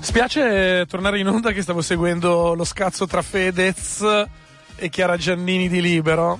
Spiace 0.00 0.86
tornare 0.86 1.18
in 1.18 1.26
onda 1.26 1.52
che 1.52 1.62
stavo 1.62 1.82
seguendo 1.82 2.54
lo 2.54 2.64
scazzo 2.64 3.06
tra 3.06 3.22
Fedez 3.22 4.04
e 4.76 4.88
Chiara 4.88 5.16
Giannini 5.16 5.68
di 5.68 5.80
Libero. 5.80 6.38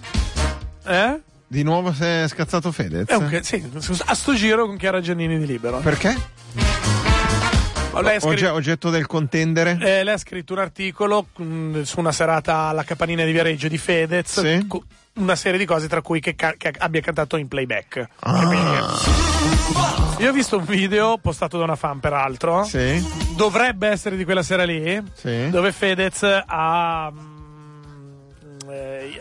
Eh? 0.84 1.20
Di 1.46 1.62
nuovo 1.62 1.92
si 1.92 2.04
è 2.04 2.26
scazzato 2.28 2.70
Fedez? 2.70 3.08
È 3.08 3.14
un, 3.14 3.38
sì, 3.42 3.62
a 4.04 4.14
sto 4.14 4.34
giro 4.34 4.66
con 4.66 4.76
Chiara 4.76 5.00
Giannini 5.00 5.38
di 5.38 5.46
Libero. 5.46 5.78
Perché? 5.78 6.16
Lei 8.00 8.20
scritto, 8.20 8.52
oggetto 8.52 8.90
del 8.90 9.06
contendere? 9.06 9.78
Eh, 9.80 10.04
lei 10.04 10.14
ha 10.14 10.18
scritto 10.18 10.52
un 10.52 10.60
articolo 10.60 11.26
mh, 11.36 11.44
mm, 11.44 11.82
su 11.82 11.98
una 11.98 12.12
serata 12.12 12.68
alla 12.68 12.84
Capanina 12.84 13.24
di 13.24 13.32
Viareggio 13.32 13.68
di 13.68 13.78
Fedez. 13.78 14.40
Sì. 14.40 14.66
una 15.14 15.34
serie 15.34 15.58
di 15.58 15.64
cose, 15.64 15.88
tra 15.88 16.00
cui 16.00 16.20
che, 16.20 16.36
ca- 16.36 16.54
che 16.56 16.72
abbia 16.78 17.00
cantato 17.00 17.36
in 17.36 17.48
playback. 17.48 18.08
Ah. 18.20 18.96
Io 20.18 20.30
ho 20.30 20.32
visto 20.32 20.58
un 20.58 20.64
video 20.64 21.18
postato 21.18 21.58
da 21.58 21.64
una 21.64 21.76
fan, 21.76 21.98
peraltro. 21.98 22.62
Sì. 22.62 23.04
Dovrebbe 23.34 23.88
essere 23.88 24.16
di 24.16 24.24
quella 24.24 24.42
sera 24.42 24.64
lì. 24.64 25.02
Sì. 25.14 25.50
Dove 25.50 25.72
Fedez 25.72 26.22
ha 26.22 27.10
mm, 27.12 27.37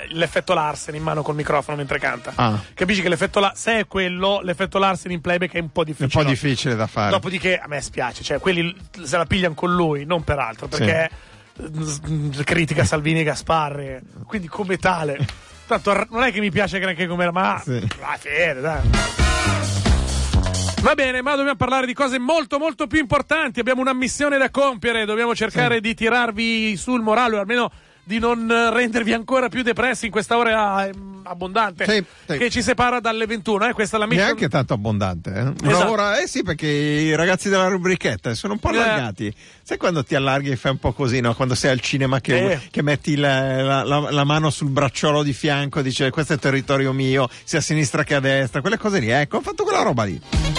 l'effetto 0.10 0.54
Larsen 0.54 0.96
in 0.96 1.04
mano 1.04 1.22
col 1.22 1.36
microfono 1.36 1.78
mentre 1.78 2.00
canta. 2.00 2.34
Ah. 2.36 2.60
Capisci 2.74 3.02
che 3.02 3.10
l'effetto 3.10 3.40
la- 3.40 3.54
se 3.56 3.80
è 3.80 3.88
quello, 3.88 4.40
l'effetto 4.42 4.78
Larsen 4.78 5.12
in 5.12 5.22
playback 5.22 5.54
è 5.54 5.60
un 5.60 5.72
po' 5.72 5.84
difficile. 5.84 6.20
Un 6.20 6.24
po' 6.24 6.30
difficile 6.30 6.76
da 6.76 6.88
fare. 6.88 7.12
Dopodiché 7.12 7.58
a 7.58 7.68
me 7.68 7.82
spiace, 7.82 8.24
cioè 8.24 8.40
quelli 8.40 8.76
se 9.04 9.18
la 9.18 9.26
pigliano 9.26 9.54
con 9.54 9.74
lui, 9.74 10.06
non 10.06 10.24
per 10.24 10.40
altro, 10.40 10.68
perché 10.68 11.10
sì. 11.56 12.44
critica 12.44 12.84
Salvini 12.84 13.22
e 13.22 13.24
Gasparri, 13.24 14.00
quindi 14.26 14.48
come 14.48 14.78
tale. 14.78 15.18
Tanto 15.68 16.08
non 16.12 16.24
è 16.24 16.32
che 16.32 16.40
mi 16.40 16.52
piace 16.52 16.80
granché 16.80 17.08
come 17.08 17.30
ma 17.32 17.62
sì. 17.64 17.86
va 18.00 18.18
fede, 18.18 18.62
dai. 18.62 18.82
Va 20.80 20.94
bene, 20.94 21.22
ma 21.22 21.32
dobbiamo 21.32 21.58
parlare 21.58 21.86
di 21.86 21.94
cose 21.94 22.20
molto 22.20 22.60
molto 22.60 22.88
più 22.88 23.00
importanti. 23.00 23.60
Abbiamo 23.60 23.82
una 23.82 23.94
missione 23.94 24.38
da 24.38 24.50
compiere, 24.50 25.06
dobbiamo 25.06 25.36
cercare 25.36 25.76
sì. 25.76 25.82
di 25.82 25.94
tirarvi 25.96 26.78
sul 26.78 27.02
morale, 27.02 27.36
o 27.36 27.40
almeno 27.40 27.70
di 28.08 28.20
non 28.20 28.48
rendervi 28.72 29.12
ancora 29.12 29.50
più 29.50 29.64
depressi 29.64 30.06
in 30.06 30.12
questa 30.12 30.38
ora 30.38 30.90
abbondante 31.24 31.84
sì, 31.84 32.02
sì. 32.26 32.38
che 32.38 32.50
ci 32.50 32.62
separa 32.62 33.02
dalle 33.02 33.26
21. 33.26 33.68
Eh? 33.68 33.74
Questa 33.74 33.98
è 33.98 34.00
la 34.00 34.06
mission... 34.06 34.24
Neanche 34.24 34.48
tanto 34.48 34.74
abbondante. 34.74 35.30
Eh? 35.34 35.42
Una 35.42 35.56
Esatto. 35.72 35.92
ora, 35.92 36.18
eh 36.22 36.26
sì, 36.28 36.42
perché 36.42 36.68
i 36.68 37.14
ragazzi 37.16 37.50
della 37.50 37.68
rubrichetta 37.68 38.34
sono 38.34 38.54
un 38.54 38.60
po' 38.60 38.72
Eh. 38.72 38.78
allargati. 38.78 39.34
Sai 39.62 39.76
quando 39.78 40.06
ti 40.06 40.16
allarghi 40.16 40.52
e 40.52 40.56
fai 40.56 40.72
un 40.72 40.78
po' 40.80 40.94
così, 40.94 41.20
no? 41.20 41.36
Quando 41.36 41.54
sei 41.54 41.72
al 41.72 41.82
cinema 41.82 42.22
che, 42.22 42.52
Eh. 42.54 42.60
che 42.72 42.82
metti 42.82 43.18
la, 43.18 43.62
la- 43.62 43.84
la- 43.84 44.10
la 44.12 44.24
mano 44.24 44.50
sul 44.52 44.70
bracciolo 44.70 45.22
di 45.22 45.34
fianco 45.34 45.80
e 45.80 45.84
dice 45.84 46.10
questo 46.10 46.32
è 46.32 46.38
territorio 46.40 46.94
mio, 46.94 47.28
sia 47.44 47.60
a 47.60 47.62
sinistra 47.62 48.06
che 48.06 48.16
a 48.16 48.22
destra, 48.22 48.62
quelle 48.62 48.78
cose 48.78 49.00
lì. 49.00 49.10
Ecco, 49.10 49.38
ho 49.38 49.42
fatto 49.42 49.64
quella 49.64 49.82
roba 49.82 50.06
lì. 50.06 50.57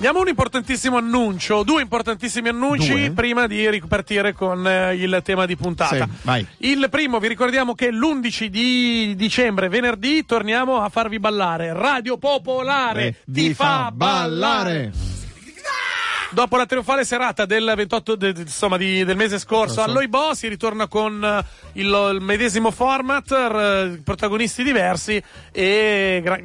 Diamo 0.00 0.20
un 0.20 0.28
importantissimo 0.28 0.96
annuncio, 0.96 1.64
due 1.64 1.82
importantissimi 1.82 2.48
annunci 2.48 2.90
Due? 2.92 3.10
prima 3.10 3.48
di 3.48 3.68
ripartire 3.68 4.32
con 4.32 4.64
eh, 4.64 4.94
il 4.94 5.20
tema 5.24 5.44
di 5.44 5.56
puntata. 5.56 6.04
Sì, 6.04 6.10
vai. 6.22 6.46
Il 6.58 6.86
primo, 6.88 7.18
vi 7.18 7.26
ricordiamo 7.26 7.74
che 7.74 7.90
l'11 7.90 8.44
di 8.46 9.14
dicembre, 9.16 9.68
venerdì, 9.68 10.24
torniamo 10.24 10.80
a 10.82 10.88
farvi 10.88 11.18
ballare. 11.18 11.72
Radio 11.72 12.16
Popolare 12.16 13.06
Eh, 13.08 13.14
ti, 13.26 13.52
fa 13.54 13.90
ballare. 13.92 14.92
Dopo 16.30 16.56
la 16.56 16.66
trionfale 16.66 17.04
serata 17.04 17.44
del 17.44 17.72
28 17.74 18.14
de- 18.14 18.32
de- 18.32 18.42
insomma, 18.42 18.76
di- 18.76 19.02
del 19.02 19.16
mese 19.16 19.38
scorso 19.40 19.82
all'Oibo 19.82 20.32
si 20.34 20.46
ritorna 20.46 20.86
con 20.86 21.24
eh, 21.24 21.44
il, 21.80 21.86
il 22.14 22.18
medesimo 22.20 22.70
format, 22.70 23.28
r- 23.32 24.00
protagonisti 24.04 24.62
diversi 24.62 25.20
e 25.50 26.20
gra- 26.22 26.38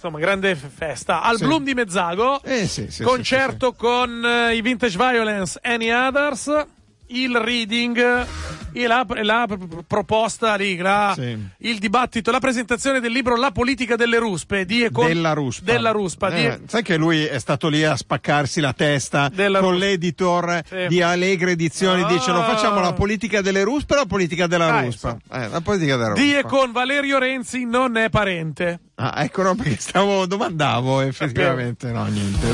insomma, 0.00 0.18
grande 0.18 0.54
festa. 0.56 1.20
Al 1.22 1.36
Sì. 1.36 1.44
Bloom 1.44 1.62
di 1.64 1.74
Mezzago, 1.74 2.42
Eh, 2.42 2.66
sì, 2.66 2.90
sì, 2.90 3.02
concerto 3.02 3.72
con 3.74 4.24
eh, 4.24 4.54
i 4.56 4.62
Vintage 4.62 4.96
Violence, 4.96 5.58
Any 5.62 5.90
Others, 5.90 6.66
il 7.12 7.36
reading 7.36 8.26
e 8.72 8.86
la, 8.86 9.04
la 9.22 9.46
proposta 9.86 10.54
lì, 10.54 10.76
la- 10.76 11.12
Sì. 11.14 11.36
il 11.58 11.78
dibattito, 11.78 12.30
la 12.30 12.38
presentazione 12.38 13.00
del 13.00 13.10
libro 13.10 13.36
La 13.36 13.50
politica 13.50 13.96
delle 13.96 14.18
ruspe 14.18 14.64
di 14.64 14.84
e 14.84 14.90
con- 14.92 15.06
della 15.06 15.32
Ruspa. 15.32 15.64
Della 15.64 15.90
Ruspa, 15.90 16.30
di- 16.30 16.44
Eh, 16.44 16.60
sai 16.66 16.82
che 16.82 16.96
lui 16.96 17.24
è 17.24 17.38
stato 17.40 17.68
lì 17.68 17.82
a 17.84 17.96
spaccarsi 17.96 18.60
la 18.60 18.72
testa 18.72 19.28
Della 19.32 19.58
con 19.60 19.70
Ruspa. 19.70 19.84
l'editor 19.86 20.62
Sì. 20.68 20.86
di 20.88 21.02
Allegre 21.02 21.52
Edizioni. 21.52 22.02
Ah. 22.02 22.06
Dice: 22.06 22.30
Lo 22.30 22.42
facciamo 22.42 22.80
la 22.80 22.92
politica 22.92 23.40
delle 23.40 23.64
Ruspe 23.64 23.94
o 23.94 23.96
la 23.98 24.06
politica 24.06 24.46
della 24.46 24.72
Ah, 24.76 24.80
Ruspa? 24.82 25.16
Eh, 25.32 25.48
la 25.48 25.60
politica 25.60 25.96
della 25.96 26.12
di 26.14 26.32
e 26.32 26.42
Ruspa. 26.42 26.48
con 26.56 26.72
Valerio 26.72 27.18
Renzi 27.18 27.64
non 27.64 27.96
è 27.96 28.08
parente. 28.08 28.80
Ah, 28.96 29.14
ecco, 29.24 29.42
no, 29.42 29.54
perché 29.56 29.76
stavo 29.80 30.26
domandavo 30.26 31.00
effettivamente. 31.00 31.90
No, 31.90 32.04
niente. 32.04 32.48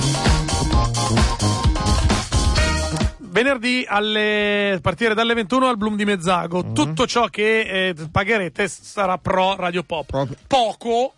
Venerdì 3.37 3.85
alle, 3.87 4.73
a 4.73 4.81
partire 4.81 5.13
dalle 5.13 5.35
21 5.35 5.69
al 5.69 5.77
Bloom 5.77 5.95
di 5.95 6.07
Mezzago. 6.07 6.65
Mm. 6.65 6.73
Tutto 6.73 7.07
ciò 7.07 7.27
che 7.27 7.89
eh, 7.89 7.95
pagherete 8.11 8.67
sarà 8.67 9.19
pro 9.19 9.55
Radio 9.57 9.83
Pop. 9.83 10.07
Proprio- 10.07 10.39
Poco 10.47 11.13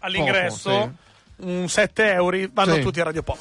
all'ingresso, 0.00 0.70
Poco, 0.70 0.92
un 1.48 1.68
7 1.68 2.12
euro, 2.14 2.36
vanno 2.52 2.74
Sì. 2.74 2.80
tutti 2.80 2.98
a 3.00 3.04
Radio 3.04 3.22
Pop. 3.22 3.38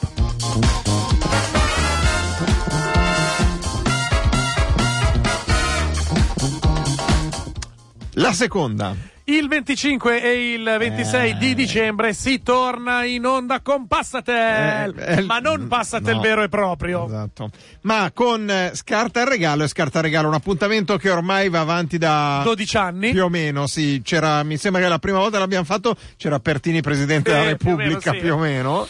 La 8.14 8.32
seconda. 8.34 8.96
Il 9.28 9.48
25 9.48 10.22
e 10.22 10.54
il 10.54 10.76
26 10.78 11.30
Eh. 11.32 11.36
di 11.38 11.56
dicembre 11.56 12.14
si 12.14 12.44
torna 12.44 13.06
in 13.06 13.26
onda 13.26 13.60
con 13.62 13.88
Passatel, 13.88 14.94
Eh, 15.00 15.14
eh, 15.18 15.22
ma 15.24 15.40
non 15.40 15.68
Passatel 15.68 16.16
no. 16.18 16.22
vero 16.22 16.44
e 16.44 16.48
proprio. 16.48 17.08
Esatto. 17.08 17.50
Ma 17.82 18.12
con 18.14 18.48
eh, 18.48 18.72
Scarta 18.76 19.22
il 19.22 19.28
regalo 19.28 19.64
e 19.64 19.68
Scarta 19.68 19.98
il 19.98 20.04
regalo, 20.04 20.28
un 20.28 20.36
appuntamento 20.36 20.98
che 20.98 21.10
ormai 21.10 21.50
va 21.50 21.62
avanti 21.62 21.98
da 21.98 22.42
12 22.44 22.78
anni. 22.78 23.12
più 23.12 23.24
o 23.24 23.30
meno, 23.30 23.66
sì. 23.66 24.00
C'era, 24.04 24.44
mi 24.44 24.58
sembra 24.58 24.80
che 24.84 24.88
la 24.90 25.00
prima 25.00 25.18
volta 25.18 25.40
l'abbiamo 25.40 25.66
fatto, 25.66 25.96
c'era 26.18 26.40
Pertini 26.40 26.82
presidente 26.82 27.32
della 27.32 27.56
più 27.56 27.70
o 27.72 27.76
meno, 27.78 27.82
Repubblica, 27.90 28.12
sì. 28.12 28.18
più 28.20 28.34
o 28.34 28.38
meno. 28.38 28.88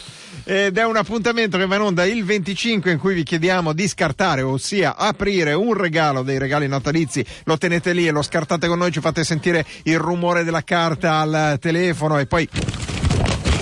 Ed 0.47 0.77
è 0.77 0.85
un 0.85 0.95
appuntamento 0.95 1.57
che 1.57 1.65
va 1.65 1.75
in 1.75 1.81
onda 1.81 2.05
il 2.05 2.23
25 2.23 2.91
in 2.91 2.99
cui 2.99 3.15
vi 3.15 3.23
chiediamo 3.23 3.73
di 3.73 3.87
scartare, 3.87 4.43
ossia 4.43 4.95
aprire 4.95 5.53
un 5.53 5.73
regalo 5.73 6.21
dei 6.21 6.37
regali 6.37 6.67
natalizi. 6.67 7.25
Lo 7.45 7.57
tenete 7.57 7.93
lì 7.93 8.05
e 8.05 8.11
lo 8.11 8.21
scartate 8.21 8.67
con 8.67 8.77
noi, 8.77 8.91
ci 8.91 8.99
fate 8.99 9.23
sentire 9.23 9.65
il 9.83 9.97
rumore 9.97 10.43
della 10.43 10.63
carta 10.63 11.17
al 11.17 11.57
telefono 11.59 12.19
e 12.19 12.27
poi 12.27 12.47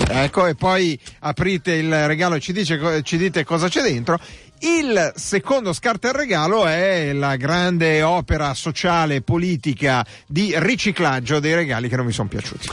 Ecco, 0.06 0.46
e 0.46 0.54
poi 0.54 0.98
aprite 1.20 1.72
il 1.72 2.06
regalo 2.06 2.34
e 2.34 2.40
ci, 2.40 2.52
dice 2.52 3.02
ci 3.02 3.16
dite 3.16 3.44
cosa 3.44 3.68
c'è 3.68 3.82
dentro. 3.82 4.20
Il 4.60 5.12
secondo 5.16 5.72
scarta 5.72 6.08
il 6.08 6.14
regalo 6.14 6.66
è 6.66 7.12
la 7.12 7.36
grande 7.36 8.02
opera 8.02 8.54
sociale 8.54 9.16
e 9.16 9.22
politica 9.22 10.06
di 10.26 10.52
riciclaggio 10.56 11.40
dei 11.40 11.54
regali 11.54 11.88
che 11.88 11.96
non 11.96 12.06
mi 12.06 12.12
sono 12.12 12.28
piaciuti. 12.28 12.68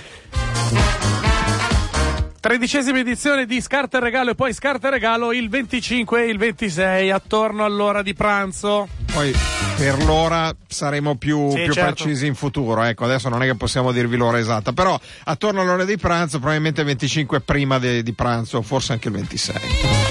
Tredicesima 2.41 2.97
edizione 2.97 3.46
di 3.46 3.62
Scarta 3.62 4.00
e 4.00 4.02
Regalo 4.02 4.31
e 4.31 4.35
poi 4.35 4.52
Scarta 4.52 4.88
e 4.88 4.90
Regalo 4.91 5.31
il 5.31 5.47
25 5.47 6.24
e 6.24 6.28
il 6.29 6.40
26 6.40 7.12
attorno 7.12 7.63
all'ora 7.63 8.02
di 8.02 8.16
pranzo. 8.16 8.88
Poi 9.13 9.31
per 9.78 10.03
l'ora 10.03 10.51
saremo 10.68 11.18
più, 11.18 11.51
Sì, 11.51 11.66
più 11.66 11.74
certo. 11.74 11.94
precisi 12.03 12.25
in 12.25 12.34
futuro. 12.34 12.81
Ecco, 12.81 13.03
adesso 13.03 13.30
non 13.30 13.44
è 13.44 13.46
che 13.46 13.53
possiamo 13.53 13.91
dirvi 13.91 14.18
l'ora 14.18 14.40
esatta, 14.40 14.74
però 14.74 15.00
attorno 15.25 15.62
all'ora 15.62 15.85
di 15.85 15.97
pranzo, 15.97 16.40
probabilmente 16.40 16.81
il 16.81 16.88
25 16.88 17.42
prima 17.42 17.77
de- 17.77 18.01
di 18.01 18.13
pranzo, 18.13 18.60
forse 18.63 18.94
anche 18.94 19.10
il 19.10 19.13
26. 19.13 20.11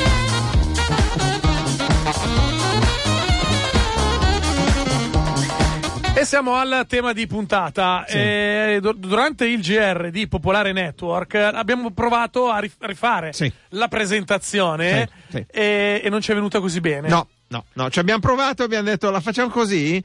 E 6.30 6.32
siamo 6.32 6.54
al 6.54 6.84
tema 6.86 7.12
di 7.12 7.26
puntata. 7.26 8.04
Sì. 8.06 8.16
Eh, 8.16 8.78
dur- 8.80 8.96
durante 8.96 9.46
il 9.46 9.60
GR 9.60 10.10
di 10.10 10.28
Popolare 10.28 10.70
Network 10.70 11.34
eh, 11.34 11.40
abbiamo 11.42 11.90
provato 11.90 12.48
a 12.48 12.60
rif- 12.60 12.76
rifare 12.84 13.32
Sì. 13.32 13.52
la 13.70 13.88
presentazione 13.88 15.08
sì. 15.28 15.44
E, 15.50 16.00
e 16.04 16.08
non 16.08 16.20
ci 16.20 16.30
è 16.30 16.34
venuta 16.34 16.60
così 16.60 16.78
bene. 16.78 17.08
No, 17.08 17.26
no, 17.48 17.64
no, 17.72 17.90
ci 17.90 17.98
abbiamo 17.98 18.20
provato, 18.20 18.62
abbiamo 18.62 18.84
detto 18.84 19.10
la 19.10 19.18
facciamo 19.20 19.48
così. 19.50 20.00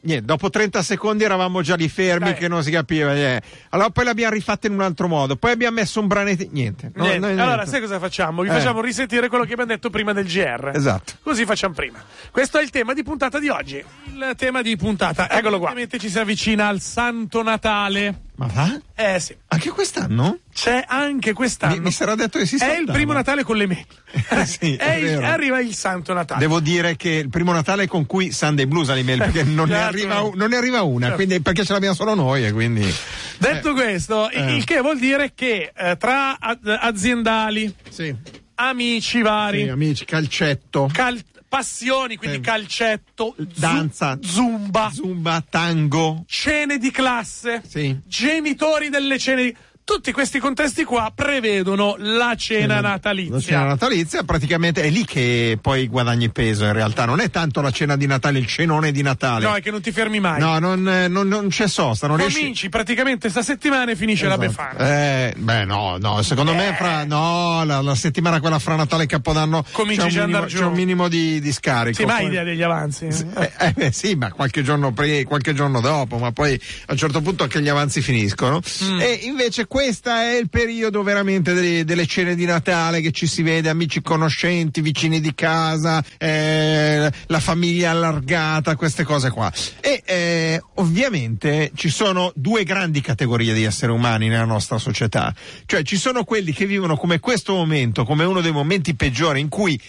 Niente, 0.00 0.24
dopo 0.24 0.48
30 0.48 0.80
secondi 0.82 1.24
eravamo 1.24 1.60
già 1.60 1.74
lì 1.74 1.88
fermi 1.88 2.30
Dai. 2.30 2.34
che 2.34 2.46
non 2.48 2.62
si 2.62 2.70
capiva. 2.70 3.14
eh. 3.16 3.42
Allora 3.70 3.90
poi 3.90 4.04
l'abbiamo 4.04 4.32
rifatta 4.32 4.68
in 4.68 4.74
un 4.74 4.80
altro 4.82 5.08
modo, 5.08 5.34
poi 5.34 5.50
abbiamo 5.50 5.74
messo 5.76 5.98
un 6.00 6.06
branetto. 6.06 6.46
Niente. 6.50 6.92
no, 6.94 7.02
Niente. 7.02 7.18
no, 7.18 7.26
niente. 7.26 7.42
Allora, 7.42 7.66
sai 7.66 7.80
cosa 7.80 7.98
facciamo? 7.98 8.42
Vi 8.42 8.48
Eh. 8.48 8.52
facciamo 8.52 8.80
risentire 8.80 9.28
quello 9.28 9.42
che 9.44 9.52
abbiamo 9.54 9.72
detto 9.72 9.90
prima 9.90 10.12
del 10.12 10.26
GR. 10.26 10.70
Esatto. 10.74 11.14
Così 11.22 11.44
facciamo 11.44 11.74
prima. 11.74 11.98
Questo 12.30 12.58
è 12.58 12.62
il 12.62 12.70
tema 12.70 12.94
di 12.94 13.02
puntata 13.02 13.40
di 13.40 13.48
oggi. 13.48 13.84
Il 14.04 14.34
tema 14.36 14.62
di 14.62 14.76
puntata, 14.76 15.28
eccolo 15.30 15.58
qua. 15.58 15.70
Ovviamente 15.70 15.98
ci 15.98 16.08
si 16.08 16.18
avvicina 16.18 16.68
al 16.68 16.80
Santo 16.80 17.42
Natale. 17.42 18.20
Ma 18.38 18.46
va? 18.46 18.80
Eh 18.94 19.18
sì. 19.18 19.36
Anche 19.48 19.70
quest'anno? 19.70 20.38
C'è 20.54 20.84
anche 20.86 21.32
quest'anno. 21.32 21.74
Mi, 21.74 21.80
mi 21.80 21.90
sarà 21.90 22.14
detto 22.14 22.38
che 22.38 22.46
si 22.46 22.54
È 22.54 22.58
saltava. 22.58 22.80
il 22.82 22.90
primo 22.92 23.12
Natale 23.12 23.42
con 23.42 23.56
le 23.56 23.66
mele. 23.66 23.84
Eh 24.28 24.46
sì, 24.46 24.76
è 24.78 24.84
È 24.84 24.94
il- 24.94 25.24
arriva 25.24 25.58
il 25.58 25.74
Santo 25.74 26.12
Natale. 26.12 26.38
Devo 26.38 26.60
dire 26.60 26.94
che 26.94 27.10
il 27.10 27.30
primo 27.30 27.50
Natale 27.52 27.88
con 27.88 28.06
cui 28.06 28.30
Sunday 28.30 28.66
Blues 28.66 28.90
all'email 28.90 29.18
perché 29.18 29.42
non, 29.42 29.66
ne, 29.68 29.74
Certo. 29.74 29.88
arriva, 29.88 30.20
u- 30.20 30.34
non 30.36 30.50
ne 30.50 30.56
arriva 30.56 30.82
una, 30.82 31.06
Certo. 31.06 31.16
quindi, 31.16 31.40
perché 31.42 31.64
ce 31.64 31.72
l'abbiamo 31.72 31.96
solo 31.96 32.14
noi 32.14 32.46
e 32.46 32.52
quindi... 32.52 32.94
Detto 33.38 33.72
questo, 33.72 34.30
Eh. 34.30 34.54
il 34.54 34.62
che 34.64 34.80
vuol 34.82 35.00
dire 35.00 35.32
che 35.34 35.72
eh, 35.76 35.96
tra 35.96 36.38
aziendali, 36.38 37.74
Sì, 37.88 38.14
amici 38.54 39.20
vari, 39.20 39.64
sì, 39.64 39.68
amici, 39.68 40.04
calcetto, 40.04 40.88
cal- 40.92 41.20
passioni, 41.48 42.16
quindi 42.16 42.36
Sì. 42.36 42.42
calcetto, 42.42 43.34
Danza. 43.56 44.18
zumba, 44.22 44.90
zumba, 44.92 45.42
tango, 45.48 46.24
cene 46.26 46.78
di 46.78 46.90
classe, 46.90 47.62
sì. 47.66 47.98
genitori 48.06 48.88
delle 48.90 49.18
cene 49.18 49.42
di... 49.44 49.56
Tutti 49.88 50.12
questi 50.12 50.38
contesti 50.38 50.84
qua 50.84 51.10
prevedono 51.14 51.94
la 51.96 52.34
cena 52.36 52.78
natalizia. 52.82 53.32
La 53.34 53.40
cena 53.40 53.64
natalizia 53.64 54.22
praticamente 54.22 54.82
è 54.82 54.90
lì 54.90 55.06
che 55.06 55.58
poi 55.58 55.86
guadagni 55.88 56.28
peso 56.30 56.66
in 56.66 56.74
realtà, 56.74 57.06
non 57.06 57.20
è 57.20 57.30
tanto 57.30 57.62
la 57.62 57.70
cena 57.70 57.96
di 57.96 58.06
Natale, 58.06 58.38
il 58.38 58.46
cenone 58.46 58.92
di 58.92 59.00
Natale. 59.00 59.46
No, 59.46 59.54
è 59.54 59.62
che 59.62 59.70
non 59.70 59.80
ti 59.80 59.90
fermi 59.90 60.20
mai. 60.20 60.40
No, 60.40 60.58
non, 60.58 60.86
eh, 60.86 61.08
non- 61.08 61.26
non 61.26 61.48
c'è 61.48 61.66
sosta, 61.68 62.06
non 62.06 62.18
riesci... 62.18 62.38
Cominci 62.40 62.68
praticamente 62.68 63.30
sta 63.30 63.40
settimana 63.40 63.90
e 63.92 63.96
finisce 63.96 64.26
la 64.26 64.34
Esatto. 64.34 64.46
befana. 64.74 64.94
Eh, 65.30 65.34
beh, 65.38 65.64
no, 65.64 65.96
no, 65.98 66.20
secondo 66.20 66.52
me 66.54 66.74
fra, 66.76 67.04
no, 67.06 67.64
la, 67.64 67.80
la 67.80 67.94
settimana 67.94 68.40
quella 68.40 68.58
fra 68.58 68.76
Natale 68.76 69.04
e 69.04 69.06
Capodanno 69.06 69.64
Cominci 69.72 70.08
c'è 70.08 70.20
un 70.22 70.26
minimo, 70.30 70.44
c'è 70.44 70.64
un 70.64 70.72
minimo 70.74 71.08
di, 71.08 71.40
di 71.40 71.50
scarico. 71.50 71.96
Sì, 71.96 72.04
ma 72.04 72.16
hai 72.16 72.20
Poi- 72.24 72.28
idea 72.32 72.44
degli 72.44 72.62
avanzi? 72.62 73.06
Eh, 73.06 73.52
eh, 73.58 73.72
beh, 73.74 73.90
sì, 73.92 74.14
ma 74.16 74.30
qualche 74.32 74.62
giorno 74.62 74.92
prima, 74.92 75.22
qualche 75.26 75.54
giorno 75.54 75.80
dopo, 75.80 76.18
ma 76.18 76.30
poi 76.30 76.60
a 76.88 76.92
un 76.92 76.98
certo 76.98 77.22
punto 77.22 77.44
anche 77.44 77.62
gli 77.62 77.68
avanzi 77.70 78.02
finiscono. 78.02 78.60
Mm. 78.84 79.00
E 79.00 79.20
invece 79.22 79.66
questo 79.78 80.10
è 80.10 80.34
il 80.34 80.48
periodo 80.48 81.04
veramente 81.04 81.52
delle, 81.52 81.84
delle 81.84 82.04
cene 82.04 82.34
di 82.34 82.44
Natale 82.44 83.00
che 83.00 83.12
ci 83.12 83.28
si 83.28 83.42
vede, 83.42 83.68
amici 83.68 84.02
conoscenti, 84.02 84.80
vicini 84.80 85.20
di 85.20 85.32
casa, 85.36 86.02
eh, 86.18 87.08
la 87.26 87.38
famiglia 87.38 87.92
allargata, 87.92 88.74
queste 88.74 89.04
cose 89.04 89.30
qua. 89.30 89.52
E 89.80 90.02
eh, 90.04 90.60
ovviamente 90.74 91.70
ci 91.76 91.90
sono 91.90 92.32
due 92.34 92.64
grandi 92.64 93.00
categorie 93.00 93.54
di 93.54 93.62
esseri 93.62 93.92
umani 93.92 94.26
nella 94.26 94.44
nostra 94.44 94.78
società. 94.78 95.32
Cioè 95.64 95.84
ci 95.84 95.96
sono 95.96 96.24
quelli 96.24 96.52
che 96.52 96.66
vivono 96.66 96.96
come 96.96 97.20
questo 97.20 97.54
momento, 97.54 98.04
come 98.04 98.24
uno 98.24 98.40
dei 98.40 98.50
momenti 98.50 98.96
peggiori 98.96 99.38
in 99.38 99.48
cui 99.48 99.80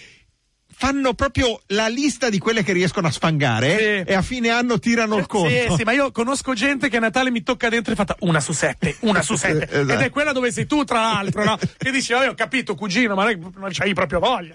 fanno 0.81 1.13
proprio 1.13 1.59
la 1.67 1.89
lista 1.89 2.29
di 2.29 2.39
quelle 2.39 2.63
che 2.63 2.71
riescono 2.71 3.07
a 3.07 3.11
sfangare 3.11 3.77
Sì. 4.05 4.09
e 4.11 4.13
a 4.15 4.21
fine 4.21 4.47
anno 4.47 4.79
tirano 4.79 5.17
il 5.17 5.25
conto. 5.27 5.49
Sì, 5.49 5.75
sì, 5.75 5.83
ma 5.83 5.91
io 5.91 6.09
conosco 6.13 6.53
gente 6.53 6.87
che 6.87 6.95
a 6.95 6.99
Natale 7.01 7.31
mi 7.31 7.43
tocca 7.43 7.67
dentro 7.67 7.91
e 7.91 7.97
fatta 7.97 8.15
una 8.19 8.39
su 8.39 8.53
sette, 8.53 8.95
una 9.01 9.21
su 9.21 9.35
sette. 9.37 9.65
Esatto. 9.69 9.91
Ed 9.91 9.99
è 9.99 10.09
quella 10.09 10.31
dove 10.31 10.53
sei 10.53 10.65
tu, 10.65 10.85
tra 10.85 11.01
l'altro, 11.01 11.43
no? 11.43 11.57
Che 11.77 11.91
dici, 11.91 12.13
vabbè, 12.13 12.29
ho 12.29 12.33
capito, 12.33 12.75
cugino, 12.75 13.13
ma 13.13 13.29
non 13.29 13.69
c'hai 13.71 13.93
proprio 13.93 14.19
voglia. 14.19 14.53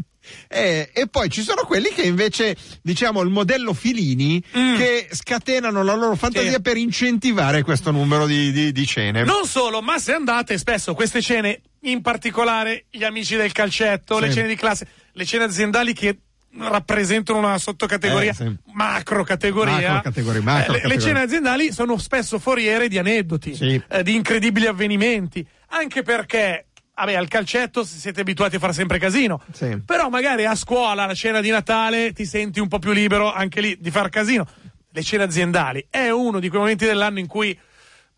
Eh, 0.48 0.88
e 0.94 1.06
poi 1.08 1.28
ci 1.28 1.42
sono 1.42 1.64
quelli 1.66 1.90
che 1.90 2.00
invece, 2.02 2.56
diciamo, 2.80 3.20
il 3.20 3.28
modello 3.28 3.74
filini, 3.74 4.42
che 4.50 5.08
scatenano 5.10 5.82
la 5.82 5.94
loro 5.94 6.14
fantasia 6.16 6.48
Mm. 6.48 6.54
Sì. 6.54 6.60
per 6.62 6.76
incentivare 6.78 7.62
questo 7.62 7.90
numero 7.90 8.24
di, 8.26 8.50
di- 8.50 8.72
di 8.72 8.86
cene. 8.86 9.24
Non 9.24 9.44
solo, 9.46 9.82
ma 9.82 9.98
se 9.98 10.12
andate 10.14 10.56
spesso 10.56 10.94
queste 10.94 11.20
cene, 11.20 11.60
in 11.84 12.00
particolare 12.02 12.84
gli 12.90 13.04
amici 13.04 13.36
del 13.36 13.52
calcetto, 13.52 14.18
le 14.18 14.28
Sì. 14.28 14.34
cene 14.34 14.48
di 14.48 14.56
classe, 14.56 14.86
le 15.12 15.24
cene 15.24 15.44
aziendali 15.44 15.92
che 15.92 16.18
rappresentano 16.56 17.38
una 17.38 17.58
sottocategoria, 17.58 18.30
Eh, 18.30 18.34
sì. 18.34 18.56
macro 18.72 19.24
categoria. 19.24 19.94
Macro 19.94 20.02
categoria, 20.10 20.40
macro 20.42 20.72
le, 20.72 20.78
le 20.78 20.82
categoria. 20.82 21.06
cene 21.06 21.20
aziendali 21.20 21.72
sono 21.72 21.98
spesso 21.98 22.38
foriere 22.38 22.88
di 22.88 22.96
aneddoti, 22.98 23.54
Sì. 23.54 23.82
eh, 23.88 24.02
di 24.02 24.14
incredibili 24.14 24.66
avvenimenti, 24.66 25.46
anche 25.68 26.02
perché 26.02 26.66
Vabbè, 26.96 27.14
al 27.14 27.26
calcetto 27.26 27.82
siete 27.82 28.20
abituati 28.20 28.54
a 28.54 28.58
fare 28.60 28.72
sempre 28.72 29.00
casino. 29.00 29.42
Sì. 29.52 29.82
Però 29.84 30.08
magari 30.08 30.44
a 30.46 30.54
scuola, 30.54 31.06
la 31.06 31.14
cena 31.14 31.40
di 31.40 31.50
Natale, 31.50 32.12
ti 32.12 32.24
senti 32.24 32.60
un 32.60 32.68
po' 32.68 32.78
più 32.78 32.92
libero 32.92 33.32
anche 33.32 33.60
lì 33.60 33.76
di 33.80 33.90
far 33.90 34.10
casino. 34.10 34.46
Le 34.92 35.02
cene 35.02 35.24
aziendali 35.24 35.84
è 35.90 36.10
uno 36.10 36.38
di 36.38 36.48
quei 36.48 36.60
momenti 36.60 36.84
dell'anno 36.84 37.18
in 37.18 37.26
cui 37.26 37.58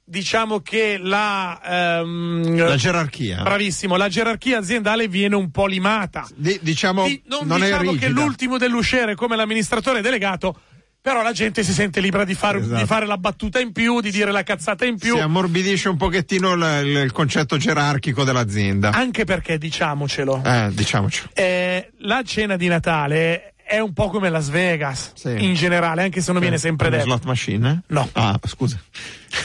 diciamo 0.08 0.60
che 0.60 0.98
la, 1.02 1.60
ehm, 2.00 2.56
La 2.56 2.76
gerarchia. 2.76 3.42
bravissimo, 3.42 3.96
la 3.96 4.08
gerarchia 4.08 4.58
aziendale 4.58 5.08
viene 5.08 5.34
un 5.34 5.50
po' 5.50 5.66
limata. 5.66 6.26
Di- 6.34 6.58
diciamo, 6.62 7.04
Di- 7.06 7.20
non, 7.26 7.46
non 7.46 7.62
è 7.62 7.66
diciamo 7.66 7.92
che 7.94 8.08
l'ultimo 8.08 8.56
dell'usciere 8.56 9.16
come 9.16 9.34
l'amministratore 9.34 10.00
delegato, 10.00 10.58
però 11.00 11.22
la 11.22 11.32
gente 11.32 11.62
si 11.64 11.72
sente 11.72 12.00
libera 12.00 12.24
di 12.24 12.34
fare, 12.34 12.58
Esatto. 12.58 12.80
di 12.80 12.86
fare 12.86 13.04
la 13.06 13.18
battuta 13.18 13.58
in 13.60 13.72
più, 13.72 14.00
di 14.00 14.10
dire 14.12 14.30
la 14.30 14.42
cazzata 14.44 14.84
in 14.84 14.96
più. 14.98 15.14
Si 15.16 15.20
ammorbidisce 15.20 15.88
un 15.88 15.96
pochettino 15.96 16.52
il, 16.54 16.80
il- 16.84 16.96
il 17.04 17.12
concetto 17.12 17.56
gerarchico 17.56 18.22
dell'azienda. 18.24 18.90
Anche 18.90 19.24
perché, 19.24 19.58
diciamocelo, 19.58 20.42
Eh, 20.44 20.68
diciamoci. 20.72 21.24
eh, 21.34 21.90
la 21.98 22.22
cena 22.24 22.56
di 22.56 22.68
Natale 22.68 23.54
è 23.66 23.78
un 23.80 23.92
po' 23.92 24.08
come 24.10 24.28
Las 24.30 24.48
Vegas 24.48 25.12
Sì. 25.14 25.34
in 25.44 25.54
generale, 25.54 26.02
anche 26.02 26.20
se 26.20 26.30
non 26.32 26.40
viene 26.40 26.56
sempre 26.58 26.88
detto. 26.88 27.04
slot 27.04 27.24
machine? 27.24 27.82
No. 27.88 28.08
Ah, 28.12 28.38
scusa. 28.46 28.80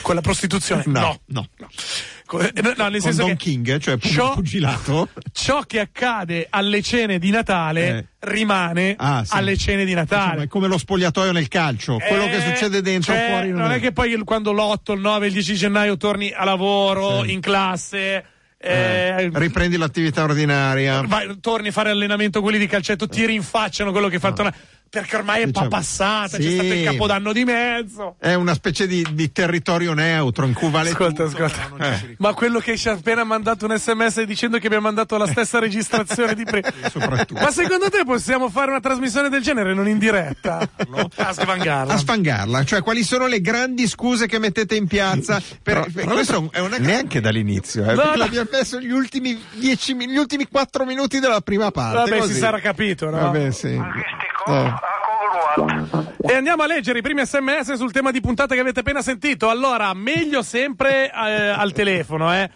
Con 0.01 0.13
la 0.15 0.21
prostituzione? 0.21 0.83
No, 0.85 1.19
no. 1.25 1.47
Co- 2.25 2.39
eh, 2.39 2.53
no, 2.61 2.73
no, 2.77 2.87
nel 2.87 3.01
Con 3.01 3.11
senso 3.11 3.21
Don 3.23 3.29
che 3.31 3.35
King, 3.35 3.77
cioè 3.79 3.97
pu- 3.97 4.07
ciò, 4.07 4.33
pugilato. 4.35 5.09
ciò 5.33 5.61
che 5.63 5.79
accade 5.81 6.47
alle 6.49 6.81
cene 6.81 7.19
di 7.19 7.29
Natale 7.29 7.87
Eh. 7.97 8.05
rimane 8.19 8.95
Ah, 8.97 9.25
sì. 9.25 9.35
alle 9.35 9.57
cene 9.57 9.83
di 9.83 9.93
Natale. 9.93 10.23
Insomma, 10.25 10.43
è 10.43 10.47
come 10.47 10.67
lo 10.67 10.77
spogliatoio 10.77 11.31
nel 11.33 11.49
calcio, 11.49 11.97
quello 11.97 12.25
che 12.27 12.37
Eh, 12.37 12.41
succede 12.53 12.81
dentro 12.81 13.13
cioè, 13.13 13.27
fuori 13.27 13.51
non 13.51 13.71
è 13.71 13.81
che 13.81 13.91
poi 13.91 14.17
quando 14.23 14.53
l'8, 14.53 14.93
il 14.93 14.99
9, 15.01 15.27
il 15.27 15.33
10 15.33 15.55
gennaio 15.55 15.97
torni 15.97 16.31
a 16.31 16.45
lavoro, 16.45 17.23
Sì. 17.23 17.33
in 17.33 17.41
classe, 17.41 18.25
Eh, 18.63 19.23
eh, 19.25 19.29
riprendi 19.33 19.75
l'attività 19.77 20.23
ordinaria. 20.23 21.01
vai- 21.01 21.39
torni 21.39 21.69
a 21.69 21.71
fare 21.71 21.89
allenamento, 21.89 22.41
quelli 22.41 22.59
di 22.59 22.67
calcetto 22.67 23.07
ti 23.07 23.25
rinfacciano 23.25 23.91
quello 23.91 24.07
che 24.07 24.15
hai 24.15 24.21
fatto. 24.21 24.43
Perché 24.91 25.15
ormai 25.15 25.43
è 25.43 25.45
un 25.45 25.51
po' 25.51 25.61
Diciamo, 25.61 25.69
passata, 25.69 26.35
c'è 26.35 26.43
sì. 26.43 26.53
stato 26.55 26.73
il 26.73 26.83
capodanno 26.83 27.31
di 27.31 27.45
mezzo. 27.45 28.15
È 28.19 28.33
una 28.33 28.53
specie 28.53 28.87
di, 28.87 29.07
di 29.13 29.31
territorio 29.31 29.93
neutro 29.93 30.45
in 30.45 30.51
cui 30.53 30.69
vale 30.69 30.89
Ascolta, 30.89 31.23
tutto, 31.23 31.45
ascolta. 31.45 31.75
però 31.77 31.95
si 31.95 32.15
Ma 32.17 32.33
quello 32.33 32.59
che 32.59 32.75
ci 32.75 32.89
ha 32.89 32.91
appena 32.91 33.23
mandato 33.23 33.65
un 33.67 33.77
sms 33.77 34.23
dicendo 34.23 34.57
che 34.57 34.65
abbiamo 34.65 34.83
mandato 34.87 35.15
la 35.15 35.27
stessa 35.27 35.59
registrazione 35.59 36.35
di 36.35 36.43
prima. 36.43 36.67
soprattutto. 36.89 37.39
Ma 37.41 37.51
secondo 37.51 37.89
te 37.89 38.03
possiamo 38.03 38.49
fare 38.49 38.69
una 38.71 38.81
trasmissione 38.81 39.29
del 39.29 39.41
genere 39.41 39.73
non 39.73 39.87
in 39.87 39.97
diretta? 39.97 40.57
A 41.15 41.31
sfangarla. 41.31 41.93
a 41.93 41.97
sfangarla, 41.97 42.63
cioè 42.65 42.81
quali 42.81 43.03
sono 43.03 43.27
le 43.27 43.39
grandi 43.39 43.87
scuse 43.87 44.27
che 44.27 44.39
mettete 44.39 44.75
in 44.75 44.87
piazza? 44.87 45.41
Per, 45.63 45.87
per- 45.93 46.03
questo 46.05 46.49
è 46.51 46.59
una 46.59 46.75
neanche 46.79 47.21
dall'inizio, 47.21 47.89
eh, 47.89 47.93
No, 47.93 48.03
no. 48.03 48.15
l'abbiamo 48.15 48.49
messo 48.51 48.77
gli 48.77 48.91
ultimi 48.91 49.41
dieci, 49.53 49.95
gli 49.95 50.17
ultimi 50.17 50.47
quattro 50.51 50.83
minuti 50.83 51.19
della 51.19 51.39
prima 51.39 51.71
parte. 51.71 52.09
Vabbè, 52.09 52.17
così. 52.19 52.33
si 52.33 52.39
sarà 52.39 52.59
capito, 52.59 53.09
no? 53.09 53.19
Vabbè, 53.21 53.51
sì. 53.51 53.79
Eh. 54.47 56.29
E 56.31 56.33
andiamo 56.33 56.63
a 56.63 56.67
leggere 56.67 56.99
i 56.99 57.01
primi 57.01 57.25
sms 57.25 57.73
sul 57.73 57.91
tema 57.91 58.11
di 58.11 58.21
puntata 58.21 58.55
che 58.55 58.61
avete 58.61 58.79
appena 58.81 59.01
sentito. 59.01 59.49
Allora, 59.49 59.93
meglio 59.93 60.41
sempre 60.41 61.11
eh, 61.11 61.47
al 61.49 61.71
telefono, 61.73 62.33
eh? 62.33 62.49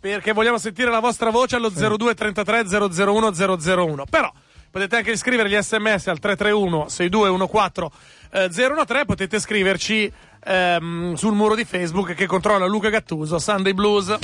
Perché 0.00 0.32
vogliamo 0.32 0.58
sentire 0.58 0.90
la 0.90 1.00
vostra 1.00 1.30
voce 1.30 1.56
allo 1.56 1.70
0233 1.70 2.64
001 2.68 3.32
001. 3.58 4.04
Però 4.08 4.32
potete 4.70 4.96
anche 4.96 5.16
scrivere 5.16 5.48
gli 5.48 5.60
sms 5.60 6.06
al 6.08 6.18
331 6.18 6.88
6214 6.88 7.96
eh, 8.30 8.48
013. 8.48 9.04
Potete 9.04 9.40
scriverci 9.40 10.12
ehm, 10.44 11.14
sul 11.14 11.34
muro 11.34 11.54
di 11.54 11.64
Facebook 11.64 12.14
che 12.14 12.26
controlla 12.26 12.66
Luca 12.66 12.88
Gattuso, 12.88 13.38
Sunday 13.38 13.72
Blues. 13.72 14.16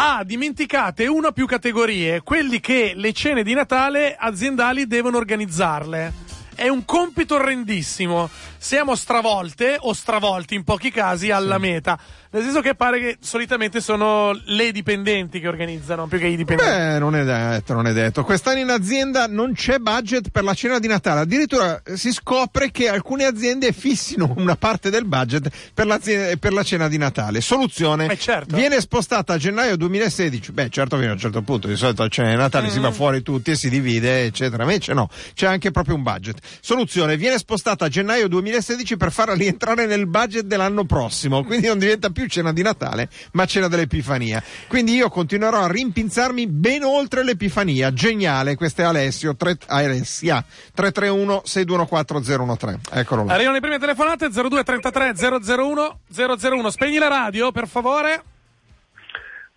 Ah, 0.00 0.22
dimenticate 0.22 1.08
una 1.08 1.28
o 1.28 1.32
più 1.32 1.44
categorie, 1.44 2.22
quelli 2.22 2.60
che 2.60 2.92
le 2.94 3.12
cene 3.12 3.42
di 3.42 3.52
Natale 3.52 4.14
aziendali 4.16 4.86
devono 4.86 5.16
organizzarle. 5.16 6.12
È 6.54 6.68
un 6.68 6.84
compito 6.84 7.34
orrendissimo. 7.34 8.30
Siamo 8.58 8.94
stravolte 8.94 9.76
o 9.76 9.92
stravolti 9.92 10.54
in 10.54 10.62
pochi 10.62 10.92
casi 10.92 11.32
alla 11.32 11.58
meta. 11.58 11.98
Nel 12.30 12.42
senso 12.42 12.60
che 12.60 12.74
pare 12.74 13.00
che 13.00 13.16
solitamente 13.20 13.80
sono 13.80 14.38
le 14.46 14.70
dipendenti 14.70 15.40
che 15.40 15.48
organizzano 15.48 16.06
più 16.06 16.18
che 16.18 16.26
i 16.26 16.36
dipendenti. 16.36 16.70
Beh, 16.72 16.98
non 16.98 17.16
è 17.16 17.24
detto, 17.24 17.72
non 17.72 17.86
è 17.86 17.92
detto. 17.94 18.22
Quest'anno 18.22 18.58
in 18.58 18.68
azienda 18.68 19.26
non 19.26 19.54
c'è 19.54 19.78
budget 19.78 20.28
per 20.30 20.44
la 20.44 20.52
cena 20.52 20.78
di 20.78 20.88
Natale. 20.88 21.20
Addirittura 21.20 21.80
eh, 21.82 21.96
si 21.96 22.12
scopre 22.12 22.70
che 22.70 22.88
alcune 22.88 23.24
aziende 23.24 23.72
fissino 23.72 24.32
una 24.36 24.56
parte 24.56 24.90
del 24.90 25.06
budget 25.06 25.48
per 25.72 25.86
la, 25.86 25.98
per 26.38 26.52
la 26.52 26.62
cena 26.62 26.86
di 26.88 26.98
Natale. 26.98 27.40
Soluzione: 27.40 28.06
Eh, 28.10 28.18
certo. 28.18 28.54
viene 28.56 28.78
spostata 28.80 29.32
a 29.32 29.38
gennaio 29.38 29.76
2016. 29.78 30.52
Beh, 30.52 30.68
certo, 30.68 30.96
fino 30.98 31.08
a 31.10 31.12
un 31.14 31.18
certo 31.18 31.40
punto. 31.42 31.66
Di 31.66 31.76
solito 31.76 32.02
a 32.02 32.08
cena 32.08 32.28
di 32.30 32.36
Natale 32.36 32.66
Mm. 32.68 32.70
si 32.70 32.78
va 32.80 32.90
fuori 32.90 33.22
tutti 33.22 33.52
e 33.52 33.54
si 33.56 33.70
divide, 33.70 34.24
eccetera. 34.24 34.64
Invece 34.64 34.92
no, 34.92 35.08
c'è 35.34 35.46
anche 35.46 35.70
proprio 35.70 35.94
un 35.94 36.02
budget. 36.02 36.38
Soluzione: 36.60 37.16
viene 37.16 37.38
spostata 37.38 37.86
a 37.86 37.88
gennaio 37.88 38.28
2016 38.28 38.96
per 38.98 39.12
farla 39.12 39.34
rientrare 39.34 39.86
nel 39.86 40.06
budget 40.06 40.44
dell'anno 40.44 40.84
prossimo. 40.84 41.42
Quindi 41.44 41.68
non 41.68 41.78
diventa 41.78 42.10
più 42.10 42.17
più 42.18 42.26
cena 42.26 42.52
di 42.52 42.62
Natale, 42.62 43.08
ma 43.32 43.44
cena 43.44 43.68
dell'Epifania. 43.68 44.42
Quindi 44.66 44.94
io 44.94 45.08
continuerò 45.08 45.62
a 45.62 45.70
rimpinzarmi 45.70 46.48
ben 46.48 46.82
oltre 46.82 47.22
l'Epifania. 47.22 47.92
Geniale, 47.92 48.56
questo 48.56 48.82
è 48.82 48.84
Alessio, 48.84 49.36
3, 49.36 49.58
Alessia, 49.68 50.44
331 50.74 51.42
614 51.44 52.56
013. 52.56 52.80
Eccolo 52.90 53.24
là. 53.24 53.32
Arrivano 53.34 53.54
le 53.54 53.60
prime 53.60 53.78
telefonate 53.78 54.30
0233 54.30 55.14
001 55.54 56.00
001. 56.12 56.70
Spegni 56.70 56.98
la 56.98 57.06
radio, 57.06 57.52
per 57.52 57.68
favore. 57.68 58.22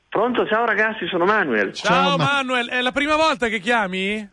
Pronto, 0.08 0.46
ciao 0.46 0.66
ragazzi, 0.66 1.08
sono 1.08 1.26
Manuel. 1.26 1.74
Ciao, 1.74 2.18
ciao 2.18 2.18
Manuel, 2.18 2.70
è 2.70 2.82
la 2.82 2.92
prima 2.92 3.16
volta 3.16 3.48
che 3.48 3.60
chiami? 3.60 4.30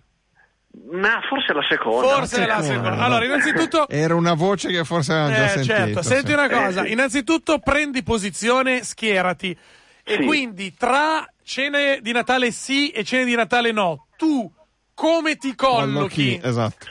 Ma 0.90 1.20
forse 1.28 1.52
è 1.52 1.54
la 1.54 1.66
seconda. 1.68 2.08
Forse 2.08 2.42
è 2.42 2.46
la 2.46 2.62
seconda. 2.62 2.98
Allora, 2.98 3.24
innanzitutto. 3.24 3.88
Era 3.88 4.14
una 4.14 4.34
voce 4.34 4.68
che 4.70 4.84
forse 4.84 5.12
avevamo 5.12 5.34
già 5.34 5.44
eh, 5.44 5.48
sentito. 5.48 5.74
Certo, 5.74 6.02
senti 6.02 6.32
una 6.32 6.48
cosa. 6.48 6.82
Eh, 6.82 6.92
Innanzitutto 6.92 7.58
prendi 7.58 8.02
posizione, 8.02 8.82
schierati. 8.82 9.56
E 10.04 10.14
sì. 10.14 10.24
quindi 10.24 10.74
tra 10.74 11.26
cene 11.42 12.00
di 12.00 12.12
Natale 12.12 12.50
sì 12.50 12.90
e 12.90 13.04
cene 13.04 13.24
di 13.24 13.34
Natale 13.34 13.72
no, 13.72 14.06
tu 14.16 14.50
come 14.94 15.36
ti 15.36 15.54
collochi? 15.54 16.40
Esatto. 16.42 16.86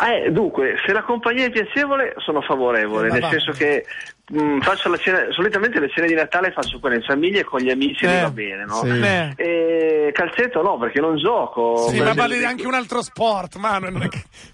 Eh, 0.00 0.30
dunque, 0.30 0.76
se 0.86 0.92
la 0.92 1.02
compagnia 1.02 1.46
è 1.46 1.50
piacevole 1.50 2.14
sono 2.18 2.40
favorevole, 2.40 3.08
eh, 3.08 3.12
nel 3.12 3.28
senso 3.30 3.52
che 3.52 3.84
mh, 4.28 4.42
mm, 4.42 4.60
faccio 4.60 4.88
la 4.88 4.96
cena, 4.96 5.26
solitamente 5.30 5.80
le 5.80 5.88
cene 5.90 6.06
di 6.06 6.14
Natale 6.14 6.52
faccio 6.52 6.78
quelle 6.78 6.96
in 6.96 7.02
famiglia 7.02 7.40
e 7.40 7.44
con 7.44 7.60
gli 7.60 7.70
amici 7.70 8.04
eh, 8.04 8.22
va 8.22 8.30
bene, 8.30 8.64
no? 8.64 8.80
Sì. 8.82 8.88
Eh. 8.88 9.32
E 9.36 10.12
calcetto 10.12 10.62
no, 10.62 10.78
perché 10.78 11.00
non 11.00 11.16
gioco. 11.16 11.88
Sì, 11.88 12.00
ma 12.00 12.14
vale 12.14 12.44
anche 12.44 12.66
un 12.66 12.74
altro 12.74 13.02
sport, 13.02 13.56
Manu. 13.56 13.90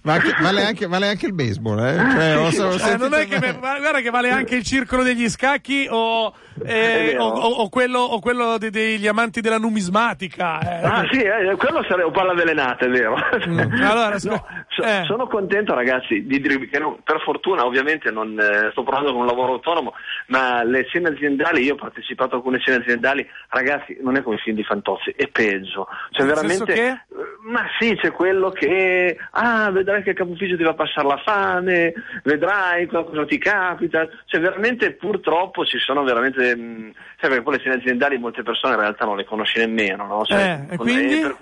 ma 0.02 0.12
anche, 0.12 0.34
vale, 0.40 0.64
anche, 0.64 0.86
vale, 0.86 1.08
anche, 1.08 1.26
il 1.26 1.34
baseball, 1.34 1.78
eh? 1.78 1.96
Cioè, 1.96 2.50
sì, 2.50 2.56
so, 2.56 2.90
eh, 2.90 2.96
non 2.96 3.14
è 3.14 3.26
che, 3.26 3.38
guarda 3.58 4.00
che 4.00 4.10
vale 4.10 4.30
anche 4.30 4.56
il 4.56 4.64
circolo 4.64 5.02
degli 5.02 5.28
scacchi 5.28 5.86
o, 5.90 6.32
eh, 6.64 7.16
o, 7.18 7.26
o, 7.26 7.48
o 7.62 7.68
quello, 7.68 7.98
o 8.00 8.20
quello 8.20 8.58
de, 8.58 8.70
degli 8.70 9.06
amanti 9.06 9.40
della 9.40 9.58
numismatica. 9.58 10.60
Eh. 10.60 10.86
Ah 10.86 11.06
sì, 11.10 11.20
eh, 11.20 11.56
quello 11.56 11.82
sarebbe 11.82 12.04
un 12.04 12.12
po' 12.12 12.20
avvelenata, 12.20 12.84
è 12.84 12.88
vero. 12.88 13.16
Mm. 13.44 13.58
Allora, 13.82 14.10
no, 14.10 14.18
so, 14.18 14.84
sono 15.06 15.26
contento 15.26 15.74
ragazzi, 15.74 16.24
di, 16.26 16.40
che 16.40 16.78
non, 16.78 16.98
per 17.02 17.20
fortuna 17.20 17.64
ovviamente 17.64 18.10
non 18.10 18.36
sto 18.70 18.82
provando 18.82 19.12
con 19.12 19.20
un 19.20 19.26
lavoro 19.26 19.60
autonomo, 19.64 19.94
ma 20.26 20.62
le 20.62 20.84
scene 20.84 21.08
aziendali, 21.08 21.62
io 21.62 21.72
ho 21.72 21.76
partecipato 21.76 22.34
a 22.34 22.36
alcune 22.36 22.58
scene 22.58 22.82
aziendali, 22.82 23.26
ragazzi, 23.48 23.96
non 24.02 24.16
è 24.16 24.22
come 24.22 24.36
i 24.36 24.40
film 24.40 24.56
di 24.56 24.64
Fantozzi, 24.64 25.14
è 25.16 25.26
peggio. 25.28 25.88
Cioè 26.10 26.26
veramente... 26.26 26.72
Che? 26.72 26.86
Eh, 26.86 26.98
ma 27.44 27.64
sì, 27.78 27.94
c'è 27.96 28.10
quello 28.10 28.50
che, 28.50 29.16
ah, 29.32 29.70
vedrai 29.70 30.02
che 30.02 30.10
il 30.10 30.16
capo 30.16 30.30
ufficio 30.30 30.56
ti 30.56 30.62
va 30.62 30.70
a 30.70 30.74
passare 30.74 31.08
la 31.08 31.20
fame, 31.24 31.92
vedrai 32.22 32.86
cosa 32.86 33.24
ti 33.24 33.38
capita. 33.38 34.06
Cioè 34.26 34.40
veramente 34.40 34.92
purtroppo 34.92 35.64
ci 35.64 35.78
sono 35.78 36.02
veramente, 36.04 36.54
mh, 36.56 36.92
cioè 37.18 37.28
perché 37.28 37.42
poi 37.42 37.54
le 37.54 37.60
scene 37.60 37.76
aziendali 37.76 38.18
molte 38.18 38.42
persone 38.42 38.74
in 38.74 38.80
realtà 38.80 39.04
non 39.04 39.16
le 39.16 39.24
conosci 39.24 39.58
nemmeno, 39.58 40.06
no? 40.06 40.24
Cioè, 40.24 40.64
eh, 40.70 40.74
e 40.74 40.76
quindi? 40.76 41.20
Per... 41.20 41.36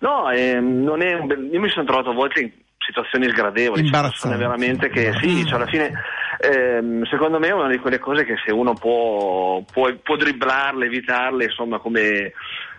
No, 0.00 0.30
eh, 0.30 0.60
non 0.60 1.02
è 1.02 1.14
un 1.14 1.26
be... 1.26 1.34
io 1.34 1.60
mi 1.60 1.68
sono 1.70 1.86
trovato 1.86 2.10
a 2.10 2.14
volte 2.14 2.40
in 2.40 2.50
situazioni 2.88 3.28
sgradevoli, 3.28 3.84
imbarazzanti. 3.84 4.38
veramente 4.38 4.88
che 4.88 5.12
sì, 5.20 5.44
cioè 5.44 5.56
alla 5.56 5.66
fine 5.66 5.92
ehm, 6.40 7.04
secondo 7.04 7.38
me 7.38 7.48
è 7.48 7.52
una 7.52 7.68
di 7.68 7.78
quelle 7.78 7.98
cose 7.98 8.24
che 8.24 8.36
se 8.44 8.52
uno 8.52 8.74
può, 8.74 9.62
può, 9.70 9.92
può 10.02 10.16
dribblarle, 10.16 10.86
evitarle, 10.86 11.44
insomma 11.44 11.78
come, 11.78 12.32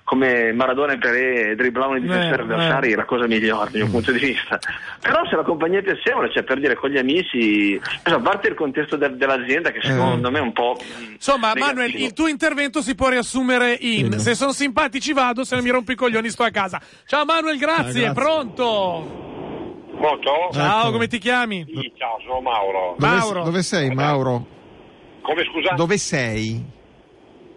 come 0.03 0.51
Maradona 0.53 0.93
e 0.93 0.97
Peré 0.97 1.55
dribblavano 1.55 1.97
i 1.97 2.01
difensori 2.01 2.41
avversari 2.41 2.93
è 2.93 2.95
la 2.95 3.05
cosa 3.05 3.27
migliore 3.27 3.69
dal 3.69 3.81
mio 3.81 3.91
punto 3.91 4.11
di 4.11 4.19
vista. 4.19 4.57
Però 4.99 5.23
se 5.27 5.35
la 5.35 5.43
compagnia 5.43 5.79
è 5.79 5.83
piacevole, 5.83 6.31
cioè 6.31 6.43
per 6.43 6.59
dire 6.59 6.75
con 6.75 6.89
gli 6.89 6.97
amici, 6.97 7.79
a 8.03 8.19
parte 8.19 8.47
il 8.47 8.55
contesto 8.55 8.95
de- 8.95 9.15
dell'azienda 9.15 9.69
che 9.71 9.81
secondo 9.83 10.29
eh. 10.29 10.31
me 10.31 10.39
è 10.39 10.41
un 10.41 10.53
po'... 10.53 10.79
Insomma, 11.11 11.53
negativo. 11.53 11.65
Manuel, 11.65 12.01
il 12.01 12.13
tuo 12.13 12.27
intervento 12.27 12.81
si 12.81 12.95
può 12.95 13.09
riassumere 13.09 13.77
in 13.79 14.17
se 14.19 14.33
sono 14.33 14.51
simpatici 14.51 15.13
vado, 15.13 15.43
se 15.43 15.53
non 15.53 15.63
mi 15.63 15.69
rompo 15.69 15.91
i 15.91 15.95
coglioni 15.95 16.29
sto 16.29 16.43
a 16.43 16.49
casa. 16.49 16.81
Ciao 17.05 17.25
Manuel, 17.25 17.57
grazie, 17.59 18.07
ah, 18.07 18.11
grazie. 18.11 18.13
pronto? 18.13 19.28
Pronto? 19.99 20.49
Ciao, 20.53 20.83
ecco. 20.83 20.91
come 20.91 21.07
ti 21.07 21.17
chiami? 21.17 21.65
Sì, 21.67 21.91
ciao, 21.97 22.19
sono 22.25 22.39
Mauro. 22.39 22.95
Dove, 22.97 23.15
Mauro. 23.15 23.43
dove 23.43 23.61
sei, 23.63 23.93
Mauro? 23.93 24.45
Come 25.21 25.43
scusa? 25.51 25.73
Dove 25.75 25.97
sei? 25.97 26.77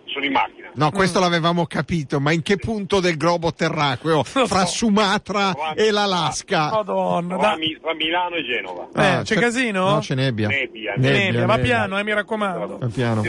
Sono 0.07 0.25
in 0.25 0.33
macchina. 0.33 0.71
No, 0.75 0.91
questo 0.91 1.21
mm. 1.21 1.23
l'avevamo 1.23 1.67
capito, 1.67 2.19
ma 2.19 2.33
in 2.33 2.43
che 2.43 2.57
punto 2.57 2.99
del 2.99 3.17
globo 3.17 3.53
terracqueo? 3.53 4.25
Fra 4.25 4.67
Sumatra 4.67 5.55
tra, 5.55 5.75
e 5.75 5.93
l'Alaska? 5.93 6.71
Madonna. 6.71 7.39
Tra, 7.39 7.57
tra 7.81 7.95
Milano 7.95 8.35
e 8.35 8.43
Genova. 8.43 8.89
Eh, 8.95 9.07
ah, 9.07 9.23
c'è, 9.23 9.35
c'è, 9.35 9.41
casino? 9.41 9.89
No, 9.89 9.99
c'è 10.01 10.17
nebbia. 10.17 10.49
Nebbia, 10.49 10.95
nebbia. 10.97 11.21
nebbia. 11.21 11.47
Va 11.47 11.59
piano, 11.59 11.97
eh, 11.97 12.03
mi 12.03 12.13
raccomando. 12.13 12.79
Va 12.79 12.89
piano. 12.89 13.23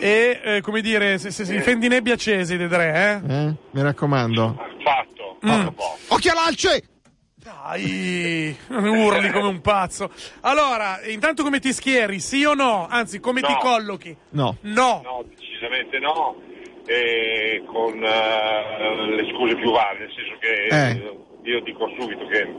E, 0.00 0.40
eh, 0.42 0.60
come 0.62 0.80
dire, 0.80 1.18
se, 1.18 1.30
se, 1.30 1.44
se 1.44 1.54
eh. 1.54 1.60
fendi 1.60 1.86
nebbia 1.86 2.14
accesi 2.14 2.56
dei 2.56 2.68
tre, 2.68 3.22
eh? 3.24 3.32
eh? 3.32 3.54
Mi 3.70 3.82
raccomando. 3.82 4.56
Fatto, 4.82 5.36
fatto 5.40 5.72
mm. 5.72 6.08
Occhio 6.08 6.32
all'alce! 6.32 6.82
Dai, 7.48 8.54
urli 8.68 9.30
come 9.30 9.48
un 9.48 9.62
pazzo. 9.62 10.10
Allora, 10.42 11.00
intanto 11.06 11.42
come 11.42 11.60
ti 11.60 11.72
schieri? 11.72 12.20
Sì 12.20 12.44
o 12.44 12.52
no? 12.52 12.86
Anzi, 12.86 13.20
come 13.20 13.40
no. 13.40 13.46
ti 13.46 13.54
collochi? 13.58 14.14
No. 14.32 14.58
No. 14.60 15.00
No, 15.02 15.24
decisamente 15.34 15.98
no. 15.98 16.36
E 16.84 17.62
con 17.64 17.94
uh, 17.94 19.14
le 19.14 19.32
scuse 19.32 19.56
più 19.56 19.70
varie, 19.70 20.00
nel 20.00 20.12
senso 20.14 20.36
che 20.38 20.66
eh. 20.66 21.50
io 21.50 21.60
dico 21.60 21.88
subito 21.98 22.26
che 22.26 22.54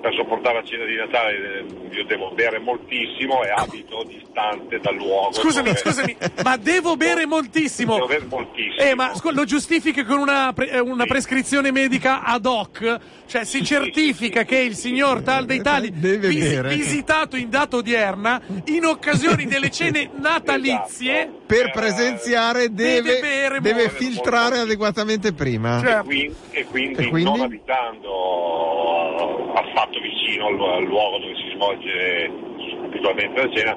per 0.00 0.14
sopportare 0.14 0.60
la 0.60 0.64
cena 0.64 0.84
di 0.84 0.96
Natale 0.96 1.34
eh, 1.34 1.64
io 1.94 2.04
devo 2.04 2.30
bere 2.30 2.58
moltissimo 2.58 3.42
e 3.42 3.50
abito 3.50 4.04
distante 4.04 4.78
dal 4.78 4.94
luogo. 4.94 5.32
Scusami, 5.32 5.68
dove... 5.68 5.78
scusami, 5.78 6.16
ma 6.44 6.56
devo 6.56 6.96
bere 6.96 7.26
moltissimo? 7.26 7.94
Devo 7.94 8.06
bere 8.06 8.24
moltissimo. 8.24 8.82
Eh, 8.82 8.94
ma 8.94 9.12
lo 9.32 9.44
giustifichi 9.44 10.04
con 10.04 10.18
una, 10.18 10.52
pre- 10.54 10.70
eh, 10.70 10.78
una 10.78 11.02
sì. 11.02 11.08
prescrizione 11.08 11.72
medica 11.72 12.22
ad 12.22 12.46
hoc? 12.46 12.98
Cioè 13.26 13.44
si 13.44 13.64
certifica 13.64 14.44
che 14.44 14.58
il 14.58 14.74
signor 14.74 15.22
tal 15.22 15.44
dei 15.44 15.60
tali 15.60 15.90
vis- 15.90 16.62
visitato 16.62 17.36
in 17.36 17.50
data 17.50 17.76
odierna 17.76 18.40
in 18.66 18.84
occasioni 18.84 19.44
delle 19.44 19.70
cene 19.70 20.08
natalizie 20.14 21.22
esatto. 21.22 21.40
per 21.46 21.70
presenziare 21.72 22.72
deve, 22.72 23.20
deve, 23.20 23.60
deve 23.60 23.90
filtrare 23.90 24.60
adeguatamente 24.60 25.32
prima. 25.34 25.80
Cioè, 25.80 25.98
e, 25.98 26.02
quindi, 26.04 26.34
e, 26.50 26.64
quindi, 26.64 27.02
e 27.02 27.08
quindi 27.08 27.30
non 27.30 27.40
abitando 27.40 28.88
affatto 29.54 29.87
vicino 30.00 30.46
al, 30.46 30.60
al 30.60 30.84
luogo 30.84 31.18
dove 31.18 31.34
si 31.34 31.50
svolge 31.54 32.30
abitualmente 32.84 33.40
la 33.40 33.54
cena 33.54 33.76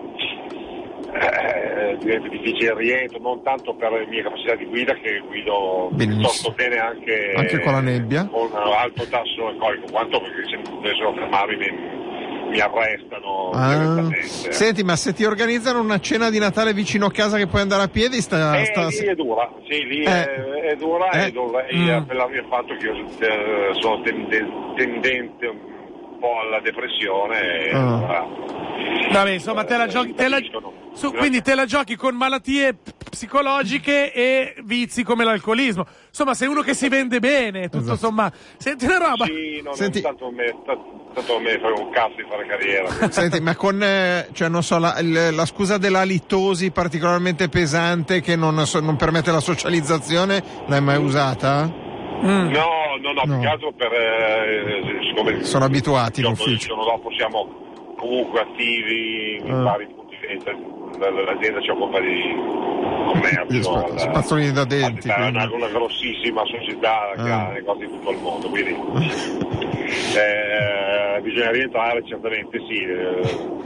eh, 1.13 1.97
diventa 1.99 2.27
difficile 2.29 2.71
il 2.71 2.75
rientro, 2.75 3.19
non 3.19 3.43
tanto 3.43 3.73
per 3.75 3.91
le 3.91 4.05
mie 4.07 4.23
capacità 4.23 4.55
di 4.55 4.65
guida 4.65 4.93
che 4.93 5.21
guido 5.27 5.91
piuttosto 5.95 6.51
bene 6.51 6.77
anche, 6.77 7.33
anche 7.35 7.59
con 7.59 7.73
la 7.73 7.81
nebbia, 7.81 8.27
con 8.27 8.49
un 8.51 8.73
alto 8.73 9.05
tasso 9.07 9.47
alcolico, 9.47 9.87
quanto 9.91 10.21
perché 10.21 10.43
se 10.49 10.71
dovessero 10.71 11.13
fermarmi 11.13 11.57
mi, 11.57 12.49
mi 12.49 12.59
arrestano 12.59 13.49
ah. 13.53 14.09
Senti, 14.23 14.83
ma 14.83 14.95
se 14.95 15.13
ti 15.13 15.25
organizzano 15.25 15.81
una 15.81 15.99
cena 15.99 16.29
di 16.29 16.39
Natale 16.39 16.73
vicino 16.73 17.07
a 17.07 17.11
casa 17.11 17.37
che 17.37 17.47
puoi 17.47 17.61
andare 17.61 17.83
a 17.83 17.87
piedi, 17.87 18.21
sta, 18.21 18.57
eh, 18.59 18.65
sta... 18.65 18.87
lì 18.87 19.07
è 19.07 19.15
dura, 19.15 19.51
sì, 19.67 19.83
lì 19.85 20.03
eh. 20.03 20.05
è, 20.05 20.43
è, 20.71 20.75
dura 20.75 21.09
eh. 21.09 21.27
e 21.27 21.31
dovrei 21.31 21.75
mm. 21.75 21.89
appellarmi 21.89 22.37
al 22.37 22.45
fatto 22.47 22.75
che 22.75 22.85
io 22.85 22.93
eh, 22.93 23.73
sono 23.79 24.01
tendente 24.01 25.69
po' 26.21 26.39
alla 26.39 26.61
depressione 26.61 27.65
e 27.65 27.71
ah. 27.73 28.61
Vabbè, 29.11 29.31
insomma, 29.31 29.63
te 29.65 29.77
la 29.77 29.87
giochi. 29.87 30.13
Te 30.13 30.27
la, 30.29 30.39
su, 30.93 31.11
quindi 31.11 31.41
te 31.41 31.53
la 31.53 31.65
giochi 31.65 31.95
con 31.95 32.15
malattie 32.15 32.77
psicologiche 33.09 34.13
e 34.13 34.55
vizi 34.63 35.03
come 35.03 35.23
l'alcolismo. 35.25 35.85
Insomma, 36.07 36.33
sei 36.33 36.47
uno 36.47 36.61
che 36.61 36.73
si 36.73 36.87
vende 36.87 37.19
bene, 37.19 37.63
tutto 37.63 37.79
esatto. 37.79 37.97
sommato. 37.97 38.37
Senti 38.57 38.85
una 38.85 38.97
roba. 38.97 39.25
Sì, 39.25 39.61
non 39.61 39.73
Senti... 39.73 40.01
tanto 40.01 40.31
me, 40.31 40.55
tanto 41.13 41.35
a 41.35 41.39
me 41.39 41.59
fare 41.59 41.73
un 41.73 41.89
cazzo 41.91 42.15
di 42.15 42.25
fare 42.29 42.45
carriera. 42.45 42.89
Senti, 43.11 43.41
ma 43.41 43.55
con, 43.55 43.81
eh, 43.83 44.29
cioè, 44.31 44.47
non 44.47 44.63
so, 44.63 44.77
la, 44.77 44.95
la, 45.01 45.45
scusa 45.45 45.77
della 45.77 46.03
litosi 46.03 46.71
particolarmente 46.71 47.49
pesante 47.49 48.21
che 48.21 48.35
non, 48.35 48.63
non 48.81 48.95
permette 48.95 49.31
la 49.31 49.41
socializzazione, 49.41 50.41
l'hai 50.67 50.81
mai 50.81 50.97
usata? 50.97 51.80
Mm. 52.23 52.51
No, 52.51 52.97
no, 53.01 53.11
no, 53.13 53.13
no, 53.13 53.21
più 53.23 53.39
che 53.39 53.47
altro 53.47 53.71
per... 53.71 53.91
Eh, 53.91 54.99
siccome 55.07 55.43
sono 55.43 55.65
abituati 55.65 56.21
in 56.21 56.27
ufficio. 56.27 56.51
Il 56.51 56.59
giorno 56.59 56.83
dopo 56.83 57.11
siamo 57.15 57.47
comunque 57.97 58.41
attivi 58.41 59.41
in 59.43 59.53
uh. 59.53 59.63
vari. 59.63 59.99
L'azienda 60.99 61.61
ci 61.61 61.69
occupa 61.69 61.99
di 61.99 62.21
commercio, 63.11 63.97
spazzolini 63.97 64.51
da 64.51 64.65
denti. 64.65 65.09
È 65.09 65.27
una, 65.27 65.49
una, 65.51 65.67
grossissima 65.67 66.43
società 66.45 67.11
che 67.15 67.29
ha 67.29 67.49
negozi 67.49 67.83
in 67.83 67.91
tutto 67.91 68.11
il 68.11 68.17
mondo, 68.19 68.49
quindi 68.49 68.71
eh, 70.15 71.21
bisogna 71.21 71.51
rientrare 71.51 72.03
certamente 72.05 72.59
sì, 72.67 72.81
eh, 72.83 73.59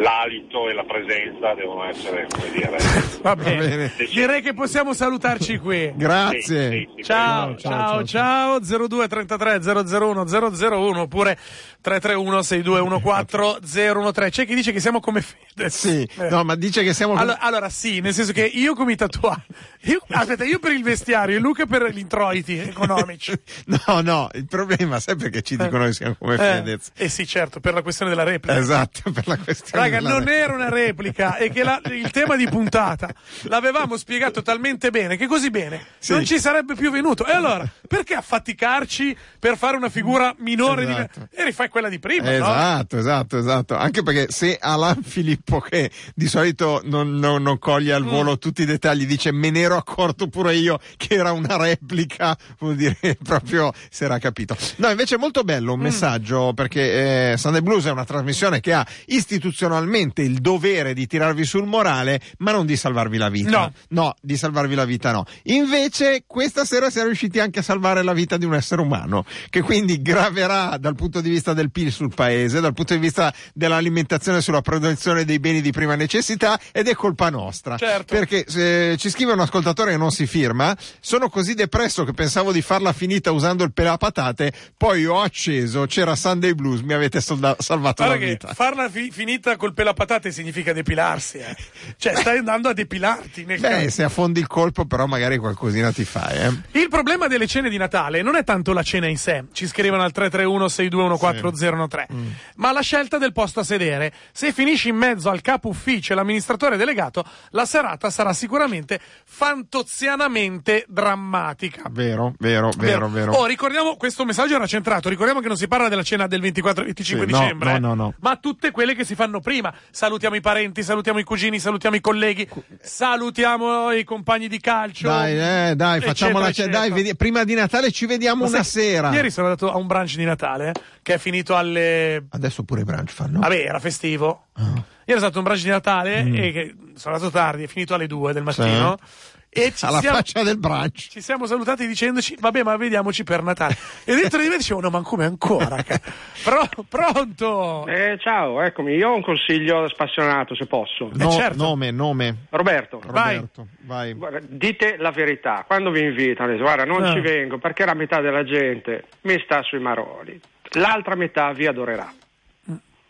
l'alito 0.00 0.68
e 0.68 0.74
la 0.74 0.84
presenza 0.84 1.54
devono 1.54 1.84
essere, 1.84 2.26
come 2.30 2.50
dire. 2.50 2.76
Va 3.22 3.36
bene, 3.36 3.92
direi 4.12 4.42
che 4.42 4.54
possiamo 4.54 4.92
salutarci 4.92 5.58
qui. 5.58 5.92
Grazie. 5.96 6.70
Sì, 6.70 6.76
sì, 6.76 6.88
sì, 6.96 7.02
ciao, 7.02 7.56
ciao, 7.56 8.04
ciao, 8.04 8.60
ciao, 8.60 8.86
02 8.88 9.08
33 9.08 9.60
001 9.60 10.24
001 10.24 11.00
oppure 11.00 11.38
331 11.86 12.42
6214 12.42 14.12
013 14.12 14.30
c'è 14.30 14.44
chi 14.44 14.54
dice 14.56 14.72
che 14.72 14.80
siamo 14.80 14.98
come 14.98 15.22
Fede. 15.22 15.70
Sì. 15.70 16.08
Eh. 16.18 16.28
no 16.28 16.42
ma 16.42 16.56
dice 16.56 16.82
che 16.82 16.92
siamo 16.92 17.12
come... 17.12 17.22
allora, 17.22 17.38
allora, 17.38 17.68
sì 17.68 18.00
nel 18.00 18.12
senso 18.12 18.32
che 18.32 18.44
io 18.44 18.74
come 18.74 18.92
i 18.92 18.96
tatuaggi 18.96 19.44
io, 19.82 20.02
aspetta 20.08 20.44
io 20.44 20.58
per 20.58 20.72
il 20.72 20.82
vestiario 20.82 21.36
e 21.36 21.38
Luca 21.38 21.64
per 21.64 21.88
gli 21.92 21.98
introiti 21.98 22.58
economici. 22.58 23.34
No 23.86 24.00
no 24.00 24.28
il 24.32 24.46
problema 24.46 24.98
sai 25.00 25.16
perché 25.16 25.42
ci 25.42 25.56
dicono 25.56 25.84
che 25.84 25.92
siamo 25.92 26.16
come 26.18 26.34
eh, 26.34 26.38
Fedez? 26.38 26.90
Eh 26.96 27.08
sì 27.08 27.26
certo 27.26 27.60
per 27.60 27.74
la 27.74 27.82
questione 27.82 28.10
della 28.10 28.24
replica. 28.24 28.58
Esatto 28.58 29.10
per 29.12 29.26
la 29.28 29.36
questione 29.36 29.84
raga 29.84 30.00
non 30.00 30.18
replica. 30.18 30.36
era 30.36 30.54
una 30.54 30.68
replica 30.68 31.36
e 31.36 31.50
che 31.50 31.62
la, 31.62 31.80
il 31.84 32.10
tema 32.10 32.36
di 32.36 32.48
puntata 32.48 33.12
l'avevamo 33.42 33.96
spiegato 33.96 34.42
talmente 34.42 34.90
bene 34.90 35.16
che 35.16 35.26
così 35.26 35.50
bene 35.50 35.84
sì. 35.98 36.12
non 36.12 36.24
ci 36.24 36.40
sarebbe 36.40 36.74
più 36.74 36.90
venuto. 36.90 37.26
E 37.26 37.32
allora 37.32 37.68
perché 37.86 38.14
affaticarci 38.14 39.16
per 39.38 39.56
fare 39.56 39.76
una 39.76 39.88
figura 39.88 40.34
minore 40.38 40.82
esatto. 40.82 41.28
di... 41.30 41.36
e 41.36 41.44
rifai 41.44 41.68
quella 41.76 41.90
di 41.90 41.98
prima 41.98 42.32
esatto 42.32 42.94
no? 42.96 43.02
esatto 43.02 43.36
esatto 43.36 43.76
anche 43.76 44.02
perché 44.02 44.28
se 44.30 44.56
Alan 44.58 45.02
Filippo 45.04 45.60
che 45.60 45.90
di 46.14 46.26
solito 46.26 46.80
non, 46.84 47.16
non, 47.16 47.42
non 47.42 47.58
coglie 47.58 47.92
al 47.92 48.02
volo 48.02 48.32
mm. 48.32 48.36
tutti 48.36 48.62
i 48.62 48.64
dettagli 48.64 49.04
dice 49.04 49.30
me 49.30 49.50
ne 49.50 49.60
ero 49.60 49.76
accorto 49.76 50.26
pure 50.28 50.54
io 50.54 50.80
che 50.96 51.16
era 51.16 51.32
una 51.32 51.58
replica 51.58 52.34
vuol 52.60 52.76
dire 52.76 52.96
proprio 53.22 53.74
si 53.90 54.04
era 54.04 54.18
capito 54.18 54.56
no 54.76 54.88
invece 54.88 55.16
è 55.16 55.18
molto 55.18 55.42
bello 55.42 55.74
un 55.74 55.80
mm. 55.80 55.82
messaggio 55.82 56.54
perché 56.54 57.32
eh, 57.32 57.36
Sunday 57.36 57.60
Blues 57.60 57.84
è 57.84 57.90
una 57.90 58.06
trasmissione 58.06 58.60
che 58.60 58.72
ha 58.72 58.86
istituzionalmente 59.08 60.22
il 60.22 60.38
dovere 60.38 60.94
di 60.94 61.06
tirarvi 61.06 61.44
sul 61.44 61.66
morale 61.66 62.22
ma 62.38 62.52
non 62.52 62.64
di 62.64 62.76
salvarvi 62.76 63.18
la 63.18 63.28
vita 63.28 63.50
no, 63.50 63.72
no 63.88 64.14
di 64.22 64.38
salvarvi 64.38 64.74
la 64.74 64.86
vita 64.86 65.12
no 65.12 65.26
invece 65.42 66.24
questa 66.26 66.64
sera 66.64 66.88
siamo 66.88 67.08
riusciti 67.08 67.38
anche 67.38 67.58
a 67.58 67.62
salvare 67.62 68.02
la 68.02 68.14
vita 68.14 68.38
di 68.38 68.46
un 68.46 68.54
essere 68.54 68.80
umano 68.80 69.26
che 69.50 69.60
quindi 69.60 70.00
graverà 70.00 70.78
dal 70.78 70.94
punto 70.94 71.20
di 71.20 71.28
vista 71.28 71.52
del 71.52 71.64
del 71.66 71.70
PIL 71.70 71.92
sul 71.92 72.14
paese, 72.14 72.60
dal 72.60 72.72
punto 72.72 72.94
di 72.94 73.00
vista 73.00 73.32
dell'alimentazione 73.52 74.40
sulla 74.40 74.60
produzione 74.60 75.24
dei 75.24 75.38
beni 75.38 75.60
di 75.60 75.72
prima 75.72 75.94
necessità 75.94 76.58
ed 76.72 76.88
è 76.88 76.94
colpa 76.94 77.30
nostra. 77.30 77.76
Certo. 77.76 78.14
Perché 78.14 78.44
eh, 78.44 78.96
ci 78.98 79.10
scrive 79.10 79.32
un 79.32 79.40
ascoltatore 79.40 79.92
che 79.92 79.96
non 79.96 80.10
si 80.10 80.26
firma, 80.26 80.76
sono 81.00 81.28
così 81.28 81.54
depresso 81.54 82.04
che 82.04 82.12
pensavo 82.12 82.52
di 82.52 82.62
farla 82.62 82.92
finita 82.92 83.32
usando 83.32 83.64
il 83.64 83.72
pelapatate, 83.72 84.52
poi 84.76 85.04
ho 85.06 85.20
acceso, 85.20 85.86
c'era 85.86 86.14
Sunday 86.14 86.54
Blues, 86.54 86.80
mi 86.80 86.92
avete 86.92 87.20
solda- 87.20 87.56
salvato 87.58 88.04
Guarda 88.04 88.24
la 88.24 88.30
vita. 88.30 88.54
farla 88.54 88.88
fi- 88.88 89.10
finita 89.10 89.56
col 89.56 89.74
pelapatate 89.74 90.30
significa 90.30 90.72
depilarsi, 90.72 91.38
eh. 91.38 91.56
cioè 91.96 92.12
eh. 92.12 92.16
stai 92.16 92.38
andando 92.38 92.68
a 92.68 92.72
depilarti. 92.72 93.44
Nel 93.44 93.60
Beh, 93.60 93.68
caso. 93.68 93.90
se 93.90 94.02
affondi 94.04 94.40
il 94.40 94.46
colpo 94.46 94.84
però 94.86 95.06
magari 95.06 95.38
qualcosina 95.38 95.90
ti 95.92 96.04
fai. 96.04 96.36
Eh. 96.36 96.80
Il 96.80 96.88
problema 96.88 97.26
delle 97.26 97.46
cene 97.46 97.68
di 97.68 97.76
Natale 97.76 98.22
non 98.22 98.36
è 98.36 98.44
tanto 98.44 98.72
la 98.72 98.82
cena 98.82 99.08
in 99.08 99.18
sé, 99.18 99.44
ci 99.52 99.66
scrivono 99.66 100.02
al 100.02 100.12
331 100.12 100.68
6214 100.68 101.45
003. 101.54 102.08
Mm. 102.12 102.16
mm. 102.16 102.30
Ma 102.56 102.72
la 102.72 102.80
scelta 102.80 103.18
del 103.18 103.32
posto 103.32 103.60
a 103.60 103.64
sedere. 103.64 104.12
Se 104.32 104.52
finisci 104.52 104.88
in 104.88 104.96
mezzo 104.96 105.30
al 105.30 105.40
capo 105.40 105.68
ufficio 105.68 106.12
e 106.12 106.16
l'amministratore 106.16 106.76
delegato, 106.76 107.24
la 107.50 107.64
serata 107.66 108.10
sarà 108.10 108.32
sicuramente 108.32 109.00
fantozianamente 109.24 110.84
drammatica. 110.88 111.84
Vero, 111.90 112.34
vero, 112.38 112.70
vero, 112.76 113.08
vero. 113.08 113.08
vero. 113.08 113.32
Oh, 113.32 113.46
ricordiamo, 113.46 113.96
questo 113.96 114.24
messaggio 114.24 114.54
era 114.54 114.66
centrato. 114.66 115.08
Ricordiamo 115.08 115.40
che 115.40 115.48
non 115.48 115.56
si 115.56 115.68
parla 115.68 115.88
della 115.88 116.02
cena 116.02 116.26
del 116.26 116.40
24-25 116.40 117.02
sì, 117.02 117.24
dicembre. 117.24 117.70
No, 117.70 117.76
eh? 117.76 117.78
no, 117.78 117.94
no, 117.94 118.08
eh. 118.10 118.14
Ma 118.20 118.36
tutte 118.36 118.70
quelle 118.70 118.94
che 118.94 119.04
si 119.04 119.14
fanno 119.14 119.40
prima. 119.40 119.72
Salutiamo 119.90 120.36
i 120.36 120.40
parenti, 120.40 120.82
salutiamo 120.82 121.18
i 121.18 121.24
cugini, 121.24 121.58
salutiamo 121.58 121.96
i 121.96 122.00
colleghi, 122.00 122.48
salutiamo 122.80 123.92
i 123.92 124.04
compagni 124.04 124.48
di 124.48 124.60
calcio. 124.60 125.08
Dai, 125.08 125.70
eh, 125.70 125.76
dai, 125.76 126.00
facciamo 126.00 126.38
la 126.38 126.52
cena. 126.52 126.84
Prima 127.16 127.44
di 127.44 127.54
Natale 127.54 127.90
ci 127.90 128.06
vediamo 128.06 128.44
Ma 128.44 128.48
una 128.48 128.62
sai, 128.62 128.82
sera. 128.82 129.12
Ieri 129.12 129.30
sono 129.30 129.46
andato 129.46 129.72
a 129.72 129.76
un 129.76 129.86
brunch 129.86 130.16
di 130.16 130.24
Natale. 130.24 130.68
Eh? 130.70 130.72
Che 131.06 131.14
è 131.14 131.18
finito 131.18 131.54
alle... 131.54 132.26
Adesso 132.30 132.64
pure 132.64 132.80
i 132.80 132.84
brunch 132.84 133.12
fanno. 133.12 133.38
Vabbè, 133.38 133.60
era 133.60 133.78
festivo. 133.78 134.46
Oh. 134.58 134.62
Io 134.64 134.84
ero 135.04 135.18
stato 135.18 135.38
un 135.38 135.44
brunch 135.44 135.62
di 135.62 135.68
Natale 135.68 136.24
mm. 136.24 136.34
e 136.34 136.50
che 136.50 136.74
sono 136.96 137.14
andato 137.14 137.32
tardi, 137.32 137.62
è 137.62 137.66
finito 137.68 137.94
alle 137.94 138.08
2 138.08 138.32
del 138.32 138.42
mattino. 138.42 138.98
Sì. 139.00 139.34
E 139.48 139.70
ci 139.76 139.84
alla 139.84 140.00
siamo, 140.00 140.16
faccia 140.16 140.42
del 140.42 140.58
brunch. 140.58 141.06
Ci 141.10 141.20
siamo 141.20 141.46
salutati 141.46 141.86
dicendoci, 141.86 142.36
vabbè, 142.40 142.64
ma 142.64 142.76
vediamoci 142.76 143.22
per 143.22 143.44
Natale. 143.44 143.76
E 144.02 144.16
dentro 144.16 144.40
di 144.40 144.48
me 144.48 144.56
dicevo, 144.56 144.80
no, 144.80 144.90
ma 144.90 145.00
come 145.02 145.26
ancora? 145.26 145.76
Pro, 146.42 146.68
pronto? 146.88 147.86
Eh, 147.86 148.18
ciao, 148.18 148.60
eccomi. 148.62 148.94
Io 148.94 149.10
ho 149.10 149.14
un 149.14 149.22
consiglio 149.22 149.88
spassionato, 149.88 150.56
se 150.56 150.66
posso. 150.66 151.08
No, 151.12 151.28
eh, 151.28 151.30
certo. 151.30 151.62
Nome, 151.62 151.92
nome. 151.92 152.46
Roberto. 152.50 153.00
Roberto, 153.00 153.68
vai. 153.82 154.12
vai. 154.12 154.40
Dite 154.48 154.96
la 154.98 155.12
verità. 155.12 155.62
Quando 155.68 155.92
vi 155.92 156.00
invitano, 156.00 156.56
guarda, 156.56 156.82
non 156.82 157.02
no. 157.02 157.12
ci 157.12 157.20
vengo 157.20 157.58
perché 157.58 157.84
la 157.84 157.94
metà 157.94 158.20
della 158.20 158.42
gente 158.42 159.04
mi 159.20 159.40
sta 159.44 159.62
sui 159.62 159.78
maroni. 159.78 160.40
L'altra 160.76 161.16
metà 161.16 161.52
vi 161.52 161.66
adorerà. 161.66 162.12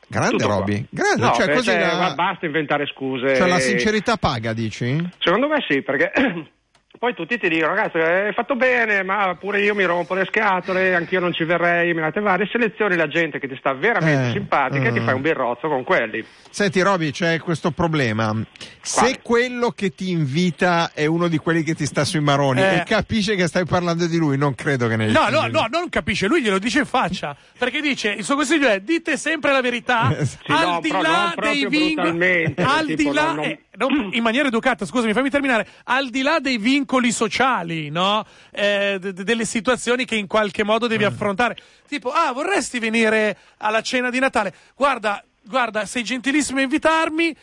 Grande 0.08 0.44
Roby, 0.44 0.86
grande, 0.88 1.20
no, 1.20 1.32
cioè, 1.32 1.52
così 1.52 1.70
cioè, 1.70 1.80
la... 1.80 2.14
basta 2.14 2.46
inventare 2.46 2.86
scuse. 2.86 3.34
Cioè 3.34 3.48
la 3.48 3.58
sincerità 3.58 4.16
paga, 4.16 4.52
dici? 4.52 5.04
Secondo 5.18 5.48
me 5.48 5.56
sì, 5.68 5.82
perché 5.82 6.12
poi 6.98 7.14
tutti 7.14 7.38
ti 7.38 7.48
dicono, 7.48 7.74
ragazzi, 7.74 7.98
hai 7.98 8.32
fatto 8.32 8.56
bene, 8.56 9.02
ma 9.02 9.36
pure 9.38 9.60
io 9.60 9.74
mi 9.74 9.84
rompo 9.84 10.14
le 10.14 10.24
scatole, 10.26 10.94
anch'io 10.94 11.20
non 11.20 11.32
ci 11.32 11.44
verrei, 11.44 11.92
mi 11.94 12.00
date 12.00 12.20
varie. 12.20 12.46
Selezioni 12.50 12.96
la 12.96 13.08
gente 13.08 13.38
che 13.38 13.48
ti 13.48 13.56
sta 13.58 13.72
veramente 13.74 14.28
Eh, 14.28 14.32
simpatica 14.32 14.88
e 14.88 14.92
ti 14.92 14.98
eh. 14.98 15.02
fai 15.02 15.14
un 15.14 15.20
birrozzo 15.22 15.68
con 15.68 15.84
quelli. 15.84 16.24
Senti 16.50 16.80
Roby, 16.80 17.10
c'è 17.10 17.38
questo 17.40 17.70
problema. 17.70 18.34
Se 18.80 19.18
quello 19.22 19.70
che 19.72 19.94
ti 19.94 20.10
invita 20.10 20.92
è 20.94 21.06
uno 21.06 21.28
di 21.28 21.38
quelli 21.38 21.62
che 21.62 21.74
ti 21.74 21.86
sta 21.86 22.04
sui 22.04 22.20
maroni 22.20 22.60
Eh. 22.62 22.76
e 22.76 22.82
capisce 22.84 23.34
che 23.34 23.46
stai 23.46 23.64
parlando 23.66 24.06
di 24.06 24.16
lui, 24.16 24.36
non 24.38 24.54
credo 24.54 24.86
che 24.88 24.96
ne 24.96 25.06
No, 25.06 25.28
no, 25.28 25.46
no, 25.48 25.66
non 25.70 25.88
capisce, 25.88 26.26
lui 26.26 26.40
glielo 26.42 26.58
dice 26.58 26.80
in 26.80 26.86
faccia. 26.86 27.36
Perché 27.58 27.80
dice, 27.80 28.10
il 28.10 28.24
suo 28.24 28.36
consiglio 28.36 28.68
è 28.68 28.80
dite 28.80 29.16
sempre 29.16 29.52
la 29.52 29.60
verità, 29.60 30.14
Sì, 30.24 30.36
al 30.46 30.66
no, 30.66 30.80
di 30.80 30.90
là 30.90 31.34
dei 31.36 31.66
vincoli, 31.66 32.54
al 32.56 32.84
tipo, 32.86 32.94
di 32.96 33.12
là, 33.12 33.26
non- 33.32 33.34
non- 33.36 33.58
eh, 33.78 33.86
non- 33.88 34.10
in 34.12 34.22
maniera 34.22 34.48
educata, 34.48 34.84
scusami, 34.86 35.12
fammi 35.12 35.30
terminare, 35.30 35.66
al 35.84 36.08
di 36.08 36.22
là 36.22 36.38
dei 36.40 36.58
vincoli 36.58 37.12
sociali, 37.12 37.90
no? 37.90 38.24
Eh, 38.50 38.98
d- 39.00 39.10
delle 39.22 39.44
situazioni 39.44 40.04
che 40.04 40.16
in 40.16 40.26
qualche 40.26 40.64
modo 40.64 40.86
devi 40.86 41.04
affrontare. 41.04 41.56
Tipo, 41.88 42.10
ah, 42.10 42.32
vorresti 42.32 42.78
venire 42.78 43.36
alla 43.58 43.82
cena 43.82 44.10
di 44.10 44.18
Natale? 44.18 44.54
Guarda, 44.74 45.22
guarda, 45.42 45.84
sei 45.86 46.02
gentilissimo 46.02 46.58
a 46.58 46.62
invitarmi, 46.62 47.36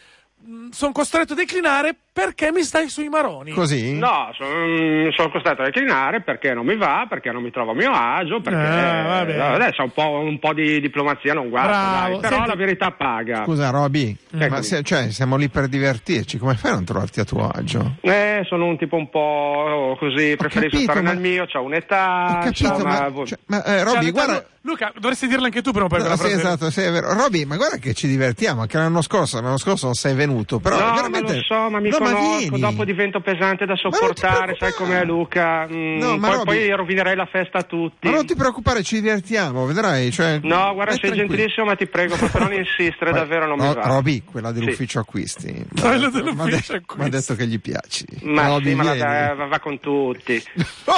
sono 0.72 0.92
costretto 0.92 1.34
a 1.34 1.36
declinare 1.38 1.96
perché 2.14 2.52
mi 2.52 2.62
stai 2.62 2.90
sui 2.90 3.10
maroni. 3.10 3.52
Così? 3.52 3.98
No, 3.98 4.30
sono, 4.38 5.12
sono 5.16 5.32
costretto 5.32 5.64
a 5.64 5.66
declinare 5.66 6.22
perché 6.22 6.54
non 6.54 6.64
mi 6.66 6.78
va, 6.78 7.08
perché 7.10 7.32
non 7.32 7.42
mi 7.42 7.50
trovo 7.50 7.72
a 7.72 7.74
mio 7.74 7.92
agio, 7.92 8.40
perché 8.40 8.60
vabbè. 8.60 9.32
eh, 9.36 9.40
adesso 9.40 9.82
un 9.84 9.92
po', 9.92 10.10
un 10.10 10.38
po' 10.38 10.54
di 10.54 10.80
diplomazia 10.80 11.34
non 11.34 11.50
dai, 11.50 12.20
però 12.20 12.36
Senti- 12.36 12.50
la 12.50 12.56
verità 12.56 12.92
paga. 12.92 13.44
Scusa 13.46 13.72
Roby, 13.72 14.16
ma 14.32 14.46
Eccomi. 14.46 14.64
se- 14.64 14.84
cioè, 14.84 15.10
siamo 15.12 15.36
lì 15.38 15.50
per 15.50 15.68
divertirci, 15.68 16.38
come 16.38 16.54
fai 16.56 16.72
a 16.72 16.76
non 16.76 16.86
trovarti 16.86 17.20
a 17.20 17.24
tuo 17.24 17.48
agio? 17.50 17.96
Eh, 18.02 18.44
sono 18.48 18.66
un 18.66 18.78
tipo 18.78 18.96
un 18.96 19.10
po' 19.10 19.98
così, 20.00 20.36
preferisco 20.38 20.76
capito, 20.76 20.92
stare 20.92 21.02
ma- 21.02 21.12
nel 21.14 21.20
mio, 21.20 21.48
ho 21.52 21.62
un'età, 21.64 22.38
Ho 22.40 22.44
capito, 22.44 22.68
insomma, 22.74 23.10
ma, 23.10 23.26
cioè, 23.26 23.40
ma, 23.48 23.64
eh, 23.64 23.84
Roby, 23.84 24.02
Cioè, 24.04 24.12
guarda... 24.12 24.46
Luca, 24.66 24.94
dovresti 24.98 25.28
dirlo 25.28 25.44
anche 25.44 25.62
tu 25.62 25.70
o 25.70 25.74
poi. 25.74 25.82
No, 25.82 25.88
per 25.90 26.00
la 26.00 26.16
sì, 26.16 26.22
prossima- 26.22 26.40
esatto, 26.40 26.70
sì, 26.72 26.80
è 26.84 26.90
vero. 26.90 27.12
Roby, 27.14 27.44
ma 27.44 27.58
guarda 27.58 27.76
che 27.76 27.94
ci 27.94 28.08
divertiamo, 28.08 28.62
anche 28.62 28.78
l'anno 28.78 29.02
scorso, 29.02 29.42
l'anno 29.42 29.58
scorso 29.58 29.88
non 29.88 29.94
sei 29.94 30.16
venuto, 30.16 30.60
però 30.60 30.80
no, 30.80 30.94
veramente... 30.94 31.32
ma 31.34 31.38
lo 31.38 31.44
so, 31.44 31.70
ma 31.70 31.80
mi 31.82 31.90
No, 31.90 31.98
conosco, 32.12 32.38
vieni. 32.38 32.60
dopo 32.60 32.84
divento 32.86 33.20
pesante 33.22 33.66
da 33.66 33.76
sopportare, 33.76 34.56
sai 34.60 34.74
com'è 34.74 35.04
Luca, 35.06 35.68
Mm, 35.68 35.98
No, 36.00 36.18
ma 36.18 36.28
poi, 36.28 36.38
Roby- 36.38 36.44
poi 36.46 36.70
rovinerei 36.76 37.16
la 37.16 37.26
festa 37.26 37.60
a 37.60 37.64
tutti. 37.64 38.08
Ma 38.08 38.16
non 38.16 38.26
ti 38.26 38.36
preoccupare, 38.36 38.84
ci 38.84 38.96
divertiamo, 39.00 39.66
vedrai. 39.66 40.12
Cioè, 40.12 40.40
No, 40.44 40.74
guarda, 40.74 40.92
sei 40.92 41.00
tranquillo. 41.02 41.28
gentilissimo, 41.28 41.66
ma 41.66 41.76
ti 41.76 41.88
prego, 41.88 42.16
proprio 42.16 42.42
non 42.42 42.54
insistere, 42.58 43.12
davvero 43.12 43.46
non 43.48 43.58
no, 43.58 43.68
mi 43.70 43.74
va. 43.76 43.82
Roby, 43.88 44.24
quella 44.24 44.52
dell'ufficio 44.52 45.00
acquisti. 45.00 45.66
Quella 45.80 45.98
Ma- 45.98 46.08
dell'ufficio 46.10 46.74
acquisti. 46.74 46.98
Ma 46.98 47.06
ha 47.06 47.10
detto 47.10 47.36
che 47.36 47.48
gli 47.48 47.60
piaci. 47.60 48.06
Ma 48.24 48.48
Roby, 48.48 48.70
sì, 48.70 48.76
ma 48.76 48.94
eh, 48.94 49.36
va, 49.36 49.46
va 49.46 49.60
con 49.60 49.80
tutti. 49.80 50.42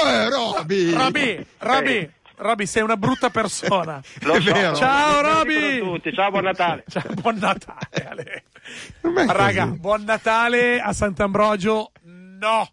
Eh, 0.06 0.30
Roby! 0.30 0.92
Roby, 0.94 1.46
Roby, 1.60 2.10
Roby, 2.38 2.66
sei 2.66 2.84
una 2.84 2.98
brutta 2.98 3.30
persona. 3.30 4.02
Lo 4.22 4.34
È 4.36 4.42
so. 4.42 4.52
vero. 4.54 4.76
Ciao, 4.76 5.22
Roby. 5.22 6.12
Ciao, 6.14 6.30
buon 6.32 6.44
Natale. 6.44 6.84
Ciao, 6.90 7.04
buon 7.22 7.38
Natale. 7.38 8.44
Raga, 9.02 9.66
buon 9.68 10.04
Natale 10.04 10.80
a 10.82 10.94
Sant'Ambrogio. 10.94 11.92
No. 12.04 12.68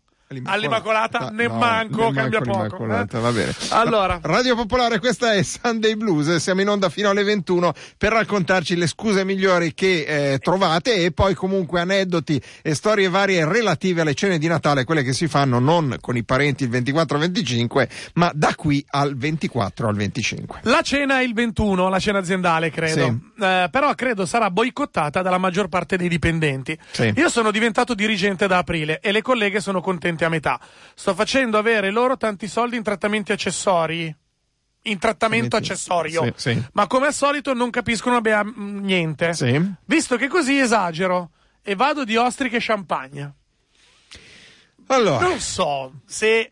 All'Immacolata 0.44 1.30
ne 1.30 1.46
No, 1.46 1.56
manco, 1.58 2.08
ne 2.10 2.12
cambia 2.14 2.40
manco 2.44 2.76
poco. 2.76 2.84
eh. 2.84 3.20
va 3.20 3.30
bene. 3.32 3.54
Allora, 3.70 4.18
Radio 4.22 4.54
Popolare, 4.56 4.98
questa 4.98 5.32
è 5.34 5.42
Sunday 5.42 5.94
Blues. 5.94 6.36
Siamo 6.36 6.60
in 6.60 6.68
onda 6.68 6.88
fino 6.88 7.10
alle 7.10 7.22
21 7.22 7.72
per 7.98 8.12
raccontarci 8.12 8.76
le 8.76 8.86
scuse 8.86 9.24
migliori 9.24 9.74
che 9.74 10.32
eh, 10.32 10.38
trovate 10.38 10.94
e 10.96 11.12
poi 11.12 11.34
comunque 11.34 11.80
aneddoti 11.80 12.40
e 12.62 12.74
storie 12.74 13.08
varie 13.08 13.44
relative 13.44 14.00
alle 14.02 14.14
cene 14.14 14.38
di 14.38 14.46
Natale, 14.46 14.84
quelle 14.84 15.02
che 15.02 15.12
si 15.12 15.28
fanno 15.28 15.58
non 15.58 15.96
con 16.00 16.16
i 16.16 16.24
parenti 16.24 16.64
il 16.64 16.70
24-25, 16.70 17.88
ma 18.14 18.30
da 18.34 18.54
qui 18.56 18.84
al 18.90 19.16
24 19.16 19.88
al 19.88 19.94
25. 19.96 20.60
la 20.64 20.80
cena 20.82 21.20
è 21.20 21.22
il 21.22 21.34
21, 21.34 21.88
la 21.88 21.98
cena 21.98 22.18
aziendale, 22.18 22.70
credo. 22.70 23.04
Sì. 23.04 23.44
Eh, 23.44 23.68
però 23.70 23.94
credo 23.94 24.26
sarà 24.26 24.50
boicottata 24.50 25.22
dalla 25.22 25.38
maggior 25.38 25.68
parte 25.68 25.96
dei 25.96 26.08
dipendenti. 26.08 26.76
Sì. 26.90 27.12
Io 27.16 27.28
sono 27.28 27.50
diventato 27.50 27.94
dirigente 27.94 28.46
da 28.46 28.58
aprile 28.58 29.00
e 29.00 29.12
le 29.12 29.22
colleghe 29.22 29.60
sono 29.60 29.80
contente 29.80 30.21
a 30.24 30.28
metà. 30.28 30.60
Sto 30.94 31.14
facendo 31.14 31.58
avere 31.58 31.90
loro 31.90 32.16
tanti 32.16 32.48
soldi 32.48 32.76
in 32.76 32.82
trattamenti 32.82 33.32
accessori. 33.32 34.14
in 34.82 34.98
trattamento 34.98 35.56
accessorio. 35.56 36.24
Sì, 36.36 36.50
sì. 36.52 36.62
Ma 36.72 36.86
come 36.86 37.06
al 37.06 37.14
solito 37.14 37.54
non 37.54 37.70
capiscono 37.70 38.16
abbia 38.16 38.42
niente. 38.42 39.32
Visto 39.84 40.16
che 40.16 40.28
così 40.28 40.58
esagero 40.58 41.30
e 41.62 41.74
vado 41.74 42.04
di 42.04 42.16
ostriche 42.16 42.56
e 42.56 42.60
champagne. 42.60 43.34
Allora. 44.88 45.26
Non 45.26 45.38
so 45.38 45.92
se 46.04 46.50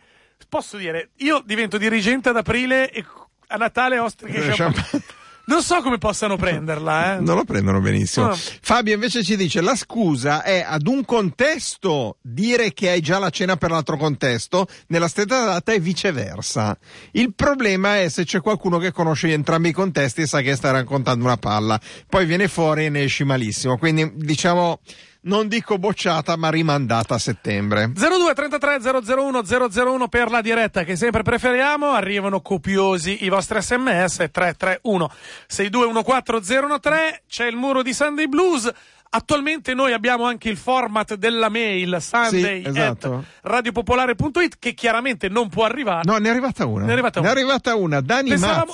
posso 0.48 0.76
dire, 0.76 1.11
io 1.16 1.42
divento 1.44 1.78
dirigente 1.78 2.28
ad 2.28 2.37
aprile 2.37 2.90
e 2.90 3.04
a 3.48 3.56
Natale 3.56 3.98
ostriche 3.98 4.44
e 4.44 4.52
champagne. 4.54 5.02
Non 5.50 5.64
so 5.64 5.82
come 5.82 5.98
possano 5.98 6.36
prenderla, 6.36 7.16
eh. 7.16 7.20
Non 7.20 7.34
lo 7.34 7.42
prendono 7.42 7.80
benissimo. 7.80 8.28
No. 8.28 8.36
Fabio 8.36 8.94
invece 8.94 9.24
ci 9.24 9.34
dice: 9.34 9.60
la 9.60 9.74
scusa 9.74 10.44
è 10.44 10.64
ad 10.64 10.86
un 10.86 11.04
contesto 11.04 12.18
dire 12.22 12.72
che 12.72 12.90
hai 12.90 13.00
già 13.00 13.18
la 13.18 13.30
cena 13.30 13.56
per 13.56 13.72
l'altro 13.72 13.96
contesto, 13.96 14.68
nella 14.86 15.08
stessa 15.08 15.44
data 15.44 15.72
e 15.72 15.80
viceversa. 15.80 16.78
Il 17.10 17.34
problema 17.34 17.98
è 17.98 18.08
se 18.08 18.24
c'è 18.24 18.40
qualcuno 18.40 18.78
che 18.78 18.92
conosce 18.92 19.32
entrambi 19.32 19.70
i 19.70 19.72
contesti 19.72 20.20
e 20.20 20.26
sa 20.28 20.40
che 20.40 20.54
sta 20.54 20.70
raccontando 20.70 21.24
una 21.24 21.36
palla. 21.36 21.80
Poi 22.08 22.26
viene 22.26 22.46
fuori 22.46 22.84
e 22.84 22.88
ne 22.88 23.02
esci 23.02 23.24
malissimo. 23.24 23.76
Quindi 23.76 24.08
diciamo 24.14 24.78
non 25.22 25.48
dico 25.48 25.78
bocciata, 25.78 26.37
ma 26.37 26.48
rimandata 26.48 27.14
a 27.14 27.18
settembre. 27.18 27.92
02 27.94 28.33
33 28.35 28.78
001 28.80 29.42
001 29.44 30.09
per 30.09 30.30
la 30.30 30.40
diretta 30.40 30.85
che 30.85 30.96
sempre 30.96 31.22
preferiamo. 31.22 31.90
Arrivano 31.90 32.40
copiosi 32.40 33.24
i 33.24 33.28
vostri 33.28 33.61
sms 33.61 34.28
331 34.30 35.11
6214013. 35.50 37.20
C'è 37.28 37.46
il 37.46 37.56
muro 37.56 37.83
di 37.83 37.92
Sunday 37.92 38.26
Blues. 38.26 38.72
Attualmente 39.12 39.74
noi 39.74 39.92
abbiamo 39.92 40.22
anche 40.24 40.48
il 40.48 40.56
format 40.56 41.16
della 41.16 41.48
mail 41.48 41.96
sunday 42.00 42.62
sì, 42.62 42.68
esatto. 42.68 43.24
radiopopolare.it 43.42 44.59
che 44.61 44.72
chiaramente 44.72 45.28
non 45.28 45.48
può 45.48 45.64
arrivare. 45.64 46.02
No, 46.04 46.16
ne 46.18 46.28
è 46.28 46.30
arrivata 46.30 46.64
una. 46.64 46.85
Ne 46.85 46.90
è 46.90 46.92
arrivata 46.92 47.18
una. 47.18 47.28
Ne 47.28 47.35
è 47.35 47.37
arrivata 47.37 47.74
una. 47.74 48.00
Dani 48.00 48.28
Pensavamo. 48.28 48.72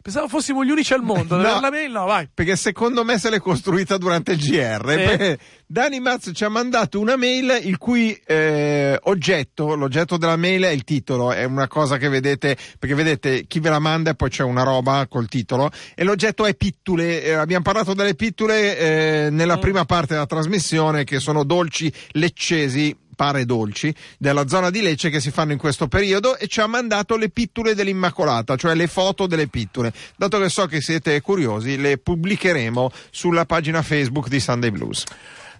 Pensavo 0.00 0.28
fossimo 0.28 0.64
gli 0.64 0.70
unici 0.70 0.92
al 0.92 1.02
mondo. 1.02 1.34
no, 1.42 1.58
la 1.58 1.70
mail 1.70 1.90
no, 1.90 2.04
vai. 2.04 2.28
Perché 2.32 2.54
secondo 2.54 3.02
me 3.02 3.18
se 3.18 3.28
l'è 3.28 3.40
costruita 3.40 3.98
durante 3.98 4.32
il 4.32 4.38
GR. 4.38 5.18
Sì. 5.18 5.38
Dani 5.72 6.00
Mazz 6.00 6.32
ci 6.34 6.44
ha 6.44 6.50
mandato 6.50 7.00
una 7.00 7.16
mail 7.16 7.58
il 7.62 7.78
cui 7.78 8.12
eh, 8.26 8.98
oggetto, 9.04 9.74
l'oggetto 9.74 10.18
della 10.18 10.36
mail 10.36 10.64
è 10.64 10.68
il 10.68 10.84
titolo, 10.84 11.32
è 11.32 11.44
una 11.44 11.66
cosa 11.66 11.96
che 11.96 12.10
vedete, 12.10 12.58
perché 12.78 12.94
vedete 12.94 13.46
chi 13.46 13.58
ve 13.58 13.70
la 13.70 13.78
manda 13.78 14.10
e 14.10 14.14
poi 14.14 14.28
c'è 14.28 14.42
una 14.42 14.64
roba 14.64 15.06
col 15.08 15.28
titolo 15.28 15.70
e 15.94 16.04
l'oggetto 16.04 16.44
è 16.44 16.54
pittule. 16.56 17.22
Eh, 17.22 17.32
abbiamo 17.32 17.62
parlato 17.62 17.94
delle 17.94 18.14
pittule 18.14 18.76
eh, 18.76 19.30
nella 19.30 19.56
mm. 19.56 19.60
prima 19.60 19.86
parte 19.86 20.12
della 20.12 20.26
trasmissione 20.26 21.04
che 21.04 21.20
sono 21.20 21.42
dolci 21.42 21.90
leccesi 22.10 22.94
pare 23.16 23.46
dolci 23.46 23.94
della 24.18 24.46
zona 24.48 24.68
di 24.68 24.82
Lecce 24.82 25.08
che 25.08 25.20
si 25.20 25.30
fanno 25.30 25.52
in 25.52 25.58
questo 25.58 25.88
periodo 25.88 26.36
e 26.36 26.48
ci 26.48 26.60
ha 26.60 26.66
mandato 26.66 27.16
le 27.16 27.30
pittule 27.30 27.74
dell'Immacolata, 27.74 28.56
cioè 28.56 28.74
le 28.74 28.88
foto 28.88 29.26
delle 29.26 29.46
pittule. 29.46 29.90
Dato 30.16 30.38
che 30.38 30.50
so 30.50 30.66
che 30.66 30.82
siete 30.82 31.18
curiosi, 31.22 31.78
le 31.78 31.96
pubblicheremo 31.96 32.90
sulla 33.10 33.46
pagina 33.46 33.80
Facebook 33.80 34.28
di 34.28 34.38
Sunday 34.38 34.70
Blues. 34.70 35.04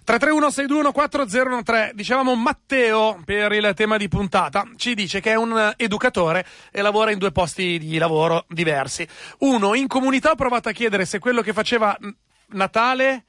331-621-4013 0.05 1.91
dicevamo 1.93 2.35
Matteo 2.35 3.21
per 3.23 3.51
il 3.53 3.71
tema 3.75 3.97
di 3.97 4.07
puntata. 4.07 4.67
Ci 4.75 4.93
dice 4.93 5.21
che 5.21 5.31
è 5.31 5.35
un 5.35 5.73
educatore 5.77 6.45
e 6.71 6.81
lavora 6.81 7.11
in 7.11 7.17
due 7.17 7.31
posti 7.31 7.79
di 7.79 7.97
lavoro 7.97 8.45
diversi. 8.49 9.07
Uno 9.39 9.73
in 9.75 9.87
comunità 9.87 10.31
ho 10.31 10.35
provato 10.35 10.69
a 10.69 10.73
chiedere 10.73 11.05
se 11.05 11.19
quello 11.19 11.41
che 11.41 11.53
faceva 11.53 11.97
Natale 12.47 13.25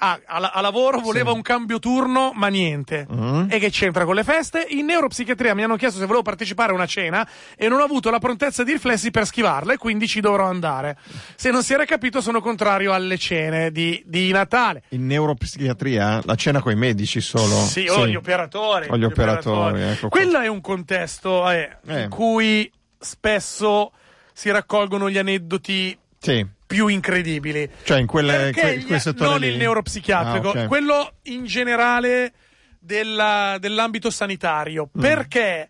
a, 0.00 0.20
a, 0.24 0.50
a, 0.54 0.60
lavoro 0.60 1.00
voleva 1.00 1.30
sì. 1.30 1.36
un 1.36 1.42
cambio 1.42 1.78
turno, 1.78 2.32
ma 2.34 2.48
niente. 2.48 3.06
Uh-huh. 3.08 3.46
E 3.48 3.58
che 3.58 3.70
c'entra 3.70 4.04
con 4.04 4.14
le 4.14 4.22
feste? 4.22 4.64
In 4.68 4.86
neuropsichiatria 4.86 5.54
mi 5.54 5.64
hanno 5.64 5.76
chiesto 5.76 5.98
se 5.98 6.04
volevo 6.04 6.22
partecipare 6.22 6.70
a 6.70 6.74
una 6.74 6.86
cena 6.86 7.28
e 7.56 7.68
non 7.68 7.80
ho 7.80 7.84
avuto 7.84 8.10
la 8.10 8.18
prontezza 8.18 8.62
di 8.62 8.72
riflessi 8.72 9.10
per 9.10 9.26
schivarla 9.26 9.72
e 9.72 9.76
quindi 9.76 10.06
ci 10.06 10.20
dovrò 10.20 10.46
andare. 10.46 10.96
Se 11.34 11.50
non 11.50 11.64
si 11.64 11.72
era 11.72 11.84
capito, 11.84 12.20
sono 12.20 12.40
contrario 12.40 12.92
alle 12.92 13.18
cene 13.18 13.72
di, 13.72 14.00
di 14.06 14.30
Natale. 14.30 14.84
In 14.90 15.06
neuropsichiatria 15.06 16.20
la 16.24 16.34
cena 16.36 16.60
con 16.60 16.72
i 16.72 16.76
medici 16.76 17.20
solo? 17.20 17.56
Sì, 17.56 17.82
sì. 17.82 17.88
o 17.88 18.06
gli 18.06 18.14
operatori. 18.14 18.86
O 18.88 18.96
gli, 18.96 19.00
gli 19.00 19.04
operatori. 19.04 19.68
operatori. 19.68 19.82
Ecco 19.82 20.08
Quello 20.08 20.38
è 20.38 20.46
un 20.46 20.60
contesto 20.60 21.50
eh, 21.50 21.76
eh. 21.86 22.02
in 22.02 22.08
cui 22.08 22.70
spesso 22.98 23.92
si 24.32 24.50
raccolgono 24.50 25.10
gli 25.10 25.18
aneddoti. 25.18 25.98
Sì 26.20 26.56
più 26.68 26.86
incredibili. 26.86 27.68
Cioè 27.82 27.98
in, 27.98 28.06
quelle, 28.06 28.52
que, 28.52 28.74
in 28.74 28.86
quel 28.86 29.00
settore 29.00 29.30
Non 29.30 29.40
lì. 29.40 29.48
il 29.48 29.56
neuropsichiatrico, 29.56 30.48
ah, 30.48 30.50
okay. 30.50 30.66
quello 30.66 31.14
in 31.22 31.46
generale 31.46 32.32
della, 32.78 33.56
dell'ambito 33.58 34.10
sanitario. 34.10 34.90
Mm. 34.96 35.00
Perché 35.00 35.68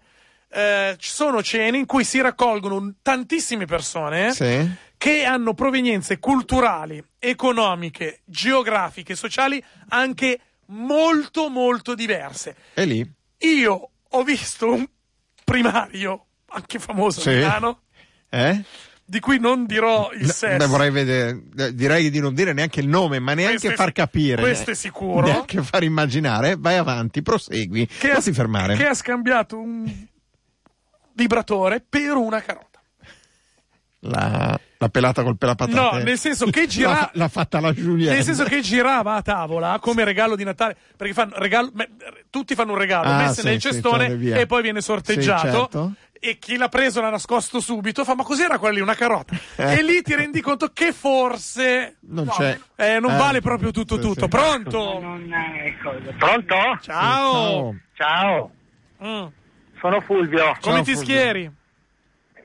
eh, 0.49 0.97
ci 0.99 1.11
sono 1.11 1.41
cene 1.43 1.79
in 1.79 1.87
cui 1.87 2.03
si 2.03 2.21
raccolgono 2.21 2.95
tantissime 3.01 3.65
persone 3.65 4.33
sì. 4.33 4.69
che 4.97 5.25
hanno 5.25 5.55
provenienze 5.55 6.19
culturali, 6.19 7.03
economiche, 7.21 8.21
geografiche, 8.25 9.15
sociali 9.15 9.63
anche 9.91 10.41
molto 10.67 11.49
molto 11.49 11.95
diverse. 11.95 12.57
E 12.75 12.85
lì? 12.85 13.13
Io 13.39 13.91
ho 14.09 14.23
visto 14.25 14.73
un 14.73 14.85
primario, 15.45 16.27
anche 16.49 16.81
famoso 16.81 17.21
sì. 17.21 17.29
a 17.29 17.33
Milano, 17.35 17.83
eh? 18.31 18.65
Di 19.09 19.21
cui 19.21 19.39
non 19.39 19.65
dirò 19.65 20.11
il 20.13 20.31
sesso. 20.31 20.59
Beh, 20.59 20.67
vorrei 20.67 20.91
vedere, 20.91 21.41
direi 21.73 22.11
di 22.11 22.21
non 22.21 22.35
dire 22.35 22.53
neanche 22.53 22.81
il 22.81 22.89
nome, 22.89 23.19
ma 23.19 23.33
neanche 23.33 23.75
far 23.75 23.91
capire. 23.93 24.43
Questo 24.43 24.73
è 24.73 24.75
sicuro. 24.75 25.27
Neanche 25.27 25.63
far 25.63 25.83
immaginare. 25.83 26.57
Vai 26.59 26.77
avanti, 26.77 27.23
prosegui. 27.23 27.87
Che 27.87 28.13
non 28.13 28.21
ti 28.21 28.35
fermare. 28.35 28.77
Che 28.77 28.87
ha 28.87 28.93
scambiato 28.93 29.59
un 29.59 29.91
vibratore 31.15 31.83
per 31.89 32.17
una 32.17 32.43
carota. 32.43 32.67
La, 34.01 34.61
la 34.77 34.89
pelata 34.91 35.23
col 35.23 35.39
pelapatate. 35.39 35.75
No, 35.75 36.03
nel 36.05 36.19
senso 36.19 36.45
che 36.51 36.67
girava. 36.69 37.11
l'ha, 37.15 37.29
fatta 37.29 37.61
la 37.61 37.73
Giulietta. 37.73 38.13
Nel 38.13 38.23
senso 38.23 38.45
che 38.45 38.61
girava 38.61 39.15
a 39.15 39.23
tavola 39.23 39.79
come 39.81 40.05
regalo 40.05 40.37
di 40.37 40.45
Natale. 40.45 40.77
Perché 40.99 41.15
fanno 41.15 41.33
regalo, 41.37 41.73
tutti 42.29 42.55
fanno 42.55 42.73
un 42.73 42.79
regalo, 42.79 43.09
ah, 43.09 43.17
messo 43.17 43.41
sì, 43.41 43.47
nel 43.47 43.59
cestone 43.59 44.19
sì, 44.21 44.29
e 44.29 44.45
poi 44.45 44.61
viene 44.61 44.83
sorteggiato. 44.83 45.47
Sì, 45.47 45.53
certo 45.53 45.93
e 46.21 46.39
chi 46.39 46.57
l'ha 46.57 46.69
preso 46.69 47.01
l'ha 47.01 47.11
nascosto 47.11 47.61
subito, 47.61 48.05
fa 48.05 48.15
ma 48.15 48.25
cos'era 48.25 48.59
quella 48.59 48.75
lì, 48.75 48.81
una 48.81 48.95
carota? 48.95 49.37
Eh. 49.59 49.79
E 49.79 49.83
lì 49.83 50.03
ti 50.03 50.15
rendi 50.15 50.41
conto 50.41 50.71
che 50.73 50.93
forse 50.93 51.97
non 52.01 52.27
no, 52.27 52.33
c'è. 52.33 52.59
Eh, 52.77 53.01
non 53.01 53.13
eh. 53.13 53.17
vale 53.17 53.41
proprio 53.41 53.73
tutto 53.73 53.97
sì, 53.97 54.01
tutto. 54.01 54.23
Sì. 54.23 54.29
Pronto? 54.29 55.19
Pronto? 56.17 56.79
Ciao. 56.81 57.75
Ciao. 57.95 58.51
Mm. 59.03 59.27
Sono 59.81 60.01
Fulvio. 60.01 60.57
Come 60.61 60.77
Ciao, 60.77 60.83
ti 60.83 60.95
Fulvio. 60.95 61.03
schieri? 61.03 61.51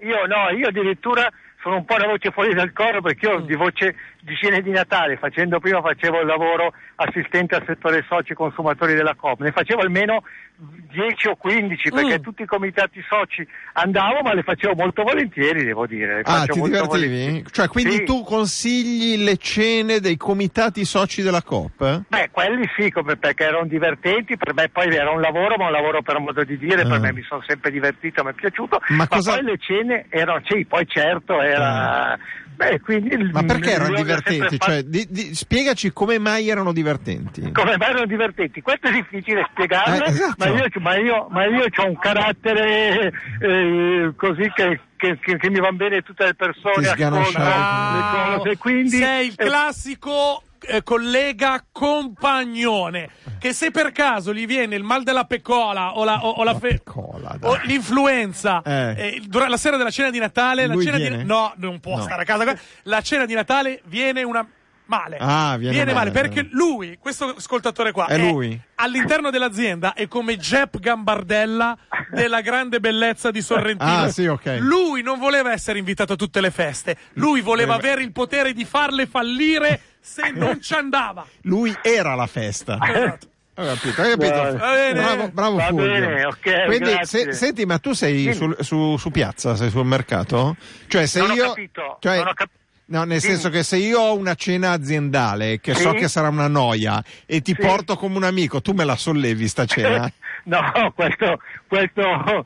Io 0.02 0.26
no, 0.26 0.50
io 0.58 0.68
addirittura 0.70 1.30
sono 1.62 1.78
un 1.78 1.86
po' 1.86 1.96
una 1.96 2.08
voce 2.08 2.32
fuori 2.32 2.54
dal 2.56 2.74
coro 2.74 3.02
perché 3.02 3.28
io 3.28 3.42
mm. 3.42 3.46
di 3.46 3.56
voce 3.56 3.96
di 4.24 4.36
scene 4.36 4.62
di 4.62 4.72
Natale, 4.72 5.18
facendo 5.18 5.60
prima 5.60 5.82
facevo 5.82 6.22
il 6.22 6.26
lavoro 6.26 6.74
assistente 6.96 7.56
al 7.56 7.64
settore 7.68 8.06
soci 8.08 8.34
consumatori 8.34 8.94
della 8.94 9.16
Coop, 9.16 9.42
ne 9.42 9.52
facevo 9.52 9.82
almeno 9.82 10.24
10 10.56 11.28
o 11.28 11.36
15 11.36 11.90
perché 11.90 12.20
mm. 12.20 12.22
tutti 12.22 12.44
i 12.44 12.46
comitati 12.46 13.04
soci 13.10 13.46
andavo 13.74 14.22
ma 14.22 14.34
le 14.34 14.44
facevo 14.44 14.76
molto 14.76 15.04
volentieri 15.04 15.66
devo 15.66 15.86
dire. 15.86 16.22
ah 16.24 16.46
ti 16.46 16.62
divertivi? 16.62 17.44
Cioè 17.52 17.68
quindi 17.68 17.96
sì. 17.96 18.04
tu 18.06 18.24
consigli 18.24 19.22
le 19.22 19.36
cene 19.36 20.00
dei 20.00 20.16
comitati 20.16 20.86
soci 20.86 21.22
della 21.22 21.42
Coop? 21.42 22.04
Beh 22.08 22.30
quelli 22.32 22.70
sì 22.78 22.92
come, 22.92 23.18
perché 23.18 23.44
erano 23.44 23.66
divertenti, 23.66 24.38
per 24.38 24.54
me 24.54 24.70
poi 24.70 24.88
era 24.96 25.12
un 25.12 25.20
lavoro 25.20 25.58
ma 25.58 25.66
un 25.66 25.72
lavoro 25.74 26.02
per 26.02 26.20
modo 26.20 26.46
di 26.46 26.58
dire, 26.58 26.84
ah. 26.84 26.88
per 26.88 27.00
me 27.00 27.12
mi 27.12 27.24
sono 27.24 27.44
sempre 27.46 27.72
divertito, 27.72 28.24
mi 28.24 28.30
è 28.30 28.34
piaciuto, 28.34 28.80
ma, 28.90 28.96
ma 28.96 29.08
cosa... 29.08 29.34
poi 29.34 29.44
le 29.44 29.58
cene 29.58 30.06
erano, 30.08 30.42
sì 30.48 30.66
poi 30.66 30.88
certo 30.88 31.42
era... 31.42 32.12
Ah 32.14 32.20
Beh, 32.56 32.80
quindi 32.82 33.18
Ma 33.32 33.44
perché 33.44 33.72
erano 33.72 33.96
divertenti? 33.96 34.13
Cioè, 34.58 34.84
di, 34.84 35.08
di, 35.10 35.36
spiegaci 35.36 35.92
come 35.92 36.20
mai 36.20 36.50
erano 36.50 36.72
divertenti. 36.74 37.52
Come 37.52 37.78
mai 37.78 37.90
erano 37.90 38.06
divertenti? 38.06 38.62
Questo 38.62 38.88
è 38.88 38.92
difficile 38.92 39.48
spiegarlo, 39.52 40.06
eh, 40.06 40.10
esatto. 40.10 40.36
ma, 40.38 40.48
io, 40.48 40.68
ma, 40.80 40.98
io, 40.98 41.28
ma 41.30 41.46
io 41.46 41.66
ho 41.76 41.88
un 41.88 41.98
carattere 41.98 43.12
eh, 43.40 44.14
così 44.16 44.52
che, 44.54 44.80
che, 44.96 45.18
che, 45.20 45.38
che, 45.38 45.50
mi 45.50 45.60
vanno 45.60 45.78
bene 45.78 46.02
tutte 46.02 46.26
le 46.26 46.34
persone, 46.34 46.88
ascoltano 46.88 47.20
le 47.20 48.38
cose. 48.38 48.58
Quindi, 48.58 48.98
Sei 48.98 49.28
il 49.28 49.36
classico 49.36 50.44
eh, 50.68 50.84
collega 50.84 51.66
compagnone 51.72 53.10
che 53.40 53.54
se 53.54 53.72
per 53.72 53.92
caso 53.92 54.34
gli 54.34 54.46
viene 54.46 54.76
il 54.76 54.84
mal 54.84 55.04
della 55.04 55.26
pecola 55.26 55.98
o, 55.98 56.04
la, 56.04 56.24
o, 56.24 56.30
o, 56.30 56.44
la 56.44 56.58
fe- 56.58 56.80
pecola, 56.84 57.38
o 57.42 57.60
l'influenza 57.64 58.62
eh. 58.64 58.96
Eh, 58.98 59.22
durante 59.26 59.52
la 59.52 59.58
sera 59.58 59.78
della 59.78 59.92
cena 59.92 60.10
di 60.10 60.20
Natale 60.20 60.68
la 60.68 60.80
cena 60.80 60.98
di, 60.98 61.24
no 61.24 61.54
non 61.58 61.80
può 61.80 61.98
no. 61.98 62.04
stare 62.04 62.22
a 62.22 62.26
casa 62.26 62.58
la 62.84 63.02
cena 63.02 63.26
di 63.26 63.34
Natale 63.34 63.82
viene 63.86 64.24
una 64.24 64.48
male. 64.86 65.18
Ah, 65.20 65.56
viene, 65.58 65.74
viene 65.76 65.94
male, 65.94 66.12
male, 66.12 66.12
perché 66.12 66.48
lui, 66.52 66.98
questo 67.00 67.34
ascoltatore 67.38 67.92
qua, 67.92 68.08
è, 68.08 68.14
è 68.16 68.18
lui. 68.32 68.60
all'interno 68.76 69.30
dell'azienda 69.30 69.94
è 69.94 70.08
come 70.08 70.38
Jep 70.38 70.80
Gambardella 70.80 71.78
della 72.12 72.42
grande 72.42 72.80
bellezza 72.80 73.32
di 73.32 73.42
Sorrentino. 73.42 73.90
Ah, 74.04 74.10
sì, 74.10 74.26
ok. 74.26 74.58
Lui 74.60 75.02
non 75.02 75.20
voleva 75.20 75.52
essere 75.52 75.80
invitato 75.80 76.14
a 76.14 76.16
tutte 76.16 76.42
le 76.42 76.52
feste, 76.52 76.98
lui 77.14 77.42
voleva 77.42 77.76
avere 77.76 78.02
il 78.04 78.12
potere 78.12 78.54
di 78.54 78.66
farle 78.66 79.06
fallire 79.08 79.80
se 80.00 80.32
non 80.36 80.62
ci 80.62 80.74
andava. 80.74 81.26
Lui 81.44 81.76
era 81.82 82.16
la 82.16 82.28
festa. 82.28 82.78
Esatto. 82.82 83.28
Ho 83.56 83.66
capito, 83.66 84.02
hai 84.02 84.10
capito. 84.18 84.58
Va 84.58 84.74
bene. 84.74 84.94
Bravo, 85.00 85.30
bravo 85.30 85.56
Va 85.58 85.64
Fulvio. 85.68 85.86
bene, 85.86 86.26
ok, 86.26 86.66
Quindi, 86.66 86.98
se- 87.04 87.34
senti, 87.34 87.66
ma 87.68 87.78
tu 87.78 87.94
sei 87.94 88.34
sul- 88.34 88.58
su, 88.62 88.98
su 88.98 89.12
piazza, 89.12 89.56
sei 89.56 89.70
sul 89.70 89.86
mercato? 89.86 90.56
Cioè, 90.88 91.06
se 91.06 91.20
Non 91.20 91.30
ho 91.30 91.34
io. 91.36 91.48
capito, 91.50 91.98
cioè, 92.00 92.18
non 92.18 92.28
ho 92.30 92.34
cap- 92.34 92.50
No, 92.86 93.00
nel 93.06 93.20
Dimmi. 93.20 93.34
senso 93.34 93.50
che 93.50 93.64
se 93.64 93.78
io 93.78 94.00
ho 94.00 94.16
una 94.18 94.36
cena 94.36 94.72
aziendale 94.72 95.60
che 95.62 95.74
so 95.74 95.92
Sì. 95.92 95.98
che 95.98 96.08
sarà 96.10 96.28
una 96.28 96.48
noia 96.48 97.02
e 97.26 97.42
ti 97.42 97.54
Sì. 97.58 97.62
porto 97.66 97.96
come 97.96 98.18
un 98.18 98.24
amico, 98.24 98.62
tu 98.62 98.74
me 98.74 98.84
la 98.84 98.96
sollevi 98.98 99.48
sta 99.48 99.66
cena? 99.66 100.12
No, 100.46 100.60
questo, 100.94 101.40
questo, 101.70 102.46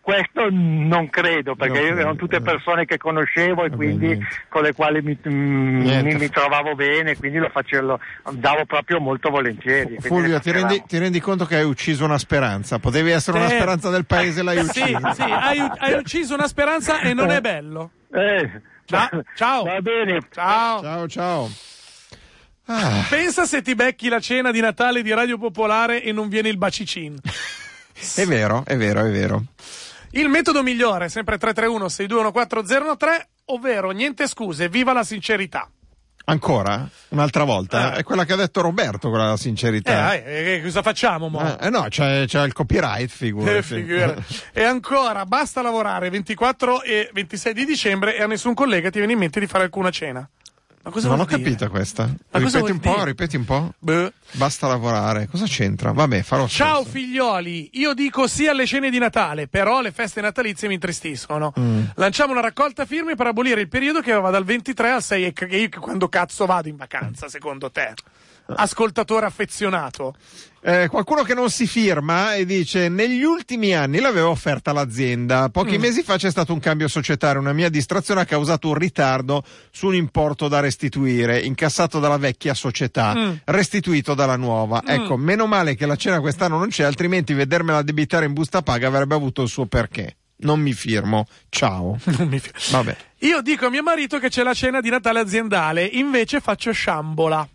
questo 0.00 0.46
non 0.48 1.10
credo, 1.10 1.56
perché 1.56 1.80
Non 1.80 1.86
io 1.88 1.92
erano 1.98 2.14
tutte 2.14 2.36
eh. 2.36 2.40
persone 2.40 2.84
che 2.84 2.98
conoscevo 2.98 3.64
e 3.64 3.70
quindi 3.70 4.06
niente. 4.06 4.26
con 4.48 4.62
le 4.62 4.72
quali 4.72 5.02
mi, 5.02 5.18
mm, 5.28 5.80
mi- 6.04 6.14
mi 6.14 6.28
trovavo 6.30 6.76
bene, 6.76 7.16
quindi 7.16 7.38
lo 7.38 7.48
facevo, 7.48 7.98
davo 8.34 8.64
proprio 8.66 9.00
molto 9.00 9.30
volentieri. 9.30 9.96
Fulvio, 9.98 10.38
ti 10.38 10.52
rendi, 10.52 10.84
ti 10.86 10.98
rendi 10.98 11.18
conto 11.18 11.44
che 11.46 11.56
hai 11.56 11.64
ucciso 11.64 12.04
una 12.04 12.18
speranza? 12.18 12.78
Potevi 12.78 13.10
essere 13.10 13.38
una 13.38 13.48
Te- 13.48 13.56
speranza 13.56 13.90
del 13.90 14.06
paese, 14.06 14.44
l'hai 14.44 14.62
Sì, 14.66 14.80
uccisa. 14.82 15.12
sì, 15.14 15.22
hai, 15.22 15.58
hai 15.78 15.92
ucciso 15.94 16.34
una 16.34 16.46
speranza 16.46 17.00
e 17.00 17.12
non 17.12 17.30
è 17.32 17.40
bello. 17.40 17.90
Eh, 18.12 18.48
Ciao, 18.86 19.22
ciao. 19.36 19.64
Va 19.64 19.80
bene. 19.80 20.20
Ciao. 20.32 20.80
Ciao, 20.82 21.08
ciao. 21.08 21.50
Ah, 22.66 23.04
Pensa 23.08 23.44
se 23.44 23.62
ti 23.62 23.74
becchi 23.74 24.08
la 24.08 24.18
cena 24.20 24.50
di 24.50 24.60
Natale 24.60 25.02
di 25.02 25.12
Radio 25.12 25.38
Popolare 25.38 26.02
e 26.02 26.12
non 26.12 26.28
viene 26.28 26.48
il 26.48 26.56
bacicin. 26.56 27.16
è 28.16 28.24
vero, 28.26 28.64
è 28.66 28.76
vero, 28.76 29.04
è 29.04 29.10
vero. 29.10 29.42
Il 30.12 30.28
metodo 30.28 30.62
migliore, 30.62 31.08
sempre 31.08 31.36
331 31.38 31.86
6214013, 31.86 33.20
ovvero 33.46 33.90
niente 33.90 34.26
scuse, 34.26 34.68
viva 34.68 34.92
la 34.92 35.04
sincerità. 35.04 35.70
Ancora? 36.28 36.88
Un'altra 37.10 37.44
volta? 37.44 37.94
Eh. 37.94 37.98
È 37.98 38.02
quella 38.02 38.24
che 38.24 38.32
ha 38.32 38.36
detto 38.36 38.60
Roberto, 38.60 39.10
con 39.10 39.18
la 39.18 39.34
Eh, 39.34 39.36
sincerità. 39.36 40.12
eh, 40.14 40.54
eh, 40.56 40.62
cosa 40.62 40.82
facciamo, 40.82 41.28
mo? 41.28 41.40
Eh, 41.60 41.66
eh, 41.66 41.70
no, 41.70 41.86
c'è, 41.88 42.24
c'è 42.26 42.42
il 42.44 42.52
copyright, 42.52 43.02
Eh, 43.04 43.08
figurati. 43.08 43.62
figura. 43.62 44.14
e 44.52 44.64
ancora, 44.64 45.24
basta 45.24 45.62
lavorare 45.62 46.10
24 46.10 46.82
e 46.82 47.10
26 47.12 47.52
di 47.54 47.64
dicembre 47.64 48.16
e 48.16 48.22
a 48.22 48.26
nessun 48.26 48.54
collega 48.54 48.90
ti 48.90 48.98
viene 48.98 49.12
in 49.12 49.18
mente 49.20 49.38
di 49.38 49.46
fare 49.46 49.62
alcuna 49.64 49.90
cena. 49.90 50.28
Ma 50.86 50.92
cosa 50.92 51.08
non 51.08 51.18
ho 51.18 51.24
dire? 51.24 51.42
capito 51.42 51.68
questa. 51.68 52.08
cosa 52.30 52.58
Ripeti 52.60 52.70
un 52.70 52.78
po', 52.78 52.92
dire? 52.92 53.04
ripeti 53.06 53.36
un 53.36 53.44
po'. 53.44 53.74
Beh. 53.76 54.12
Basta 54.32 54.68
lavorare. 54.68 55.26
Cosa 55.26 55.44
c'entra? 55.44 55.90
Vabbè, 55.90 56.22
farò 56.22 56.46
Ciao 56.46 56.84
figlioli, 56.84 57.70
io 57.72 57.92
dico 57.92 58.28
sì 58.28 58.46
alle 58.46 58.66
cene 58.66 58.88
di 58.88 58.98
Natale, 58.98 59.48
però 59.48 59.80
le 59.80 59.90
feste 59.90 60.20
natalizie 60.20 60.68
mi 60.68 60.74
intristiscono. 60.74 61.52
Mm. 61.58 61.82
Lanciamo 61.96 62.30
una 62.30 62.40
raccolta 62.40 62.84
firme 62.86 63.16
per 63.16 63.26
abolire 63.26 63.60
il 63.60 63.68
periodo 63.68 64.00
che 64.00 64.12
va 64.12 64.30
dal 64.30 64.44
23 64.44 64.90
al 64.92 65.02
6 65.02 65.24
e 65.24 65.58
io 65.58 65.68
quando 65.80 66.08
cazzo 66.08 66.46
vado 66.46 66.68
in 66.68 66.76
vacanza, 66.76 67.28
secondo 67.28 67.68
te? 67.72 67.92
Ascoltatore 68.48 69.26
affezionato. 69.26 70.14
Eh, 70.60 70.88
qualcuno 70.88 71.22
che 71.22 71.34
non 71.34 71.50
si 71.50 71.66
firma 71.66 72.34
e 72.34 72.44
dice: 72.44 72.88
Negli 72.88 73.22
ultimi 73.22 73.72
anni 73.74 73.98
l'avevo 74.00 74.30
offerta 74.30 74.72
l'azienda. 74.72 75.44
Mm. 75.44 75.50
Pochi 75.50 75.78
mesi 75.78 76.02
fa 76.02 76.16
c'è 76.16 76.30
stato 76.30 76.52
un 76.52 76.58
cambio 76.60 76.88
societario. 76.88 77.40
Una 77.40 77.52
mia 77.52 77.68
distrazione 77.68 78.20
ha 78.20 78.24
causato 78.24 78.68
un 78.68 78.74
ritardo 78.74 79.42
su 79.70 79.86
un 79.88 79.94
importo 79.94 80.48
da 80.48 80.60
restituire, 80.60 81.40
incassato 81.40 81.98
dalla 82.00 82.18
vecchia 82.18 82.54
società, 82.54 83.14
Mm. 83.14 83.32
restituito 83.44 84.14
dalla 84.14 84.36
nuova. 84.36 84.82
Ecco, 84.86 85.16
meno 85.16 85.46
male 85.46 85.74
che 85.74 85.86
la 85.86 85.96
cena 85.96 86.20
quest'anno 86.20 86.58
non 86.58 86.68
c'è, 86.68 86.84
altrimenti 86.84 87.32
vedermela 87.34 87.82
debitare 87.82 88.26
in 88.26 88.32
busta 88.32 88.62
paga 88.62 88.86
avrebbe 88.88 89.14
avuto 89.14 89.42
il 89.42 89.48
suo 89.48 89.66
perché. 89.66 90.16
Non 90.38 90.60
mi 90.60 90.72
firmo. 90.72 91.26
Ciao. 91.48 91.96
Non 92.18 92.28
mi 92.28 92.38
fi- 92.38 92.50
Vabbè. 92.70 92.96
Io 93.20 93.40
dico 93.40 93.66
a 93.66 93.70
mio 93.70 93.82
marito 93.82 94.18
che 94.18 94.28
c'è 94.28 94.42
la 94.42 94.52
cena 94.54 94.80
di 94.80 94.90
Natale 94.90 95.20
aziendale, 95.20 95.84
invece 95.84 96.40
faccio 96.40 96.72
sciambola. 96.72 97.48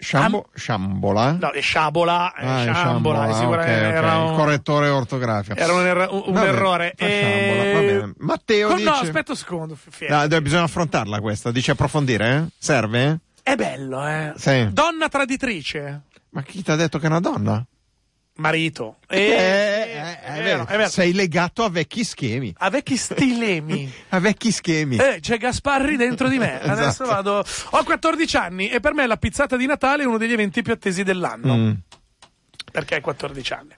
Sciambo- 0.00 0.48
sciambola? 0.54 1.32
No, 1.38 1.50
è 1.50 1.60
sciabola, 1.60 2.32
Ah, 2.34 2.62
sciambola, 2.62 3.28
è 3.28 3.32
sicuramente 3.34 3.80
ok, 3.86 3.90
ok. 3.90 3.94
era 3.94 4.14
Il 4.14 4.22
un, 4.30 4.34
correttore 4.34 4.88
ortografico. 4.88 5.58
era 5.58 5.72
un, 5.74 5.86
erro- 5.86 6.26
un- 6.26 6.32
Vabbè, 6.32 6.46
errore. 6.48 6.94
sciambola, 6.96 7.62
E- 7.64 7.72
bene. 7.72 8.12
Matteo 8.18 8.68
Co- 8.68 8.74
dice... 8.76 8.88
No, 8.88 8.94
aspetta 8.96 9.32
un 9.32 9.36
secondo. 9.36 9.78
No, 10.08 10.40
bisogna 10.40 10.62
affrontarla 10.62 11.20
questa. 11.20 11.50
Dice 11.50 11.72
approfondire, 11.72 12.30
eh? 12.36 12.44
Serve? 12.58 13.20
È 13.42 13.54
bello, 13.56 14.06
eh? 14.06 14.32
Sì. 14.36 14.68
Donna 14.72 15.08
traditrice. 15.08 16.02
Ma 16.30 16.42
chi 16.42 16.62
ti 16.62 16.70
ha 16.70 16.76
detto 16.76 16.98
che 16.98 17.04
è 17.06 17.08
una 17.10 17.20
donna? 17.20 17.62
Marito. 18.40 18.96
Eh, 19.08 19.18
Eh, 19.18 19.32
eh, 19.32 20.20
è 20.22 20.42
vero, 20.42 20.66
è 20.66 20.76
vero. 20.76 20.88
Sei 20.88 21.12
legato 21.12 21.62
a 21.62 21.68
vecchi 21.70 22.02
schemi. 22.04 22.52
A 22.58 22.70
vecchi 22.70 22.96
stilemi. 22.96 23.90
A 24.10 24.18
vecchi 24.18 24.50
schemi. 24.50 24.96
Eh, 24.96 25.18
c'è 25.20 25.36
Gasparri 25.38 25.96
dentro 25.96 26.28
di 26.28 26.38
me. 26.38 26.58
Adesso 26.62 27.04
Esatto. 27.04 27.10
vado. 27.10 27.44
Ho 27.70 27.84
14 27.84 28.36
anni 28.36 28.68
e 28.68 28.80
per 28.80 28.94
me 28.94 29.06
la 29.06 29.16
pizzata 29.16 29.56
di 29.56 29.66
Natale 29.66 30.02
è 30.02 30.06
uno 30.06 30.18
degli 30.18 30.32
eventi 30.32 30.62
più 30.62 30.72
attesi 30.72 31.02
dell'anno. 31.02 31.54
Mm. 31.56 31.70
Perché 32.70 32.96
hai 32.96 33.00
14 33.00 33.52
anni. 33.52 33.70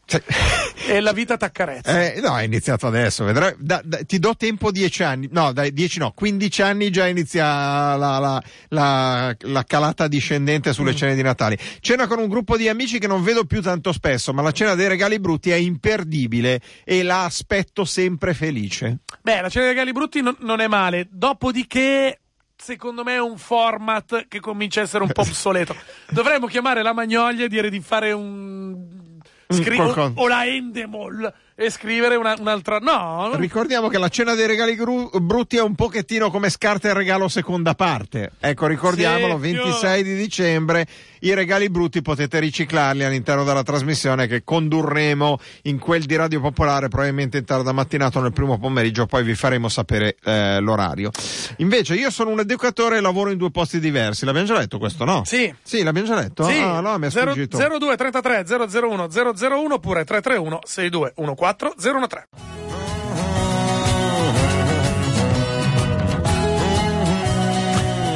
E 0.87 1.01
la 1.01 1.13
vita 1.13 1.37
t'accarezza. 1.37 2.13
Eh, 2.13 2.21
no, 2.21 2.37
è 2.39 2.43
iniziato 2.43 2.87
adesso, 2.87 3.25
vedrai. 3.25 3.55
Da- 3.59 3.81
da- 3.85 4.01
ti 4.05 4.19
do 4.19 4.35
tempo 4.37 4.71
10 4.71 5.03
anni, 5.03 5.29
no, 5.31 5.53
dai, 5.53 5.73
10 5.73 5.99
no, 5.99 6.13
15 6.13 6.63
anni 6.63 6.91
già 6.91 7.07
inizia 7.07 7.97
la, 7.97 8.19
la- 8.19 8.43
la- 8.69 9.37
la 9.39 9.65
calata 9.65 10.09
discendente 10.09 10.73
sulle 10.73 10.95
cene 10.95 11.15
di 11.15 11.23
Natale. 11.23 11.59
Cena 11.81 12.07
con 12.07 12.19
un 12.19 12.29
gruppo 12.29 12.57
di 12.57 12.69
amici 12.69 12.99
che 12.99 13.07
non 13.07 13.23
vedo 13.23 13.45
più 13.45 13.63
tanto 13.63 13.93
spesso, 13.93 14.33
ma 14.33 14.43
la 14.43 14.53
cena 14.53 14.75
dei 14.75 14.89
regali 14.89 15.19
brutti 15.21 15.51
è 15.51 15.55
imperdibile 15.57 16.61
e 16.85 17.03
la 17.03 17.25
aspetto 17.25 17.85
sempre 17.85 18.35
felice. 18.35 18.99
Beh, 19.23 19.41
la 19.41 19.49
cena 19.49 19.65
dei 19.67 19.75
regali 19.75 19.93
brutti 19.93 20.21
non, 20.21 20.37
non 20.41 20.61
è 20.61 20.67
male. 20.67 21.07
Dopodiché, 21.11 22.22
secondo 22.63 23.03
me, 23.03 23.15
è 23.15 23.21
un 23.21 23.37
format 23.39 24.27
che 24.29 24.41
comincia 24.41 24.81
a 24.81 24.85
essere 24.85 25.03
un 25.03 25.11
po' 25.13 25.23
obsoleto. 25.23 25.75
Dovremmo 26.09 26.47
chiamare 26.47 26.83
la 26.83 26.93
Magnolia 26.93 27.45
e 27.45 27.49
dire 27.49 27.69
di 27.71 27.81
fare 27.81 28.13
un. 28.13 29.19
scri- 29.49 29.79
o, 29.81 30.13
o 30.15 30.29
la 30.29 30.47
Endemol 30.47 31.33
e 31.55 31.71
scrivere 31.71 32.17
una- 32.17 32.35
un'altra. 32.39 32.79
No, 32.79 33.29
no. 33.29 33.37
Ricordiamo 33.37 33.89
che 33.89 33.99
la 33.99 34.09
cena 34.09 34.35
dei 34.35 34.47
regali 34.47 34.75
gru- 34.75 35.19
brutti 35.21 35.57
è 35.57 35.63
un 35.63 35.75
pochettino 35.75 36.31
come 36.31 36.49
scarta 36.49 36.89
il 36.89 36.95
regalo 36.95 37.29
seconda 37.29 37.75
parte. 37.75 38.33
Ecco, 38.41 38.67
ricordiamolo, 38.67 39.35
Sì, 39.43 39.51
più- 39.51 39.63
26 39.63 40.03
di 40.03 40.15
dicembre, 40.15 40.87
i 41.23 41.35
regali 41.35 41.69
brutti 41.71 42.01
potete 42.03 42.39
riciclarli 42.39 43.05
all'interno 43.05 43.45
della 43.45 43.63
trasmissione 43.63 44.27
che 44.27 44.43
condurremo 44.45 45.39
in 45.63 45.79
quel 45.79 46.05
di 46.05 46.17
Radio 46.17 46.41
Popolare, 46.41 46.89
probabilmente 46.89 47.39
in 47.39 47.45
tarda 47.45 47.73
mattinato 47.73 48.21
nel 48.21 48.33
primo 48.33 48.59
pomeriggio, 48.59 49.07
poi 49.07 49.23
vi 49.23 49.35
faremo 49.35 49.69
sapere 49.69 50.17
eh, 50.23 50.61
l'orario. 50.61 51.11
Invece 51.59 51.95
io 51.95 52.11
sono 52.11 52.31
un 52.31 52.41
educatore 52.41 52.97
e 52.97 53.01
lavoro 53.01 53.31
in 53.31 53.39
due 53.39 53.51
posti 53.51 53.79
diversi. 53.81 54.25
L'abbiamo 54.25 54.47
già 54.47 54.59
letto 54.59 54.79
questo, 54.79 55.05
no? 55.05 55.23
Sì. 55.25 55.53
Sì, 55.63 55.83
l'abbiamo 55.83 56.07
già 56.09 56.15
letto? 56.17 56.45
Sì, 56.45 56.59
Ah, 56.59 56.81
no, 56.81 56.99
mi 56.99 57.07
è 57.07 57.11
Zero- 57.11 57.33
sfuggito. 57.33 57.57
02 57.59 57.97
33 57.97 58.45
001 58.47 59.09
001 59.11 59.75
oppure 59.75 60.05
331 60.05 60.59
62 60.65 61.13
14 61.35 61.75
013. 61.79 62.82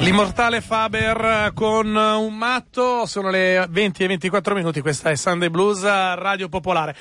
L'immortale 0.07 0.61
Faber 0.61 1.51
con 1.53 1.93
un 1.97 2.37
matto, 2.37 3.07
sono 3.07 3.29
le 3.29 3.67
20 3.69 4.05
e 4.05 4.07
24 4.07 4.55
minuti, 4.55 4.81
questa 4.81 5.11
è 5.11 5.17
Sunday 5.17 5.49
Blues 5.49 5.83
a 5.83 6.15
Radio 6.15 6.49
Popolare. 6.49 6.95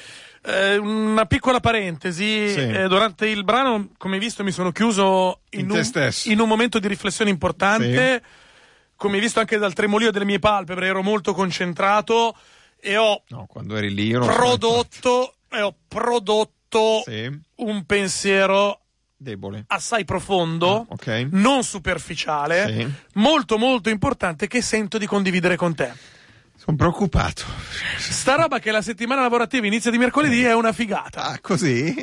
Eh, 0.44 0.78
una 0.78 1.28
piccola 1.28 1.60
parentesi, 1.60 2.50
Sì. 2.50 2.60
eh, 2.62 2.88
durante 2.88 3.28
il 3.28 3.44
brano, 3.44 3.90
come 3.98 4.16
hai 4.16 4.20
visto, 4.20 4.44
mi 4.44 4.50
sono 4.52 4.72
chiuso 4.72 5.42
in, 5.52 5.70
In 5.70 5.72
un, 5.72 6.12
in 6.24 6.40
un 6.40 6.48
momento 6.48 6.80
di 6.80 6.88
riflessione 6.88 7.30
importante, 7.30 8.24
come 8.96 9.16
hai 9.18 9.22
visto 9.22 9.40
anche 9.40 9.60
dal 9.60 9.74
tremolio 9.74 10.10
delle 10.10 10.26
mie 10.26 10.40
palpebre, 10.40 10.88
ero 10.88 11.04
molto 11.04 11.36
concentrato 11.36 12.36
e 12.80 12.98
ho 12.98 13.22
No, 13.28 13.46
quando 13.48 13.76
eri 13.76 13.94
lì 13.94 14.12
prodotto, 14.14 15.36
e 15.52 15.62
ho 15.62 15.76
prodotto 15.88 17.04
Sì. 17.06 17.30
un 17.58 17.86
pensiero 17.86 18.80
debole. 19.18 19.66
assai 19.68 20.06
profondo, 20.06 20.82
Ah, 20.82 20.86
ok. 20.90 21.28
non 21.32 21.64
superficiale, 21.64 22.66
Sì. 22.68 23.20
molto 23.20 23.58
molto 23.58 23.90
importante 23.90 24.48
che 24.48 24.62
sento 24.62 24.98
di 24.98 25.06
condividere 25.06 25.56
con 25.56 25.74
te. 25.76 25.92
Sono 26.58 26.78
preoccupato. 26.78 27.44
Sta 28.00 28.36
roba 28.36 28.60
che 28.60 28.72
la 28.72 28.82
settimana 28.82 29.22
lavorativa 29.22 29.66
inizia 29.68 29.92
di 29.92 29.98
mercoledì 29.98 30.44
è 30.44 30.54
una 30.54 30.72
figata. 30.74 31.24
Ah, 31.26 31.40
così? 31.40 31.94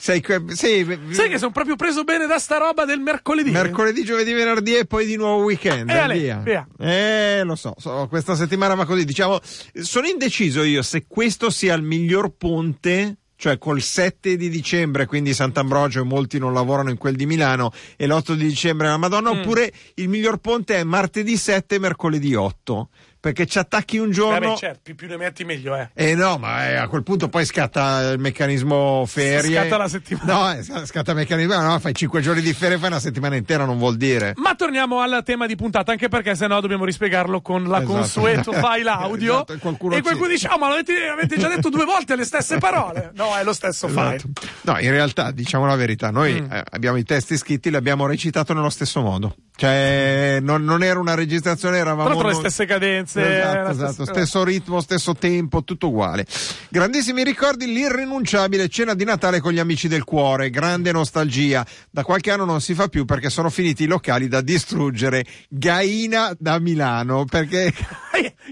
Sei 0.00 0.24
sì, 0.48 0.98
Sai 1.10 1.28
che 1.28 1.38
sono 1.38 1.50
proprio 1.50 1.76
preso 1.76 2.02
bene 2.02 2.26
da 2.26 2.38
sta 2.38 2.56
roba 2.56 2.84
del 2.86 2.98
mercoledì? 2.98 3.50
Mercoledì, 3.50 4.04
giovedì, 4.04 4.32
venerdì 4.32 4.74
e 4.76 4.86
poi 4.86 5.04
di 5.06 5.16
nuovo 5.16 5.42
weekend. 5.44 5.90
Eh, 5.90 5.98
ale, 5.98 6.18
via. 6.18 6.36
via. 6.38 6.66
Eh, 6.78 7.42
lo 7.44 7.54
so, 7.56 7.74
so, 7.76 8.06
questa 8.08 8.34
settimana 8.34 8.74
va 8.74 8.86
così. 8.86 9.04
Diciamo, 9.04 9.38
sono 9.74 10.06
indeciso 10.06 10.62
io 10.62 10.82
se 10.82 11.04
questo 11.06 11.50
sia 11.50 11.74
il 11.74 11.82
miglior 11.82 12.30
ponte. 12.36 13.16
Cioè 13.40 13.56
col 13.56 13.80
7 13.80 14.36
di 14.36 14.48
dicembre, 14.48 15.06
quindi 15.06 15.32
Sant'Ambrogio, 15.32 16.00
e 16.00 16.04
molti 16.04 16.40
non 16.40 16.52
lavorano 16.52 16.90
in 16.90 16.96
quel 16.96 17.14
di 17.14 17.24
Milano, 17.24 17.70
e 17.96 18.08
l'8 18.08 18.32
di 18.32 18.44
dicembre 18.44 18.88
la 18.88 18.96
Madonna, 18.96 19.32
Mm. 19.32 19.38
oppure 19.38 19.72
il 19.94 20.08
miglior 20.08 20.38
ponte 20.38 20.74
è 20.74 20.82
martedì 20.82 21.36
7 21.36 21.76
e 21.76 21.78
mercoledì 21.78 22.34
8. 22.34 22.88
Perché 23.20 23.46
ci 23.46 23.58
attacchi 23.58 23.98
un 23.98 24.10
giorno. 24.10 24.48
Vabbè, 24.48 24.56
certo, 24.58 24.80
più, 24.82 24.94
più 24.94 25.08
ne 25.08 25.16
metti 25.16 25.44
meglio, 25.44 25.74
eh. 25.76 25.90
Eh 25.94 26.14
no, 26.14 26.38
ma 26.38 26.68
eh, 26.68 26.76
a 26.76 26.86
quel 26.88 27.02
punto 27.02 27.28
poi 27.28 27.44
scatta 27.44 28.10
il 28.12 28.18
meccanismo 28.18 29.04
ferie. 29.06 29.60
Scatta 29.60 29.76
la 29.76 29.88
settimana. 29.88 30.32
No, 30.32 30.52
eh, 30.52 30.86
scatta 30.86 31.10
il 31.12 31.16
meccanismo, 31.16 31.56
no, 31.60 31.78
fai 31.80 31.94
5 31.94 32.20
giorni 32.20 32.40
di 32.42 32.52
ferie, 32.52 32.78
fai 32.78 32.88
una 32.88 33.00
settimana 33.00 33.36
intera, 33.36 33.64
non 33.64 33.78
vuol 33.78 33.96
dire. 33.96 34.34
Ma 34.36 34.54
torniamo 34.54 35.00
al 35.00 35.22
tema 35.24 35.46
di 35.46 35.56
puntata, 35.56 35.90
anche 35.92 36.08
perché 36.08 36.34
sennò 36.34 36.60
dobbiamo 36.60 36.84
rispiegarlo 36.84 37.40
con 37.40 37.64
la 37.64 37.78
Esatto. 37.78 37.92
consueto 37.92 38.52
file 38.58 38.88
audio. 38.90 39.32
Esatto, 39.34 39.52
e 39.54 39.58
qualcuno 39.58 39.94
e 39.96 40.00
qualcuno 40.02 40.26
ci- 40.26 40.32
dice: 40.34 40.48
Oh, 40.48 40.58
ma 40.58 40.68
l'avete 40.68 41.08
avete 41.08 41.36
già 41.38 41.48
detto 41.48 41.68
due 41.70 41.84
volte 41.84 42.14
le 42.16 42.24
stesse 42.24 42.58
parole. 42.58 43.10
No, 43.14 43.36
è 43.36 43.42
lo 43.44 43.52
stesso 43.52 43.88
file. 43.88 44.14
Esatto. 44.16 44.28
No, 44.62 44.78
in 44.78 44.90
realtà, 44.90 45.30
diciamo 45.32 45.66
la 45.66 45.76
verità, 45.76 46.10
noi 46.10 46.40
Mm. 46.40 46.52
eh, 46.52 46.62
abbiamo 46.70 46.96
i 46.98 47.04
testi 47.04 47.36
scritti, 47.36 47.70
li 47.70 47.76
abbiamo 47.76 48.06
recitato 48.06 48.52
nello 48.54 48.70
stesso 48.70 49.00
modo. 49.00 49.34
Cioè, 49.56 50.38
non, 50.40 50.62
non 50.62 50.82
era 50.84 51.00
una 51.00 51.14
registrazione, 51.14 51.78
eravamo. 51.78 52.04
Tra 52.04 52.10
l'altro 52.14 52.28
le 52.28 52.32
noi- 52.34 52.42
stesse 52.42 52.64
cadenze. 52.66 53.06
Esatto, 53.08 53.62
la 53.62 53.70
esatto, 53.70 53.92
stessa- 53.92 54.12
stesso 54.12 54.44
ritmo, 54.44 54.80
stesso 54.80 55.14
tempo, 55.14 55.64
tutto 55.64 55.88
uguale. 55.88 56.26
Grandissimi 56.68 57.24
ricordi, 57.24 57.66
l'irrinunciabile 57.66 58.68
cena 58.68 58.94
di 58.94 59.04
Natale 59.04 59.40
con 59.40 59.52
gli 59.52 59.58
amici 59.58 59.88
del 59.88 60.04
cuore, 60.04 60.50
grande 60.50 60.92
nostalgia. 60.92 61.64
Da 61.90 62.02
qualche 62.04 62.30
anno 62.30 62.44
non 62.44 62.60
si 62.60 62.74
fa 62.74 62.88
più 62.88 63.04
perché 63.04 63.30
sono 63.30 63.50
finiti 63.50 63.84
i 63.84 63.86
locali 63.86 64.28
da 64.28 64.40
distruggere. 64.40 65.24
Gaina 65.48 66.34
da 66.38 66.58
Milano, 66.58 67.24
perché 67.24 67.72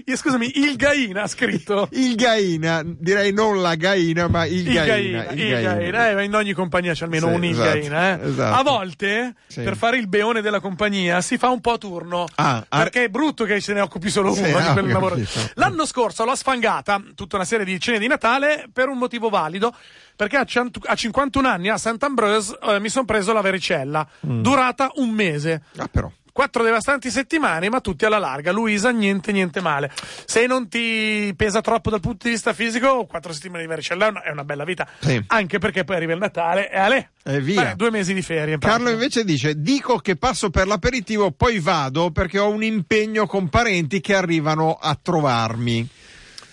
Eh, 0.05 0.15
scusami, 0.15 0.59
il 0.59 0.75
Gaina 0.77 1.23
ha 1.23 1.27
scritto. 1.27 1.89
il 1.91 2.15
Gaina, 2.15 2.83
direi 2.85 3.33
non 3.33 3.61
la 3.61 3.75
Gaina, 3.75 4.27
ma 4.29 4.45
il, 4.45 4.65
Il 4.65 4.73
Gaina. 4.73 5.23
Gaina, 5.23 5.31
il 5.31 5.49
Gaina. 5.61 6.09
Eh, 6.09 6.13
ma 6.13 6.21
in 6.21 6.33
ogni 6.35 6.53
compagnia 6.53 6.93
c'è 6.93 7.03
almeno 7.03 7.27
Sì, 7.27 7.33
un 7.33 7.43
il 7.43 7.51
esatto, 7.51 7.69
Gaina. 7.79 8.21
Eh. 8.21 8.27
esatto. 8.29 8.55
A 8.59 8.63
volte, 8.63 9.33
Sì. 9.47 9.61
per 9.63 9.75
fare 9.75 9.97
il 9.97 10.07
beone 10.07 10.39
della 10.41 10.61
compagnia, 10.61 11.19
si 11.21 11.37
fa 11.37 11.49
un 11.49 11.59
po' 11.59 11.73
a 11.73 11.77
turno. 11.77 12.25
Ah, 12.35 12.65
ah. 12.69 12.77
perché 12.77 13.05
è 13.05 13.09
brutto 13.09 13.43
che 13.43 13.59
se 13.59 13.73
ne 13.73 13.81
occupi 13.81 14.09
solo 14.09 14.33
Sì, 14.33 14.39
uno 14.43 14.46
ah, 14.53 14.73
quel 14.73 14.85
ho 14.85 14.87
lavoro. 14.93 15.15
capito. 15.15 15.39
L'anno 15.55 15.85
scorso 15.85 16.25
l'ho 16.25 16.35
sfangata 16.35 17.01
tutta 17.15 17.35
una 17.35 17.45
serie 17.45 17.65
di 17.65 17.79
cene 17.79 17.99
di 17.99 18.07
Natale 18.07 18.67
per 18.71 18.87
un 18.89 18.97
motivo 18.97 19.29
valido. 19.29 19.73
Perché 20.15 20.37
a, 20.37 20.45
cent- 20.45 20.79
a 20.83 20.95
51 20.95 21.47
anni 21.47 21.69
a 21.69 21.77
Sant'Ambrose 21.77 22.57
eh, 22.63 22.79
mi 22.79 22.89
sono 22.89 23.05
preso 23.05 23.33
la 23.33 23.41
varicella, 23.41 24.07
Mm. 24.25 24.41
durata 24.41 24.89
un 24.95 25.09
mese. 25.11 25.61
Ah, 25.77 25.87
però. 25.87 26.09
Quattro 26.37 26.61
devastanti 26.61 27.09
settimane, 27.09 27.67
ma 27.67 27.81
tutti 27.81 28.05
alla 28.05 28.19
larga. 28.19 28.51
Luisa, 28.51 28.91
niente, 28.91 29.31
niente 29.31 29.59
male. 29.59 29.91
Se 30.25 30.45
non 30.45 30.67
ti 30.67 31.33
pesa 31.35 31.61
troppo 31.61 31.89
dal 31.89 31.99
punto 31.99 32.27
di 32.27 32.29
vista 32.29 32.53
fisico, 32.53 33.07
quattro 33.07 33.33
settimane 33.33 33.63
di 33.63 33.67
varicella 33.67 34.21
è 34.21 34.29
una, 34.29 34.43
bella 34.43 34.63
vita. 34.63 34.87
Sì. 34.99 35.19
Anche 35.25 35.57
perché 35.57 35.83
poi 35.83 35.95
arriva 35.95 36.13
il 36.13 36.19
Natale 36.19 36.69
e 36.69 36.77
ale. 36.77 37.09
E 37.23 37.41
via. 37.41 37.63
Beh, 37.63 37.75
due 37.75 37.89
mesi 37.89 38.13
di 38.13 38.21
ferie. 38.21 38.53
in 38.53 38.59
Carlo 38.59 38.91
invece 38.91 39.23
dice: 39.23 39.59
Dico 39.59 39.97
che 39.97 40.15
passo 40.15 40.51
per 40.51 40.67
l'aperitivo, 40.67 41.31
poi 41.31 41.57
vado 41.57 42.11
perché 42.11 42.37
ho 42.37 42.49
un 42.49 42.61
impegno 42.61 43.25
con 43.25 43.49
parenti 43.49 43.99
che 43.99 44.13
arrivano 44.13 44.77
a 44.79 44.95
trovarmi. 45.01 45.89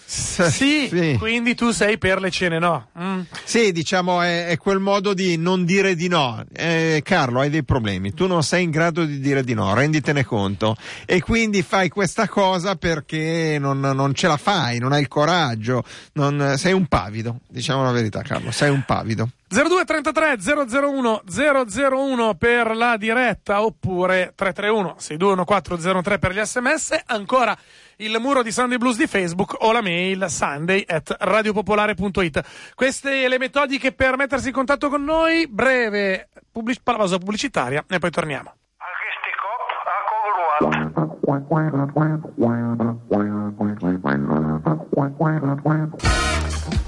Sì, 0.15 0.89
sì. 0.89 1.17
quindi 1.19 1.55
tu 1.55 1.71
sei 1.71 1.99
per 1.99 2.21
le 2.21 2.31
cene, 2.31 2.59
no? 2.59 2.89
Mm. 2.99 3.21
Sì, 3.45 3.73
diciamo 3.73 4.21
è, 4.21 4.47
è 4.47 4.57
quel 4.59 4.79
modo 4.79 5.15
di 5.15 5.37
non 5.37 5.65
dire 5.65 5.95
di 5.95 6.09
no. 6.09 6.45
Eh, 6.53 7.01
Carlo, 7.03 7.41
hai 7.41 7.51
dei 7.51 7.65
problemi, 7.65 8.13
tu 8.13 8.27
non 8.27 8.43
sei 8.43 8.65
in 8.65 8.71
grado 8.71 9.05
di 9.05 9.19
dire 9.19 9.43
di 9.43 9.55
no, 9.55 9.75
renditene 9.75 10.25
conto. 10.25 10.77
E 11.07 11.21
quindi 11.21 11.63
fai 11.63 11.89
questa 11.89 12.29
cosa 12.29 12.77
perché 12.77 13.57
non, 13.59 13.81
non 13.81 14.15
ce 14.15 14.27
la 14.29 14.37
fai, 14.37 14.79
non 14.79 14.93
hai 14.93 15.01
il 15.01 15.09
coraggio, 15.09 15.83
non- 16.13 16.55
sei 16.59 16.73
un 16.73 16.87
pavido, 16.87 17.41
diciamo 17.49 17.83
la 17.83 17.91
verità 17.93 18.21
Carlo, 18.23 18.51
sei 18.51 18.71
un 18.71 18.85
pavido. 18.87 19.29
0233 19.55 20.39
001 20.81 21.23
001 21.29 22.35
per 22.35 22.75
la 22.75 22.97
diretta 22.97 23.63
oppure 23.63 24.33
331 24.35 24.97
621403 24.99 26.19
per 26.19 26.33
gli 26.33 26.41
sms 26.45 27.03
ancora 27.07 27.57
il 27.99 28.17
muro 28.19 28.43
di 28.43 28.51
Sunday 28.51 28.79
Blues 28.79 28.97
di 28.97 29.07
Facebook 29.07 29.55
o 29.61 29.71
la 29.71 29.81
mail 29.81 30.27
sunday 30.29 30.83
at 30.85 31.15
radiopopolare.it 31.21 32.73
queste 32.75 33.29
le 33.29 33.39
metodiche 33.39 33.93
per 33.93 34.17
mettersi 34.17 34.49
in 34.49 34.55
contatto 34.55 34.89
con 34.89 35.05
noi 35.05 35.47
breve 35.47 36.31
pubblic- 36.51 36.83
pausa 36.83 37.19
pubblicitaria 37.19 37.85
e 37.89 37.99
poi 38.01 38.11
torniamo. 38.11 38.55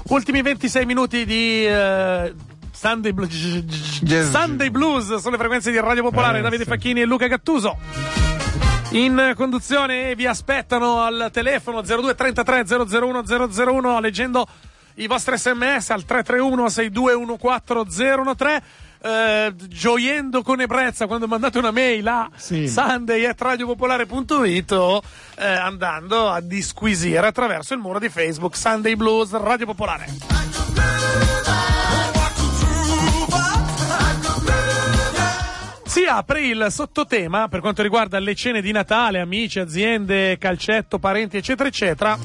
Ultimi 0.09 0.41
26 0.41 0.85
minuti 0.85 1.25
di 1.25 1.65
eh, 1.65 2.33
Sunday, 2.77 3.11
Blu-. 3.11 3.27
Sunday 3.27 4.69
Blues 4.69 5.15
sulle 5.15 5.37
frequenze 5.37 5.71
di 5.71 5.79
Radio 5.79 6.03
Popolare 6.03 6.39
Eh, 6.39 6.41
Davide 6.41 6.63
sì. 6.63 6.69
Facchini 6.69 7.01
e 7.01 7.05
Luca 7.05 7.27
Gattuso 7.27 7.77
in 8.91 9.33
conduzione 9.35 10.15
vi 10.15 10.25
aspettano 10.27 11.01
al 11.01 11.29
telefono 11.33 11.81
0233 11.81 12.65
001 12.99 13.23
001 13.25 13.99
leggendo 13.99 14.47
i 14.95 15.07
vostri 15.07 15.37
sms 15.37 15.89
al 15.89 16.05
331 16.05 16.69
6214 16.69 18.35
013 18.35 18.63
eh, 18.99 19.53
gioiendo 19.67 20.41
con 20.41 20.59
ebbrezza 20.61 21.05
quando 21.05 21.27
mandate 21.27 21.57
una 21.57 21.71
mail 21.71 22.07
a 22.07 22.29
Sì. 22.35 22.67
sunday.radiopopolare.it 22.69 24.71
o 24.71 25.01
eh, 25.37 25.45
andando 25.47 26.29
a 26.29 26.39
disquisire 26.41 27.27
attraverso 27.27 27.73
il 27.73 27.79
muro 27.81 27.99
di 27.99 28.07
Facebook 28.09 28.55
Sunday 28.55 28.95
Blues 28.95 29.31
Radio 29.33 29.65
Popolare. 29.65 30.05
Si 35.97 36.05
apre 36.05 36.41
il 36.45 36.67
sottotema 36.69 37.47
per 37.47 37.59
quanto 37.59 37.81
riguarda 37.81 38.19
le 38.19 38.35
cene 38.35 38.61
di 38.61 38.71
Natale, 38.71 39.19
amici, 39.19 39.57
aziende, 39.57 40.37
calcetto, 40.37 40.99
parenti, 40.99 41.37
eccetera, 41.37 41.67
eccetera, 41.67 42.15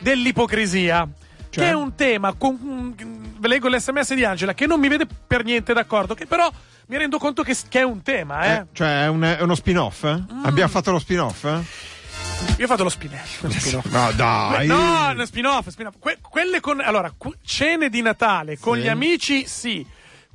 dell'ipocrisia. 0.00 1.06
Cioè? 1.50 1.64
Che 1.64 1.70
è 1.70 1.74
un 1.74 1.94
tema, 1.96 2.32
con, 2.32 2.94
ve 3.38 3.46
leggo 3.48 3.68
l'sms 3.68 4.14
di 4.14 4.24
Angela, 4.24 4.54
che 4.54 4.66
non 4.66 4.80
mi 4.80 4.88
vede 4.88 5.06
per 5.26 5.44
niente 5.44 5.74
d'accordo, 5.74 6.14
che 6.14 6.24
però 6.24 6.50
mi 6.86 6.96
rendo 6.96 7.18
conto 7.18 7.42
che, 7.42 7.54
che 7.68 7.80
è 7.80 7.82
un 7.82 8.00
tema, 8.00 8.42
eh. 8.44 8.52
Eh, 8.54 8.64
cioè 8.72 9.02
è, 9.04 9.08
un- 9.08 9.22
è 9.22 9.42
uno 9.42 9.54
spin-off? 9.54 10.04
eh? 10.04 10.22
Abbiamo 10.44 10.70
fatto 10.70 10.90
lo 10.90 10.98
spin-off? 10.98 11.44
Io 11.44 12.64
ho 12.64 12.66
fatto 12.68 12.84
lo 12.84 12.88
spin-off. 12.88 13.42
lo 13.42 13.50
spin-off. 13.50 13.84
No, 13.92 14.12
dai! 14.12 14.66
No, 14.66 15.12
no, 15.12 15.26
spin-off, 15.26 15.68
spin-off. 15.68 15.96
Que- 15.98 16.16
quelle 16.22 16.60
con 16.60 16.80
allora, 16.80 17.12
cu- 17.14 17.36
cene 17.44 17.90
di 17.90 18.00
Natale 18.00 18.58
con 18.58 18.76
Sì. 18.76 18.82
gli 18.84 18.88
amici, 18.88 19.46
sì. 19.46 19.86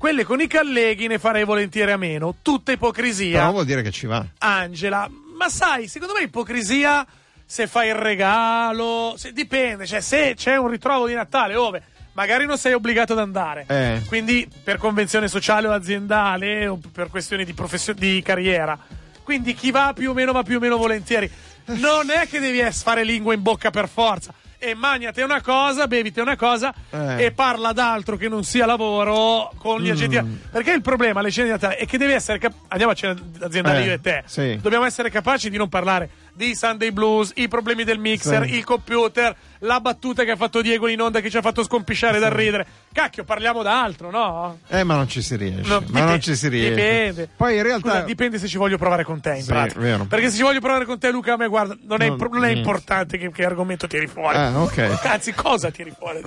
Quelle 0.05 0.23
con 0.23 0.39
i 0.39 0.47
colleghi 0.47 1.07
ne 1.07 1.17
farei 1.17 1.43
volentieri 1.45 1.89
a 1.89 1.97
meno. 1.97 2.35
Tutta 2.43 2.71
ipocrisia. 2.71 3.39
Però 3.39 3.51
vuol 3.53 3.65
dire 3.65 3.81
che 3.81 3.89
ci 3.89 4.05
va. 4.05 4.23
Angela, 4.37 5.09
ma 5.35 5.49
sai, 5.49 5.87
secondo 5.87 6.13
me 6.13 6.21
ipocrisia 6.25 7.03
se 7.43 7.65
fai 7.65 7.87
il 7.87 7.95
regalo, 7.95 9.15
se- 9.17 9.33
dipende, 9.33 9.87
cioè 9.87 10.01
se 10.01 10.35
c'è 10.35 10.57
un 10.57 10.67
ritrovo 10.67 11.07
di 11.07 11.15
Natale 11.15 11.55
ove 11.55 11.81
magari 12.13 12.45
non 12.45 12.59
sei 12.59 12.73
obbligato 12.73 13.13
ad 13.13 13.19
andare, 13.19 13.65
Eh. 13.67 14.03
quindi 14.05 14.47
per 14.63 14.77
convenzione 14.77 15.27
sociale 15.27 15.65
o 15.67 15.71
aziendale 15.71 16.67
o 16.67 16.79
per 16.91 17.09
questioni 17.09 17.43
di, 17.43 17.53
professio- 17.55 17.95
di 17.95 18.21
carriera, 18.23 18.77
quindi 19.23 19.55
chi 19.55 19.71
va 19.71 19.91
più 19.95 20.11
o 20.11 20.13
meno 20.13 20.33
va 20.33 20.43
più 20.43 20.57
o 20.57 20.59
meno 20.59 20.77
volentieri, 20.77 21.27
non 21.65 22.11
è 22.11 22.27
che 22.27 22.39
devi 22.39 22.61
fare 22.71 23.03
lingua 23.03 23.33
in 23.33 23.41
bocca 23.41 23.71
per 23.71 23.89
forza. 23.89 24.31
E 24.65 24.73
magnate 24.73 25.21
una 25.21 25.41
cosa, 25.41 25.86
bevite 25.86 26.21
una 26.21 26.36
cosa 26.36 26.73
Eh. 26.89 27.25
e 27.25 27.32
parla 27.32 27.71
d'altro 27.71 28.17
che 28.17 28.28
non 28.28 28.43
sia 28.43 28.65
lavoro 28.65 29.51
con 29.60 29.80
gli 29.80 29.91
agenti. 29.91 30.19
Perché 30.51 30.71
il 30.71 30.82
problema 30.82 31.19
alle 31.19 31.30
cene 31.30 31.45
di 31.47 31.51
Natale 31.54 31.75
è 31.78 31.86
che 31.86 31.99
devi 31.99 32.13
essere 32.13 32.39
cap- 32.39 32.54
andiamo 32.69 32.91
a 32.93 32.95
cena 32.95 33.15
aziendale 33.41 33.82
Eh, 33.82 33.86
io 33.86 33.93
e 33.93 34.01
te. 34.01 34.23
sì. 34.25 34.58
Dobbiamo 34.60 34.86
essere 34.86 35.12
capaci 35.12 35.51
di 35.51 35.58
non 35.58 35.69
parlare 35.69 36.10
di 36.36 36.54
Sunday 36.54 36.91
Blues, 36.91 37.32
i 37.36 37.48
problemi 37.48 37.84
del 37.84 37.98
mixer, 37.98 38.45
Sì. 38.45 38.56
il 38.56 38.63
computer, 38.65 39.34
la 39.60 39.80
battuta 39.80 40.24
che 40.24 40.32
ha 40.32 40.36
fatto 40.36 40.62
Diego 40.62 40.88
in 40.88 41.00
onda 41.02 41.21
che 41.21 41.30
ci 41.30 41.38
ha 41.38 41.41
fatto 41.41 41.63
scompisciare 41.63 42.19
dal 42.19 42.32
ridere. 42.32 42.67
Cacchio, 42.91 43.24
parliamo 43.24 43.63
d'altro, 43.63 44.12
no? 44.12 44.60
Eh, 44.67 44.84
ma 44.84 44.95
non 44.95 45.08
ci 45.08 45.21
si 45.21 45.36
riesce. 45.38 45.62
No, 45.67 45.80
ma 45.80 45.86
dipende- 45.86 46.10
non 46.10 46.21
ci 46.21 46.36
si 46.36 46.48
riesce. 46.50 46.69
Dipende. 46.76 47.30
Poi 47.36 47.56
in 47.56 47.63
realtà. 47.63 47.89
Scusa, 47.89 48.02
dipende 48.04 48.38
se 48.39 48.48
ci 48.48 48.58
voglio 48.58 48.78
provare 48.78 49.04
con 49.04 49.21
te, 49.21 49.36
in 49.36 49.41
Sì, 49.41 49.48
pratica. 49.48 49.80
vero. 49.80 50.06
Perché 50.06 50.30
se 50.30 50.36
ci 50.38 50.43
voglio 50.43 50.60
provare 50.60 50.86
con 50.86 51.00
te, 51.00 51.10
Luca, 51.12 51.34
a 51.34 51.38
me 51.38 51.48
guarda, 51.48 51.76
non 51.84 52.02
è, 52.02 52.08
Non- 52.10 52.17
non 52.19 52.36
è 52.43 52.48
niente. 52.48 52.60
importante 52.60 53.17
che, 53.17 53.32
che 53.32 53.45
argomento 53.45 53.88
tiri 53.88 54.08
fuori. 54.08 54.36
Ah, 54.38 54.62
ok. 54.62 55.00
Anzi, 55.04 55.34
cosa 55.34 55.71
tiri 55.71 55.93
fuori? 55.98 56.21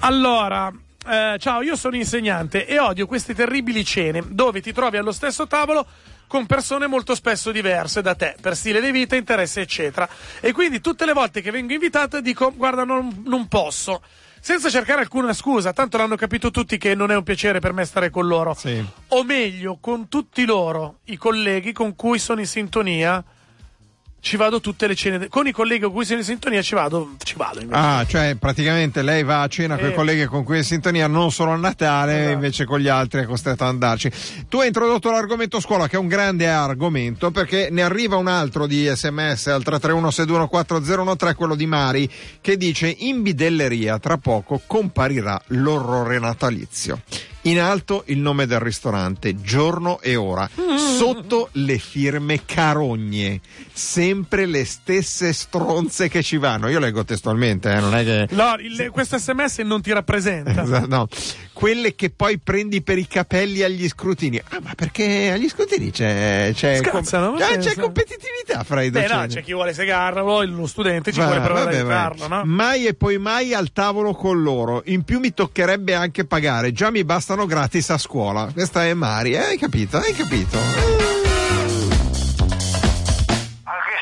Allora, 0.00 0.72
eh, 1.08 1.38
ciao, 1.38 1.62
io 1.62 1.76
sono 1.76 1.96
insegnante 1.96 2.66
e 2.66 2.78
odio 2.78 3.06
queste 3.06 3.34
terribili 3.34 3.84
cene 3.84 4.22
dove 4.28 4.60
ti 4.60 4.72
trovi 4.72 4.96
allo 4.96 5.12
stesso 5.12 5.46
tavolo 5.46 5.86
con 6.28 6.46
persone 6.46 6.86
molto 6.86 7.14
spesso 7.14 7.50
diverse 7.50 8.02
da 8.02 8.14
te, 8.14 8.36
per 8.40 8.54
stile 8.54 8.80
di 8.80 8.90
vita, 8.90 9.16
interessi, 9.16 9.60
eccetera. 9.60 10.08
E 10.40 10.52
quindi 10.52 10.80
tutte 10.80 11.06
le 11.06 11.14
volte 11.14 11.40
che 11.40 11.50
vengo 11.50 11.72
invitato 11.72 12.20
dico, 12.20 12.52
guarda, 12.54 12.84
non, 12.84 13.22
non 13.24 13.48
posso. 13.48 14.02
Senza 14.40 14.70
cercare 14.70 15.00
alcuna 15.00 15.32
scusa, 15.32 15.72
tanto 15.72 15.96
l'hanno 15.96 16.16
capito 16.16 16.50
tutti 16.50 16.78
che 16.78 16.94
non 16.94 17.10
è 17.10 17.16
un 17.16 17.24
piacere 17.24 17.58
per 17.58 17.72
me 17.72 17.84
stare 17.84 18.10
con 18.10 18.26
loro. 18.26 18.54
Ci 24.20 24.36
vado 24.36 24.60
tutte 24.60 24.86
le 24.86 24.94
cene. 24.94 25.28
Con 25.28 25.46
i 25.46 25.52
colleghi 25.52 25.82
con 25.84 25.92
cui 25.92 26.04
sono 26.04 26.18
in 26.18 26.24
sintonia 26.24 26.60
ci 26.60 26.74
vado, 26.74 27.14
ci 27.22 27.34
vado 27.36 27.60
invece. 27.60 27.80
Ah, 27.80 28.04
cioè 28.06 28.34
praticamente 28.38 29.02
lei 29.02 29.22
va 29.22 29.42
a 29.42 29.48
cena 29.48 29.76
con 29.76 29.88
i 29.88 29.92
Eh. 29.92 29.94
colleghi 29.94 30.24
con 30.26 30.42
cui 30.44 30.56
è 30.56 30.58
in 30.58 30.64
sintonia 30.64 31.06
non 31.06 31.30
solo 31.30 31.52
a 31.52 31.56
Natale, 31.56 32.18
Esatto. 32.18 32.32
invece 32.32 32.64
con 32.64 32.80
gli 32.80 32.88
altri 32.88 33.22
è 33.22 33.24
costretto 33.26 33.62
ad 33.64 33.70
andarci. 33.70 34.10
Tu 34.48 34.58
hai 34.58 34.66
introdotto 34.66 35.10
l'argomento 35.10 35.60
scuola, 35.60 35.86
che 35.88 35.96
è 35.96 35.98
un 35.98 36.08
grande 36.08 36.48
argomento, 36.48 37.30
perché 37.30 37.68
ne 37.70 37.82
arriva 37.82 38.16
un 38.16 38.26
altro 38.26 38.66
di 38.66 38.86
sms 38.86 39.46
al 39.46 39.62
331 39.62 40.10
quello 41.34 41.54
di 41.54 41.66
Mari, 41.66 42.10
che 42.40 42.56
dice 42.56 42.88
in 42.98 43.22
bidelleria 43.22 43.98
tra 43.98 44.16
poco 44.18 44.60
comparirà 44.66 45.40
l'orrore 45.48 46.18
natalizio. 46.18 47.00
In 47.48 47.60
alto 47.60 48.02
il 48.06 48.18
nome 48.18 48.46
del 48.46 48.58
ristorante, 48.60 49.40
giorno 49.40 50.00
e 50.00 50.16
ora. 50.16 50.48
Sotto 50.98 51.48
le 51.52 51.78
firme 51.78 52.44
carogne. 52.44 53.40
Sempre 53.72 54.44
le 54.44 54.64
stesse 54.66 55.32
stronze 55.32 56.08
che 56.08 56.22
ci 56.22 56.36
vanno. 56.36 56.68
Io 56.68 56.78
leggo 56.78 57.04
testualmente, 57.04 57.72
eh, 57.72 57.80
non 57.80 57.94
è 57.94 58.04
che. 58.04 58.26
No, 58.34 58.54
il- 58.58 58.90
questo 58.92 59.16
sms 59.18 59.58
non 59.60 59.80
ti 59.80 59.92
rappresenta. 59.92 60.62
Esatto, 60.62 60.86
no. 60.88 61.08
Quelle 61.52 61.94
che 61.94 62.10
poi 62.10 62.38
prendi 62.38 62.82
per 62.82 62.98
i 62.98 63.06
capelli 63.06 63.62
agli 63.62 63.88
scrutini. 63.88 64.38
Ah, 64.50 64.60
ma 64.62 64.74
perché 64.76 65.30
agli 65.32 65.48
scrutini 65.48 65.90
c'è. 65.90 66.50
c'è, 66.54 66.76
Scazzano, 66.82 67.32
ma 67.32 67.46
Ah, 67.48 67.56
c'è 67.56 67.74
competitività 67.74 68.62
fra 68.62 68.82
i 68.82 68.90
Beh, 68.90 69.00
docenti. 69.02 69.20
no, 69.26 69.26
c'è 69.26 69.42
chi 69.42 69.52
vuole 69.54 69.72
segarlo, 69.72 70.42
lo 70.44 70.66
studente 70.66 71.12
ci 71.12 71.18
Va- 71.18 71.26
vuole 71.26 71.40
provare 71.40 71.64
vabbè, 71.64 71.82
vai. 71.84 71.96
aiutarlo, 71.96 72.28
no? 72.36 72.42
Mai 72.44 72.86
e 72.86 72.94
poi 72.94 73.18
mai 73.18 73.54
al 73.54 73.72
tavolo 73.72 74.12
con 74.12 74.40
loro. 74.42 74.82
In 74.86 75.02
più 75.02 75.18
mi 75.18 75.32
toccherebbe 75.34 75.94
anche 75.94 76.24
pagare. 76.26 76.70
Già 76.72 76.90
mi 76.90 77.02
bastano 77.04 77.37
gratis 77.46 77.90
a 77.90 77.98
scuola. 77.98 78.50
Questa 78.52 78.84
è 78.84 78.94
Mari, 78.94 79.32
eh? 79.32 79.38
hai 79.38 79.58
capito? 79.58 79.98
Hai 79.98 80.12
capito? 80.14 80.58
Anche 83.64 83.96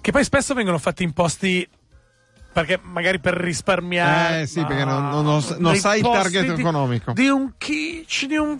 Che 0.00 0.12
poi 0.12 0.24
spesso 0.24 0.54
vengono 0.54 0.78
fatti 0.78 1.02
imposti 1.02 1.68
perché 2.52 2.80
magari 2.82 3.20
per 3.20 3.34
risparmiare. 3.34 4.40
Eh, 4.42 4.46
sì, 4.46 4.64
perché 4.64 4.84
non- 4.84 5.08
non- 5.08 5.24
non- 5.24 5.44
non 5.58 5.76
sai 5.76 5.98
il 5.98 6.02
posti 6.02 6.22
target 6.32 6.54
di- 6.54 6.60
economico. 6.60 7.12
Di 7.12 7.28
un 7.28 7.52
kitsch, 7.58 8.24
di 8.26 8.36
un. 8.36 8.58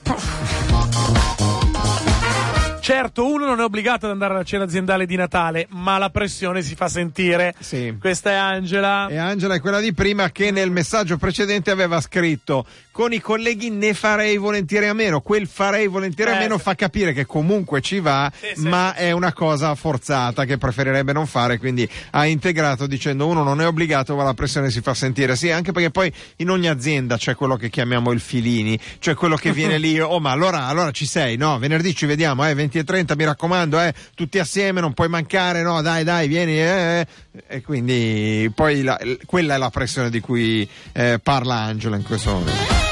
Certo, 2.81 3.27
uno 3.27 3.45
non 3.45 3.61
è 3.61 3.63
obbligato 3.63 4.07
ad 4.07 4.13
andare 4.13 4.33
alla 4.33 4.43
cena 4.43 4.65
aziendale 4.65 5.05
di 5.05 5.15
Natale, 5.15 5.67
ma 5.71 5.99
la 5.99 6.09
pressione 6.09 6.63
si 6.63 6.75
fa 6.75 6.89
sentire. 6.89 7.55
Sì. 7.59 7.95
Questa 8.01 8.31
è 8.31 8.35
Angela. 8.35 9.07
E 9.09 9.19
Angela 9.19 9.55
è 9.55 9.61
quella 9.61 9.81
di 9.81 9.93
prima 9.93 10.31
che 10.31 10.51
nel 10.51 10.71
messaggio 10.71 11.19
precedente 11.19 11.71
aveva 11.71 12.01
scritto 12.01 12.65
con 13.01 13.15
i 13.15 13.21
colleghi 13.23 13.71
ne 13.71 13.95
farei 13.95 14.37
volentieri 14.37 14.87
a 14.87 14.93
meno. 14.93 15.23
Quel 15.23 15.47
farei 15.47 15.87
volentieri 15.87 16.33
a 16.33 16.37
Eh, 16.37 16.39
meno 16.41 16.59
fa 16.59 16.75
capire 16.75 17.15
che 17.15 17.25
comunque 17.25 17.81
ci 17.81 17.99
va, 17.99 18.31
Sì, 18.39 18.61
sì, 18.61 18.69
ma 18.69 18.93
sì, 18.95 19.05
è 19.05 19.13
una 19.13 19.33
cosa 19.33 19.75
forzata 19.75 20.45
che 20.45 20.59
preferirebbe 20.59 21.15
non 21.15 21.27
fare. 21.27 21.57
Quindi 21.57 21.89
ha 22.11 22.27
integrato 22.27 22.87
dicendo 22.87 23.27
uno 23.27 23.43
non 23.43 23.63
è 23.63 23.67
obbligato, 23.67 24.15
ma 24.17 24.23
la 24.23 24.35
pressione 24.35 24.69
si 24.71 24.83
fa 24.83 24.93
sentire. 24.93 25.35
Sì, 25.35 25.51
anche 25.51 25.73
perché 25.73 25.89
poi 25.91 26.13
in 26.37 26.51
ogni 26.51 26.69
azienda 26.69 27.17
c'è 27.17 27.35
quello 27.35 27.57
che 27.57 27.71
chiamiamo 27.71 28.11
il 28.11 28.21
filini, 28.21 28.79
cioè 28.99 29.15
quello 29.15 29.37
che 29.37 29.51
viene 29.55 29.79
lì, 29.79 29.99
oh 30.05 30.21
ma 30.21 30.33
allora, 30.33 30.67
allora 30.67 30.91
ci 30.91 31.07
sei, 31.07 31.39
no? 31.39 31.59
Venerdì 31.59 31.95
ci 31.95 32.05
vediamo, 32.05 32.47
eh, 32.47 32.53
20 32.53 32.77
e 32.81 32.85
30, 32.85 33.15
mi 33.17 33.25
raccomando, 33.25 33.81
eh, 33.81 33.95
tutti 34.15 34.39
assieme, 34.39 34.83
non 34.83 34.93
puoi 34.93 35.09
mancare, 35.09 35.63
no? 35.63 35.81
Dai, 35.81 36.05
dai, 36.05 36.29
vieni, 36.29 36.59
eh, 36.61 36.99
eh. 37.01 37.07
E 37.47 37.63
quindi 37.63 38.53
poi 38.55 38.83
la- 38.83 39.01
quella 39.25 39.55
è 39.55 39.57
la 39.59 39.71
pressione 39.71 40.11
di 40.11 40.21
cui 40.21 40.69
eh, 40.93 41.19
parla 41.23 41.55
Angela 41.61 41.97
in 41.97 42.03
questo 42.03 42.31
momento. 42.33 42.90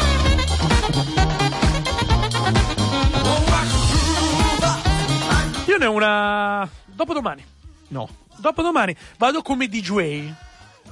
Dopodomani. 6.98 7.44
No. 7.90 8.08
Dopodomani 8.38 8.94
vado 9.18 9.40
come 9.42 9.68
DJ. 9.68 10.32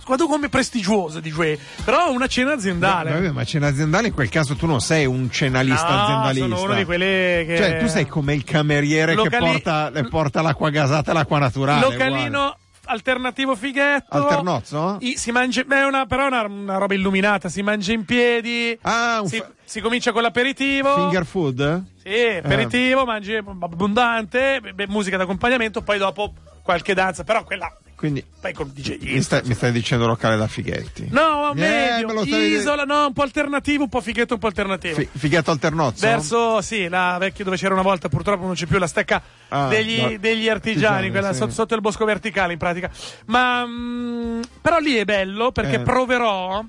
Vado 0.06 0.28
come 0.28 0.48
prestigioso 0.48 1.18
DJ. 1.18 1.58
Però 1.84 2.12
una 2.12 2.28
cena 2.28 2.52
aziendale. 2.52 3.10
Vabbè, 3.10 3.30
ma 3.32 3.42
cena 3.42 3.66
aziendale 3.66 4.06
in 4.06 4.14
quel 4.14 4.28
caso 4.28 4.54
tu 4.54 4.66
non 4.66 4.80
sei 4.80 5.04
un 5.04 5.28
cenalista 5.32 5.88
No, 5.88 6.02
aziendalista. 6.02 6.46
sono 6.56 6.62
uno 6.62 6.74
di 6.74 6.84
quelli 6.84 7.04
che. 7.04 7.54
Cioè, 7.58 7.78
tu 7.80 7.88
sei 7.88 8.06
come 8.06 8.34
il 8.34 8.44
cameriere 8.44 9.14
Locali- 9.14 9.44
che 9.46 9.50
porta, 9.50 9.90
le 9.90 10.04
porta 10.04 10.42
l'acqua 10.42 10.70
gasata 10.70 11.10
e 11.10 11.14
l'acqua 11.14 11.38
naturale. 11.40 11.80
Localino 11.80 12.26
uguale. 12.28 12.56
Alternativo 12.86 13.54
fighetto. 13.54 14.16
Alternozzo? 14.16 14.96
I- 15.00 15.16
si 15.16 15.30
mangia, 15.30 15.62
beh, 15.64 15.84
una, 15.84 16.06
però 16.06 16.24
è 16.24 16.26
una, 16.26 16.42
una 16.42 16.78
roba 16.78 16.94
illuminata. 16.94 17.48
Si 17.48 17.62
mangia 17.62 17.92
in 17.92 18.04
piedi. 18.04 18.76
Ah, 18.82 19.22
si, 19.26 19.38
fa- 19.38 19.50
si 19.64 19.80
comincia 19.80 20.12
con 20.12 20.22
l'aperitivo. 20.22 20.94
finger 20.94 21.24
food? 21.26 21.84
Sì, 22.02 22.40
aperitivo, 22.42 23.04
mangi 23.04 23.34
abbondante, 23.34 24.60
beh, 24.60 24.86
musica 24.88 25.16
d'accompagnamento, 25.16 25.82
poi 25.82 25.98
dopo 25.98 26.32
qualche 26.62 26.94
danza, 26.94 27.24
però 27.24 27.44
quella 27.44 27.74
Quindi 27.96 28.22
poi 28.40 28.52
con 28.52 28.70
DJ. 28.74 28.98
mi 29.00 29.22
stai, 29.22 29.40
mi 29.44 29.54
stai 29.54 29.72
dicendo 29.72 30.06
locale 30.06 30.36
da 30.36 30.46
fighetti. 30.46 31.08
No, 31.10 31.52
Eh, 31.52 31.54
medio, 31.54 32.12
me 32.12 32.22
isola, 32.44 32.84
no, 32.84 33.06
un 33.06 33.12
po' 33.14 33.22
alternativo, 33.22 33.84
un 33.84 33.88
po' 33.88 34.02
fighetto, 34.02 34.34
un 34.34 34.40
po' 34.40 34.48
alternativo. 34.48 34.96
Fi- 34.96 35.08
fighetto 35.10 35.50
alternozzo? 35.50 36.06
Verso, 36.06 36.60
sì, 36.60 36.88
la 36.88 37.16
vecchia 37.18 37.42
dove 37.44 37.56
c'era 37.56 37.72
una 37.72 37.82
volta, 37.82 38.10
purtroppo 38.10 38.44
non 38.44 38.52
c'è 38.54 38.66
più 38.66 38.78
la 38.78 38.86
stecca 38.86 39.22
Ah, 39.48 39.68
degli, 39.68 39.98
no. 39.98 40.08
degli 40.18 40.46
artigiani, 40.48 40.50
Artigiani, 40.50 41.10
quella 41.10 41.32
sì. 41.32 41.38
sotto, 41.38 41.52
sotto 41.52 41.74
il 41.74 41.80
bosco 41.80 42.04
verticale 42.04 42.52
in 42.52 42.58
pratica. 42.58 42.90
Ma, 43.26 43.64
mm, 43.66 44.40
però 44.60 44.78
lì 44.78 44.96
è 44.96 45.04
bello 45.06 45.50
perché 45.52 45.76
Eh. 45.76 45.80
proverò 45.80 46.62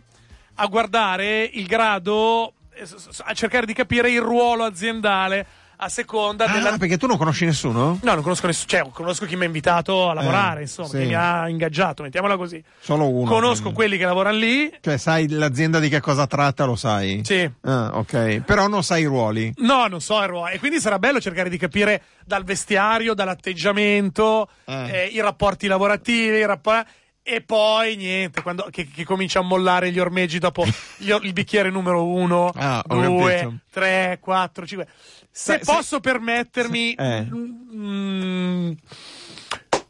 a 0.59 0.65
guardare 0.67 1.43
il 1.43 1.65
grado, 1.67 2.53
eh, 2.73 2.87
a 3.25 3.33
cercare 3.33 3.65
di 3.65 3.73
capire 3.73 4.09
il 4.09 4.21
ruolo 4.21 4.63
aziendale 4.63 5.45
a 5.79 5.89
seconda 5.89 6.45
Ah, 6.45 6.51
della... 6.53 6.77
perché 6.77 6.97
tu 6.97 7.05
non 7.05 7.17
conosci 7.17 7.45
nessuno? 7.45 7.99
No, 8.01 8.13
non 8.13 8.21
conosco 8.23 8.47
nessuno, 8.47 8.67
cioè 8.67 8.89
conosco 8.91 9.25
chi 9.25 9.35
mi 9.35 9.43
ha 9.43 9.45
invitato 9.45 10.09
a 10.09 10.13
lavorare, 10.13 10.61
insomma, 10.61 10.87
sì. 10.87 10.97
chi 10.99 11.05
mi 11.05 11.13
ha 11.13 11.47
ingaggiato, 11.47 12.01
mettiamola 12.03 12.35
così. 12.35 12.63
Solo 12.79 13.07
uno. 13.07 13.29
Conosco 13.29 13.61
quindi. 13.61 13.73
quelli 13.75 13.97
che 13.97 14.05
lavorano 14.05 14.37
lì. 14.37 14.71
Cioè, 14.81 14.97
sai 14.97 15.29
l'azienda 15.29 15.79
di 15.79 15.87
che 15.89 15.99
cosa 16.01 16.25
tratta, 16.25 16.65
lo 16.65 16.75
sai? 16.75 17.21
Sì. 17.23 17.49
Ah, 17.61 17.91
ok. 17.93 18.41
Però 18.41 18.67
non 18.67 18.83
sai 18.83 19.01
i 19.03 19.05
ruoli. 19.05 19.53
No, 19.57 19.85
non 19.87 20.01
so, 20.01 20.19
il 20.21 20.27
ruolo. 20.29 20.47
E 20.47 20.59
quindi 20.59 20.79
sarà 20.79 20.97
bello 20.99 21.21
cercare 21.21 21.49
di 21.49 21.57
capire 21.57 22.01
dal 22.25 22.43
vestiario, 22.43 23.13
dall'atteggiamento, 23.13 24.49
Eh. 24.65 24.89
eh, 24.91 25.05
i 25.13 25.21
rapporti 25.21 25.67
lavorativi, 25.67 26.37
i 26.37 26.45
rappo- 26.45 26.83
e 27.29 27.41
poi 27.41 27.97
niente, 27.97 28.41
quando, 28.41 28.67
che, 28.71 28.87
che 28.87 29.03
comincia 29.03 29.39
a 29.39 29.41
mollare 29.41 29.91
gli 29.91 29.99
ormeggi 29.99 30.39
dopo 30.39 30.63
gli 30.97 31.11
il 31.23 31.33
bicchiere 31.33 31.69
numero 31.69 32.05
uno, 32.05 32.49
Ah, 32.55 32.81
ho 32.87 33.01
due, 33.01 33.33
capito. 33.35 33.55
tre, 33.69 34.17
quattro, 34.21 34.65
cinque. 34.65 34.87
Se 35.29 35.59
Sai- 35.61 35.75
posso 35.75 35.99
permettermi, 35.99 36.93
Eh. 36.93 37.21
mm, 37.29 38.71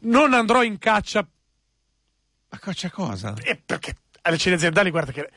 non 0.00 0.34
andrò 0.34 0.62
in 0.62 0.78
caccia 0.78 1.26
Ma 2.50 2.72
c'è 2.72 2.90
cosa? 2.90 3.34
eh, 3.42 3.60
perché 3.64 3.94
alle 4.22 4.36
cene 4.38 4.56
aziendali, 4.56 4.90
guarda 4.90 5.12
che. 5.12 5.28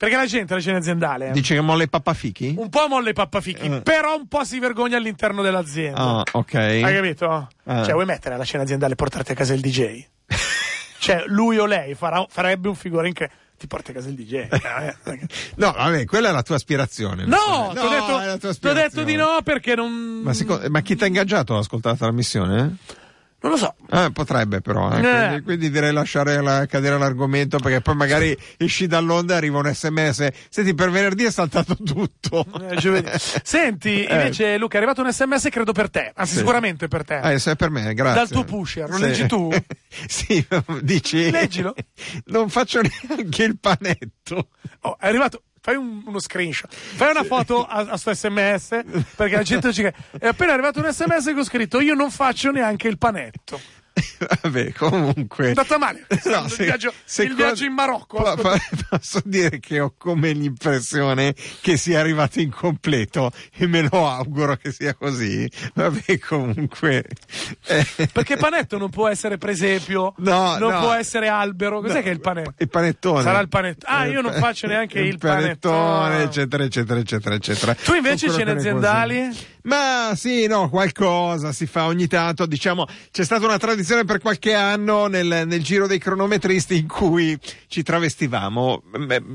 Perché 0.00 0.16
la 0.16 0.24
gente 0.24 0.54
alle 0.54 0.62
cene 0.62 0.78
aziendali 0.78 1.26
eh, 1.26 1.30
Dice 1.32 1.54
che 1.54 1.60
molla 1.60 1.82
i 1.82 1.88
pappafichi? 1.90 2.54
un 2.56 2.70
po' 2.70 2.88
molle 2.88 3.10
i 3.10 3.12
pappafichi, 3.12 3.66
Eh. 3.66 3.80
però 3.82 4.16
un 4.16 4.28
po' 4.28 4.44
si 4.44 4.58
vergogna 4.58 4.96
all'interno 4.96 5.42
dell'azienda. 5.42 6.00
Ah, 6.00 6.24
ok. 6.32 6.54
Hai 6.54 6.80
capito? 6.94 7.48
Eh. 7.66 7.84
Cioè, 7.84 7.92
vuoi 7.92 8.06
mettere 8.06 8.34
alla 8.34 8.44
cena 8.44 8.62
aziendale 8.62 8.94
e 8.94 8.96
portarti 8.96 9.32
a 9.32 9.34
casa 9.34 9.52
il 9.52 9.60
DJ? 9.60 10.02
Cioè, 11.00 11.24
lui 11.26 11.58
o 11.58 11.64
lei 11.66 11.94
farà- 11.94 12.26
farebbe 12.28 12.68
un 12.68 12.74
figurino 12.76 13.12
che 13.14 13.30
ti 13.58 13.66
porti 13.66 13.90
a 13.90 13.94
casa 13.94 14.08
il 14.08 14.14
DJ. 14.14 14.46
Eh, 14.52 15.26
No, 15.56 15.72
vabbè, 15.72 16.04
quella 16.04 16.28
è 16.28 16.32
la 16.32 16.42
tua 16.42 16.54
aspirazione. 16.56 17.24
no, 17.26 17.72
no 17.72 17.72
ti 17.72 17.78
ho 17.78 17.88
detto, 17.88 18.38
tua 18.38 18.54
t'ho 18.54 18.72
detto 18.72 19.02
di 19.02 19.16
no 19.16 19.40
perché 19.42 19.74
non. 19.74 19.90
Ma, 20.22 20.32
secondo- 20.32 20.68
ma 20.70 20.80
chi 20.80 20.94
ti 20.96 21.04
ha 21.04 21.06
ingaggiato 21.06 21.54
ad 21.54 21.60
ascoltare 21.60 21.96
la 21.98 22.06
trasmissione? 22.06 22.76
Non 23.42 23.52
lo 23.52 23.56
so. 23.56 23.74
Eh, 23.90 24.10
potrebbe 24.12 24.60
però, 24.60 24.92
eh. 24.92 24.98
Eh. 24.98 25.00
Quindi, 25.26 25.42
quindi 25.42 25.70
direi 25.70 25.92
lasciare 25.92 26.42
la- 26.42 26.66
cadere 26.66 26.98
l'argomento 26.98 27.58
perché 27.58 27.80
poi 27.80 27.94
magari 27.94 28.36
esci 28.58 28.86
dall'onda 28.86 29.32
e 29.34 29.36
arriva 29.38 29.58
un 29.58 29.72
sms. 29.74 30.28
Senti, 30.50 30.74
per 30.74 30.90
venerdì 30.90 31.24
è 31.24 31.30
saltato 31.30 31.74
tutto. 31.82 32.44
Eh. 32.60 33.18
Senti, 33.42 34.04
Eh. 34.04 34.12
invece, 34.12 34.58
Luca, 34.58 34.74
è 34.74 34.76
arrivato 34.78 35.00
un 35.02 35.10
sms 35.10 35.48
credo 35.50 35.72
per 35.72 35.88
te, 35.88 36.12
anzi, 36.14 36.32
Sì. 36.32 36.38
sicuramente 36.38 36.86
per 36.88 37.04
te. 37.04 37.20
Eh, 37.20 37.38
se 37.38 37.52
è 37.52 37.56
per 37.56 37.70
me, 37.70 37.94
grazie. 37.94 38.18
Dal 38.20 38.28
tuo 38.28 38.44
pusher, 38.44 38.88
lo 38.90 38.96
Sì. 38.96 39.02
leggi 39.02 39.26
tu? 39.26 39.48
sì, 40.06 40.46
dici. 40.82 41.30
Leggilo. 41.30 41.74
Non 42.26 42.50
faccio 42.50 42.80
neanche 43.08 43.42
il 43.44 43.58
panetto. 43.58 44.48
Oh, 44.82 44.98
è 44.98 45.06
arrivato. 45.06 45.44
Fai 45.62 45.76
un- 45.76 46.02
uno 46.06 46.18
screenshot, 46.18 46.72
fai 46.74 47.10
una 47.10 47.22
foto 47.22 47.66
a, 47.66 47.80
a 47.90 47.96
sto 47.98 48.14
sms 48.14 48.68
perché 49.14 49.36
la 49.36 49.42
gente 49.42 49.72
ci. 49.74 49.82
È 49.82 50.26
appena 50.26 50.52
arrivato 50.54 50.80
un 50.80 50.90
sms 50.90 51.24
che 51.26 51.32
ho 51.38 51.44
scritto: 51.44 51.80
Io 51.80 51.94
non 51.94 52.10
faccio 52.10 52.50
neanche 52.50 52.88
il 52.88 52.96
panetto. 52.96 53.60
Vabbè, 54.42 54.72
comunque. 54.72 55.44
È 55.44 55.48
andata 55.48 55.78
male. 55.78 56.06
No, 56.30 56.44
il, 56.44 56.50
se, 56.50 56.64
viaggio, 56.64 56.92
il 57.18 57.34
viaggio, 57.34 57.64
in 57.64 57.72
Marocco. 57.72 58.22
Po- 58.22 58.36
po- 58.36 58.56
posso 58.88 59.20
dire 59.24 59.58
che 59.58 59.80
ho 59.80 59.94
come 59.96 60.32
l'impressione 60.32 61.34
che 61.60 61.76
sia 61.76 61.98
arrivato 61.98 62.40
incompleto 62.40 63.32
e 63.56 63.66
me 63.66 63.82
lo 63.90 64.08
auguro 64.08 64.56
che 64.56 64.70
sia 64.70 64.94
così. 64.94 65.50
Vabbè, 65.74 66.18
comunque. 66.20 67.04
Eh. 67.66 67.86
Perché 68.12 68.36
panetto 68.36 68.78
non 68.78 68.90
può 68.90 69.08
essere 69.08 69.38
presepio, 69.38 70.14
no, 70.18 70.56
non 70.58 70.72
no. 70.72 70.80
può 70.80 70.92
essere 70.92 71.28
albero. 71.28 71.80
Cos'è 71.80 71.94
no, 71.94 72.02
che 72.02 72.10
è 72.10 72.12
il 72.12 72.20
panetto? 72.20 72.54
Il 72.58 72.68
panettone. 72.68 73.22
Sarà 73.22 73.40
il 73.40 73.48
panettone. 73.48 73.92
Ah, 73.92 74.04
io 74.06 74.20
non 74.20 74.32
faccio 74.32 74.66
neanche 74.66 75.00
il, 75.00 75.06
il 75.06 75.18
panettone, 75.18 75.78
panettone, 75.80 76.22
eccetera, 76.22 76.64
eccetera, 76.64 77.00
eccetera, 77.00 77.34
eccetera. 77.34 77.74
Tu 77.74 77.94
invece 77.94 78.30
cene 78.30 78.52
aziendali? 78.52 79.58
Ma 79.62 80.12
sì, 80.16 80.46
no, 80.46 80.68
qualcosa 80.70 81.52
si 81.52 81.66
fa 81.66 81.86
ogni 81.86 82.06
tanto. 82.06 82.46
Diciamo, 82.46 82.86
c'è 83.10 83.24
stata 83.24 83.44
una 83.44 83.58
tradizione 83.58 84.04
per 84.04 84.20
qualche 84.20 84.54
anno 84.54 85.06
nel, 85.06 85.44
nel 85.46 85.62
giro 85.62 85.86
dei 85.86 85.98
cronometristi 85.98 86.76
in 86.76 86.88
cui 86.88 87.38
ci 87.68 87.82
travestivamo, 87.82 88.82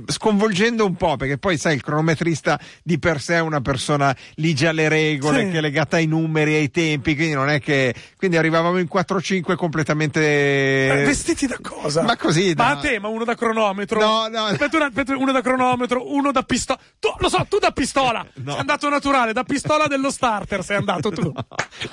sconvolgendo 0.08 0.86
un 0.86 0.96
po', 0.96 1.16
perché 1.16 1.38
poi 1.38 1.58
sai, 1.58 1.76
il 1.76 1.84
cronometrista 1.84 2.60
di 2.84 2.98
per 3.00 3.22
sé 3.22 3.36
è 3.36 3.42
una 3.42 3.62
persona 3.62 4.16
ligia 4.36 4.70
alle 4.70 4.90
regole, 4.90 5.46
sì. 5.46 5.52
che 5.52 5.58
è 5.58 5.62
legata 5.62 5.98
ai 5.98 6.08
numeri, 6.08 6.56
ai 6.56 6.72
tempi, 6.72 7.16
quindi 7.16 7.34
non 7.34 7.50
è 7.50 7.60
che. 7.60 7.94
Quindi 8.18 8.38
arrivavamo 8.38 8.80
in 8.80 8.88
4-5 8.92 9.56
completamente. 9.56 10.22
Eh, 10.22 11.04
vestiti 11.06 11.46
da 11.46 11.58
cosa? 11.62 12.02
Ma 12.02 12.18
così. 12.18 12.54
Da... 12.54 12.64
Ma 12.64 12.70
a 12.72 12.78
te, 12.78 13.00
ma 13.00 13.08
uno 13.08 13.24
da 13.24 13.36
cronometro? 13.36 14.00
No, 14.00 14.28
no. 14.28 14.46
Aspetta, 14.46 14.78
uno 15.16 15.32
da 15.32 15.42
cronometro, 15.42 16.12
uno 16.12 16.32
da 16.32 16.44
pistola. 16.44 16.80
Tu, 17.00 17.14
lo 17.18 17.30
so, 17.30 17.46
tu 17.50 17.60
da 17.60 17.72
pistola! 17.72 18.26
No. 18.36 18.52
Sei 18.52 18.60
andato 18.60 18.90
naturale, 18.90 19.34
da 19.34 19.44
pistola 19.44 19.88
dello 19.88 20.10
starter 20.16 20.64
sei 20.64 20.78
andato 20.78 21.12
tu. 21.12 21.32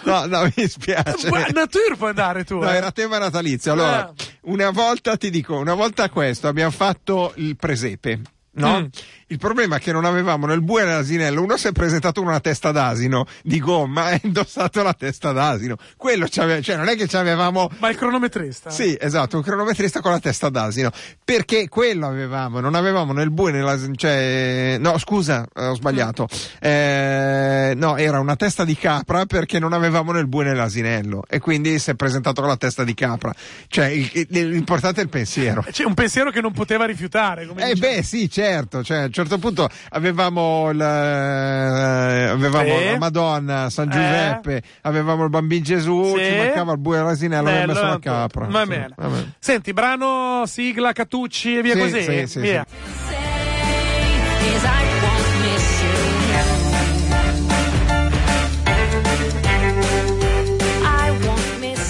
No, 0.05 0.27
no, 0.27 0.49
mi 0.55 0.68
spiace. 0.68 1.29
Ma 1.29 1.47
nature 1.53 1.97
puoi 1.97 2.11
andare 2.11 2.45
tu. 2.45 2.59
No, 2.59 2.70
eh. 2.70 2.77
era 2.77 2.93
tema 2.93 3.18
natalizio. 3.18 3.73
Allora, 3.73 4.09
ah. 4.09 4.12
una 4.43 4.70
volta 4.70 5.16
ti 5.16 5.29
dico, 5.29 5.57
una 5.57 5.75
volta 5.75 6.09
questo 6.09 6.47
abbiamo 6.47 6.70
fatto 6.70 7.33
il 7.37 7.57
presepe. 7.57 8.20
No? 8.55 8.81
Mm. 8.81 8.85
Il 9.33 9.39
problema 9.39 9.76
è 9.76 9.80
che 9.80 9.93
non 9.93 10.05
avevamo 10.05 10.45
nel 10.45 10.61
bue 10.61 10.85
nell'asinello. 10.85 11.41
Uno 11.41 11.57
si 11.57 11.66
è 11.66 11.72
presentato 11.72 12.20
con 12.20 12.28
una 12.28 12.41
testa 12.41 12.70
d'asino 12.70 13.24
di 13.43 13.61
gomma 13.61 14.11
e 14.12 14.14
ha 14.16 14.20
indossato 14.24 14.83
la 14.83 14.93
testa 14.93 15.33
d'asino. 15.33 15.76
Quello 15.97 16.26
c'aveva, 16.28 16.61
cioè 16.61 16.76
non 16.76 16.89
è 16.89 16.97
che 16.97 17.16
avevamo. 17.16 17.70
Ma 17.78 17.89
il 17.89 17.97
cronometrista? 17.97 18.68
Sì, 18.68 18.95
esatto, 19.01 19.39
un 19.39 19.43
cronometrista 19.43 20.03
con 20.03 20.11
la 20.11 20.20
testa 20.20 20.51
d'asino. 20.51 20.91
Perché 21.24 21.70
quello 21.70 22.07
avevamo, 22.07 22.61
non 22.61 22.74
avevamo 22.74 23.14
nel 23.14 23.30
bue 23.30 23.53
nell'asino. 23.53 23.95
Cioè, 23.95 24.76
no, 24.78 24.99
scusa, 24.99 25.49
ho 25.51 25.74
sbagliato. 25.76 26.28
Eh, 26.61 27.72
no, 27.74 27.97
era 27.97 28.20
una 28.20 28.37
testa 28.37 28.66
di 28.66 28.76
capra 28.76 29.24
perché 29.24 29.59
non 29.59 29.72
avevamo 29.72 30.12
nel 30.12 30.26
bue 30.26 30.45
nell'asinello. 30.45 31.24
E 31.26 31.39
quindi 31.39 31.78
si 31.78 31.89
è 31.89 31.95
presentato 31.95 32.43
con 32.43 32.51
la 32.51 32.59
testa 32.59 32.85
di 32.85 32.93
capra. 32.93 33.33
Cioè, 33.66 33.89
l'importante 34.28 35.01
è 35.01 35.05
il 35.05 35.09
pensiero. 35.09 35.64
C'è 35.70 35.85
un 35.85 35.95
pensiero 35.95 36.30
che 36.30 36.43
non 36.43 36.53
poteva 36.53 36.85
rifiutare. 36.85 37.47
Come 37.47 37.70
eh, 37.70 37.72
diciamo. 37.72 37.95
beh, 37.95 38.03
sì, 38.03 38.28
certo. 38.28 38.85
Cioè, 38.85 39.09
certo 39.27 39.39
punto 39.39 39.68
avevamo, 39.91 40.70
il, 40.70 40.81
eh, 40.81 42.29
avevamo 42.29 42.79
sì. 42.79 42.85
la 42.85 42.99
Madonna, 42.99 43.70
San 43.70 43.89
eh. 43.89 43.93
Giuseppe, 43.93 44.57
eh. 44.57 44.62
avevamo 44.83 45.25
il 45.25 45.31
bambino 45.31 45.62
Gesù, 45.62 46.14
sì. 46.16 46.25
ci 46.25 46.37
mancava 46.37 46.73
il 46.73 46.79
bue 46.79 46.99
all'asinello, 46.99 47.49
abbiamo 47.49 47.73
messo 47.73 47.87
la 47.87 47.99
capra. 47.99 48.47
Va 48.47 48.66
bene. 48.66 48.93
Va 48.97 49.09
bene. 49.09 49.35
Senti, 49.39 49.73
brano, 49.73 50.45
sigla, 50.47 50.93
Catucci 50.93 51.59
e 51.59 51.62
via 51.62 51.77
così. 51.77 52.27
Sì, 52.27 52.41
via. 52.41 52.66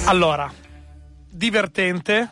Allora, 0.05 0.53
divertente, 1.31 2.29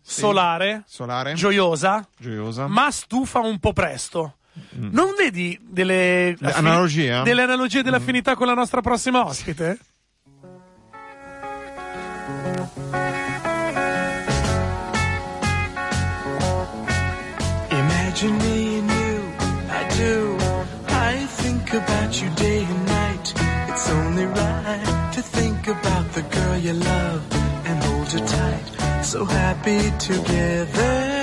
solare, 0.00 0.84
solare, 0.86 1.32
gioiosa, 1.32 2.06
gioiosa, 2.16 2.68
ma 2.68 2.90
stufa 2.90 3.40
un 3.40 3.58
po' 3.58 3.72
presto. 3.72 4.36
Mm. 4.76 4.88
Non 4.92 5.14
vedi 5.18 5.58
delle 5.60 6.36
analogie, 6.40 7.22
delle 7.24 7.42
analogie 7.42 7.82
dell'affinità 7.82 8.32
mm. 8.32 8.36
con 8.36 8.46
la 8.46 8.54
nostra 8.54 8.80
prossima 8.80 9.26
ospite? 9.26 9.78
Imagine 17.70 18.36
me 18.38 18.78
and 18.78 18.90
you, 18.90 19.32
I 19.68 19.84
do. 19.96 20.36
I 20.88 21.26
think 21.26 21.74
about 21.74 22.22
you 22.22 22.30
day 22.36 22.64
and 22.64 22.86
night. 22.86 23.34
It's 23.68 23.90
only 23.90 24.26
right 24.26 25.12
to 25.14 25.22
think 25.22 25.66
about 25.66 26.12
the 26.12 26.22
girl 26.22 26.56
you 26.58 26.74
love 26.74 27.22
and 27.66 27.82
hold 27.82 28.12
her 28.12 28.24
tight. 28.24 29.04
So 29.04 29.24
happy 29.24 29.90
together. 29.98 31.13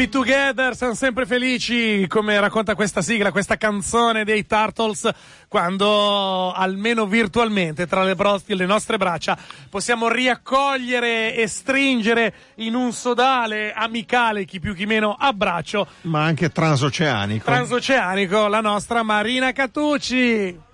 Happy 0.00 0.08
Together, 0.08 0.74
siamo 0.74 0.94
sempre 0.94 1.26
felici, 1.26 2.06
come 2.06 2.40
racconta 2.40 2.74
questa 2.74 3.02
sigla, 3.02 3.30
questa 3.30 3.58
canzone 3.58 4.24
dei 4.24 4.46
Turtles, 4.46 5.06
quando 5.46 6.52
almeno 6.52 7.04
virtualmente 7.04 7.86
tra 7.86 8.02
le, 8.02 8.14
bro- 8.14 8.40
le 8.46 8.64
nostre 8.64 8.96
braccia 8.96 9.36
possiamo 9.68 10.08
riaccogliere 10.08 11.34
e 11.34 11.46
stringere 11.46 12.32
in 12.56 12.76
un 12.76 12.94
sodale 12.94 13.74
amicale, 13.74 14.46
chi 14.46 14.58
più 14.58 14.74
chi 14.74 14.86
meno, 14.86 15.14
abbraccio. 15.18 15.86
Ma 16.02 16.24
anche 16.24 16.48
transoceanico. 16.48 17.44
Transoceanico, 17.44 18.46
la 18.46 18.62
nostra 18.62 19.02
Marina 19.02 19.52
Catucci. 19.52 20.68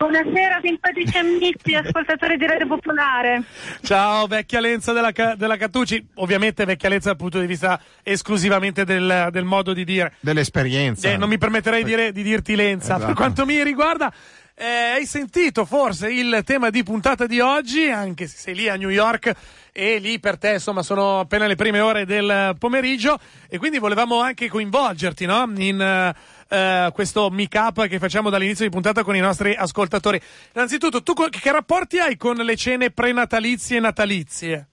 Buonasera 0.00 0.60
simpatici 0.62 1.18
amici 1.18 1.74
ascoltatori 1.76 2.38
di 2.38 2.46
Radio 2.46 2.66
Popolare. 2.66 3.42
Ciao 3.82 4.26
vecchia 4.26 4.58
Lenza 4.58 4.94
della, 4.94 5.12
della 5.36 5.58
Cattucci, 5.58 6.02
ovviamente 6.14 6.64
vecchia 6.64 6.88
Lenza 6.88 7.08
dal 7.08 7.18
punto 7.18 7.38
di 7.38 7.44
vista 7.44 7.78
esclusivamente 8.02 8.86
del, 8.86 9.28
del 9.30 9.44
modo 9.44 9.74
di 9.74 9.84
dire. 9.84 10.14
Dell'esperienza. 10.20 11.10
Eh, 11.10 11.18
non 11.18 11.28
mi 11.28 11.36
permetterei 11.36 11.84
di, 11.84 11.90
dire, 11.90 12.12
di 12.12 12.22
dirti 12.22 12.56
Lenza. 12.56 12.94
Esatto. 12.94 13.04
Per 13.08 13.14
quanto 13.14 13.44
mi 13.44 13.62
riguarda, 13.62 14.10
eh, 14.54 14.64
hai 14.64 15.04
sentito 15.04 15.66
forse 15.66 16.10
il 16.10 16.40
tema 16.46 16.70
di 16.70 16.82
puntata 16.82 17.26
di 17.26 17.40
oggi, 17.40 17.90
anche 17.90 18.26
se 18.26 18.38
sei 18.38 18.54
lì 18.54 18.68
a 18.70 18.76
New 18.76 18.88
York 18.88 19.34
e 19.70 19.98
lì 19.98 20.18
per 20.18 20.38
te 20.38 20.52
insomma 20.52 20.82
sono 20.82 21.20
appena 21.20 21.46
le 21.46 21.56
prime 21.56 21.80
ore 21.80 22.06
del 22.06 22.56
pomeriggio 22.58 23.18
e 23.48 23.58
quindi 23.58 23.78
volevamo 23.78 24.22
anche 24.22 24.48
coinvolgerti 24.48 25.26
no? 25.26 25.44
in... 25.56 26.14
Uh, 26.16 26.38
eh, 26.50 26.90
questo 26.92 27.30
meet-up 27.30 27.86
che 27.86 27.98
facciamo 28.00 28.28
dall'inizio 28.28 28.64
di 28.64 28.70
puntata 28.70 29.04
con 29.04 29.14
i 29.14 29.20
nostri 29.20 29.54
ascoltatori. 29.54 30.20
Innanzitutto, 30.54 31.02
tu 31.02 31.14
che 31.14 31.52
rapporti 31.52 31.98
hai 31.98 32.16
con 32.16 32.36
le 32.36 32.56
cene 32.56 32.90
prenatalizie 32.90 33.76
e 33.76 33.80
natalizie? 33.80 34.68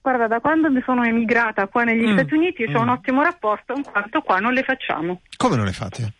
Guarda, 0.00 0.28
da 0.28 0.38
quando 0.38 0.70
mi 0.70 0.80
sono 0.84 1.02
emigrata 1.02 1.66
qua 1.66 1.82
negli 1.82 2.06
mm. 2.06 2.12
Stati 2.12 2.34
Uniti 2.34 2.68
mm. 2.68 2.76
ho 2.76 2.80
un 2.82 2.88
ottimo 2.90 3.22
rapporto, 3.22 3.72
in 3.74 3.82
quanto 3.82 4.20
qua 4.22 4.38
non 4.38 4.52
le 4.52 4.62
facciamo. 4.62 5.22
Come 5.36 5.56
non 5.56 5.64
le 5.64 5.72
fate? 5.72 6.12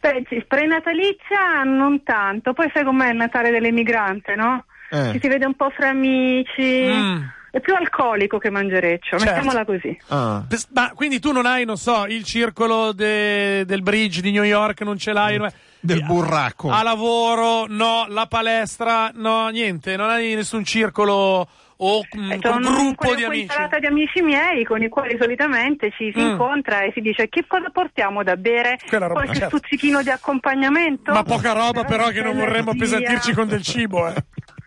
Beh, 0.00 0.24
sì, 0.28 0.44
prenatalizia 0.48 1.62
non 1.62 2.02
tanto, 2.02 2.52
poi 2.52 2.68
sai 2.74 2.82
com'è 2.82 3.10
il 3.10 3.16
Natale 3.16 3.50
dell'emigrante, 3.50 4.34
no? 4.34 4.64
Eh. 4.90 5.12
Ci 5.12 5.20
si 5.20 5.28
vede 5.28 5.46
un 5.46 5.54
po' 5.54 5.70
fra 5.70 5.90
amici. 5.90 6.90
Mm 6.90 7.38
è 7.50 7.60
più 7.60 7.74
alcolico 7.74 8.38
che 8.38 8.50
mangereccio, 8.50 9.18
certo. 9.18 9.24
mettiamola 9.24 9.64
così. 9.64 9.98
Ah. 10.08 10.44
Ma 10.72 10.92
quindi 10.94 11.18
tu 11.18 11.32
non 11.32 11.46
hai, 11.46 11.64
non 11.64 11.76
so, 11.76 12.06
il 12.06 12.24
circolo 12.24 12.92
de, 12.92 13.64
del 13.66 13.82
bridge 13.82 14.20
di 14.20 14.30
New 14.30 14.44
York, 14.44 14.82
non 14.82 14.98
ce 14.98 15.12
l'hai? 15.12 15.38
Mm. 15.38 15.46
Del 15.80 16.04
burraco. 16.04 16.70
A 16.70 16.82
lavoro, 16.82 17.66
no, 17.66 18.04
la 18.08 18.26
palestra, 18.26 19.10
no, 19.14 19.48
niente, 19.48 19.96
non 19.96 20.10
hai 20.10 20.34
nessun 20.34 20.62
circolo 20.64 21.48
o 21.82 22.02
mm, 22.16 22.30
eh, 22.32 22.48
un 22.48 22.60
gruppo 22.60 23.14
di 23.14 23.24
amici? 23.24 23.56
Una 23.56 23.78
di 23.78 23.86
amici 23.86 24.20
miei 24.20 24.64
con 24.64 24.82
i 24.82 24.88
quali 24.88 25.16
solitamente 25.18 25.90
ci 25.96 26.12
si 26.14 26.20
mm. 26.20 26.30
incontra 26.30 26.82
e 26.82 26.92
si 26.92 27.00
dice 27.00 27.28
che 27.28 27.46
cosa 27.48 27.70
portiamo 27.70 28.22
da 28.22 28.36
bere, 28.36 28.78
Quella 28.86 29.06
roba, 29.06 29.22
qualche 29.22 29.40
certo. 29.40 29.56
stuzzichino 29.56 30.02
di 30.02 30.10
accompagnamento. 30.10 31.12
Ma 31.12 31.22
poca 31.22 31.52
roba 31.52 31.84
però, 31.84 32.04
però 32.04 32.08
che 32.10 32.20
non 32.20 32.36
vorremmo 32.36 32.70
appesantirci 32.72 33.32
con 33.32 33.48
del 33.48 33.62
cibo, 33.62 34.06
eh. 34.08 34.14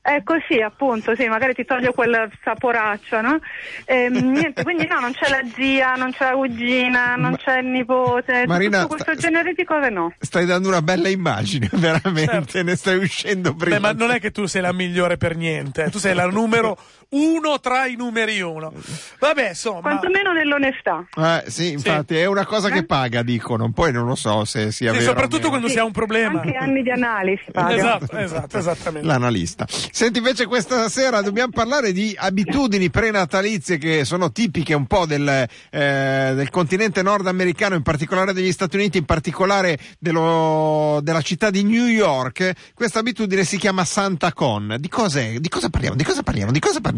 Ecco 0.00 0.36
sì, 0.48 0.60
appunto, 0.60 1.14
sì, 1.14 1.26
magari 1.26 1.54
ti 1.54 1.64
toglie 1.64 1.92
quel 1.92 2.30
saporaccio, 2.42 3.20
no? 3.20 3.38
E, 3.84 4.04
ehm, 4.04 4.14
niente, 4.32 4.62
quindi 4.62 4.86
no, 4.86 5.00
non 5.00 5.12
c'è 5.12 5.28
la 5.28 5.42
zia, 5.54 5.94
non 5.94 6.12
c'è 6.12 6.30
la 6.30 6.36
cugina, 6.36 7.14
non 7.16 7.32
ma, 7.32 7.36
c'è 7.36 7.58
il 7.58 7.66
nipote, 7.66 8.44
Marina, 8.46 8.82
tutto 8.82 8.94
questo 8.94 9.12
sta, 9.12 9.20
genere 9.20 9.52
di 9.52 9.64
cose 9.64 9.90
no. 9.90 10.14
Stai 10.18 10.46
dando 10.46 10.68
una 10.68 10.82
bella 10.82 11.08
immagine, 11.08 11.68
veramente, 11.72 12.32
certo. 12.32 12.62
ne 12.62 12.76
stai 12.76 12.96
uscendo 12.96 13.54
prima. 13.54 13.76
Beh, 13.76 13.80
ma 13.80 13.92
non 13.92 14.10
è 14.10 14.20
che 14.20 14.30
tu 14.30 14.46
sei 14.46 14.62
la 14.62 14.72
migliore 14.72 15.16
per 15.16 15.36
niente, 15.36 15.90
tu 15.90 15.98
sei 15.98 16.14
la 16.14 16.26
numero 16.26 16.78
uno 17.10 17.58
tra 17.60 17.86
i 17.86 17.94
numeri 17.94 18.40
uno. 18.40 18.72
Vabbè, 19.18 19.48
insomma. 19.48 19.80
Quantomeno 19.80 20.32
nell'onestà. 20.32 21.06
Eh, 21.16 21.44
sì, 21.46 21.72
infatti, 21.72 22.14
sì. 22.14 22.20
è 22.20 22.26
una 22.26 22.44
cosa 22.44 22.68
eh? 22.68 22.72
che 22.72 22.84
paga, 22.84 23.22
dicono. 23.22 23.70
Poi 23.72 23.92
non 23.92 24.06
lo 24.06 24.14
so 24.14 24.44
se 24.44 24.72
sia 24.72 24.92
sì, 24.92 24.98
vero. 24.98 25.10
Soprattutto 25.10 25.48
quando 25.48 25.68
sì, 25.68 25.74
si 25.74 25.78
ha 25.78 25.84
un 25.84 25.92
problema. 25.92 26.40
Anche 26.40 26.56
anni 26.56 26.82
di 26.82 26.90
analisi 26.90 27.44
paga. 27.50 27.74
Esatto, 27.74 28.16
esatto, 28.16 28.58
esattamente. 28.58 29.06
L'analista. 29.06 29.66
Senti, 29.68 30.18
invece, 30.18 30.46
questa 30.46 30.88
sera 30.90 31.22
dobbiamo 31.22 31.50
parlare 31.52 31.92
di 31.92 32.14
abitudini 32.18 32.90
prenatalizie 32.90 33.78
che 33.78 34.04
sono 34.04 34.30
tipiche 34.30 34.74
un 34.74 34.86
po' 34.86 35.06
del, 35.06 35.26
eh, 35.70 36.32
del 36.34 36.50
continente 36.50 37.00
nordamericano, 37.02 37.74
in 37.74 37.82
particolare 37.82 38.34
degli 38.34 38.52
Stati 38.52 38.76
Uniti, 38.76 38.98
in 38.98 39.06
particolare 39.06 39.78
dello, 39.98 41.00
della 41.02 41.22
città 41.22 41.48
di 41.48 41.62
New 41.62 41.86
York. 41.86 42.52
Questa 42.74 42.98
abitudine 42.98 43.44
si 43.44 43.56
chiama 43.56 43.86
Santa 43.86 44.34
Con. 44.34 44.76
Di, 44.78 44.88
cos'è? 44.88 45.38
di 45.38 45.48
cosa 45.48 45.70
parliamo? 45.70 45.96
Di 45.96 46.04
cosa 46.04 46.22
parliamo? 46.22 46.52
Di 46.52 46.60
cosa 46.60 46.80
parliamo? 46.80 46.96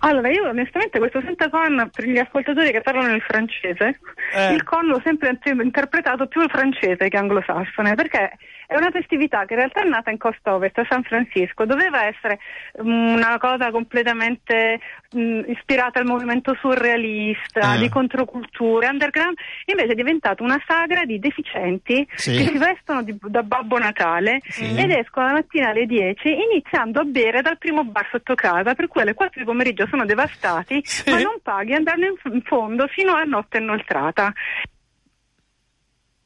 Allora, 0.00 0.28
io 0.28 0.48
onestamente 0.48 0.98
questo 0.98 1.22
Santa 1.22 1.48
Con, 1.48 1.90
per 1.90 2.04
gli 2.04 2.18
ascoltatori 2.18 2.70
che 2.70 2.82
parlano 2.82 3.14
il 3.14 3.22
francese, 3.22 3.98
eh. 4.34 4.52
il 4.52 4.62
con 4.62 4.86
l'ho 4.86 5.00
sempre 5.02 5.38
interpretato 5.62 6.26
più 6.26 6.42
il 6.42 6.50
francese 6.50 7.08
che 7.08 7.16
anglosassone, 7.16 7.94
perché 7.94 8.36
è 8.66 8.76
una 8.76 8.90
festività 8.90 9.44
che 9.46 9.54
in 9.54 9.60
realtà 9.60 9.82
è 9.82 9.88
nata 9.88 10.10
in 10.10 10.18
costa 10.18 10.54
ovest, 10.54 10.78
a 10.78 10.86
San 10.88 11.02
Francisco, 11.02 11.64
doveva 11.64 12.06
essere 12.06 12.38
um, 12.72 13.14
una 13.14 13.38
cosa 13.38 13.70
completamente 13.70 14.80
um, 15.14 15.44
ispirata 15.46 15.98
al 15.98 16.06
movimento 16.06 16.56
surrealista, 16.60 17.74
eh. 17.74 17.78
di 17.78 17.88
controculture, 17.88 18.88
underground, 18.88 19.36
invece 19.66 19.92
è 19.92 19.94
diventata 19.94 20.42
una 20.42 20.60
sagra 20.66 21.04
di 21.04 21.18
deficienti 21.18 22.06
sì. 22.14 22.36
che 22.36 22.44
si 22.44 22.58
vestono 22.58 23.02
di, 23.02 23.16
da 23.20 23.42
Babbo 23.42 23.78
Natale 23.78 24.40
sì. 24.48 24.74
ed 24.76 24.90
escono 24.90 25.26
la 25.26 25.32
mattina 25.32 25.70
alle 25.70 25.86
10 25.86 26.28
iniziando 26.28 27.00
a 27.00 27.04
bere 27.04 27.42
dal 27.42 27.58
primo 27.58 27.84
bar 27.84 28.08
sotto 28.10 28.34
casa, 28.34 28.74
per 28.74 28.88
cui 28.88 29.00
alle 29.00 29.14
4 29.14 29.40
di 29.40 29.46
pomeriggio 29.46 29.86
sono 29.88 30.04
devastati, 30.04 30.80
sì. 30.84 31.10
ma 31.10 31.20
non 31.20 31.38
paghi 31.42 31.72
andando 31.72 32.06
in, 32.06 32.14
in 32.32 32.42
fondo 32.42 32.86
fino 32.88 33.14
a 33.14 33.24
notte 33.24 33.58
inoltrata. 33.58 34.32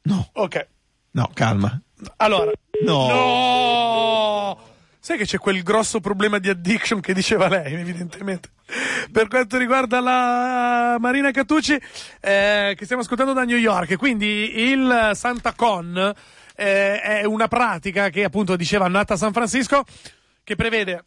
No. 0.03 0.29
Ok. 0.33 0.67
No, 1.11 1.29
calma. 1.33 1.79
Allora, 2.17 2.51
no. 2.83 3.07
no. 3.07 4.68
Sai 5.09 5.17
che 5.17 5.25
c'è 5.25 5.39
quel 5.39 5.63
grosso 5.63 5.99
problema 5.99 6.37
di 6.37 6.49
addiction 6.49 6.99
che 6.99 7.15
diceva 7.15 7.47
lei, 7.47 7.73
evidentemente. 7.73 8.49
Per 9.11 9.27
quanto 9.27 9.57
riguarda 9.57 9.99
la 9.99 10.97
Marina 10.99 11.31
Catucci, 11.31 11.73
eh, 12.19 12.75
che 12.77 12.83
stiamo 12.83 13.01
ascoltando 13.01 13.33
da 13.33 13.43
New 13.43 13.57
York, 13.57 13.97
quindi 13.97 14.69
il 14.69 15.09
Santa 15.15 15.53
Con 15.53 15.97
eh, 16.55 17.01
è 17.01 17.23
una 17.23 17.47
pratica 17.47 18.09
che 18.09 18.23
appunto 18.23 18.55
diceva 18.55 18.87
nata 18.87 19.15
a 19.15 19.17
San 19.17 19.33
Francisco, 19.33 19.83
che 20.43 20.55
prevede 20.55 21.01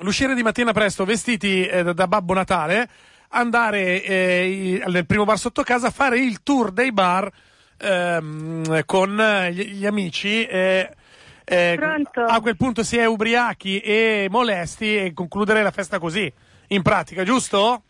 l'uscire 0.00 0.34
di 0.34 0.42
mattina 0.42 0.72
presto 0.72 1.04
vestiti 1.04 1.64
eh, 1.64 1.94
da 1.94 2.08
Babbo 2.08 2.34
Natale, 2.34 2.88
andare 3.28 4.02
eh, 4.02 4.82
nel 4.88 5.06
primo 5.06 5.22
bar 5.22 5.38
sotto 5.38 5.62
casa, 5.62 5.92
fare 5.92 6.18
il 6.18 6.42
tour 6.42 6.72
dei 6.72 6.90
bar 6.90 7.30
ehm, 7.78 8.84
con 8.84 9.46
gli, 9.52 9.74
gli 9.74 9.86
amici. 9.86 10.44
Eh, 10.44 10.96
eh, 11.44 11.78
a 12.14 12.40
quel 12.40 12.56
punto 12.56 12.82
si 12.82 12.96
è 12.96 13.04
ubriachi 13.04 13.80
e 13.80 14.28
molesti 14.30 14.96
e 14.96 15.12
concludere 15.12 15.62
la 15.62 15.70
festa 15.70 15.98
così, 15.98 16.32
in 16.68 16.82
pratica, 16.82 17.24
giusto? 17.24 17.84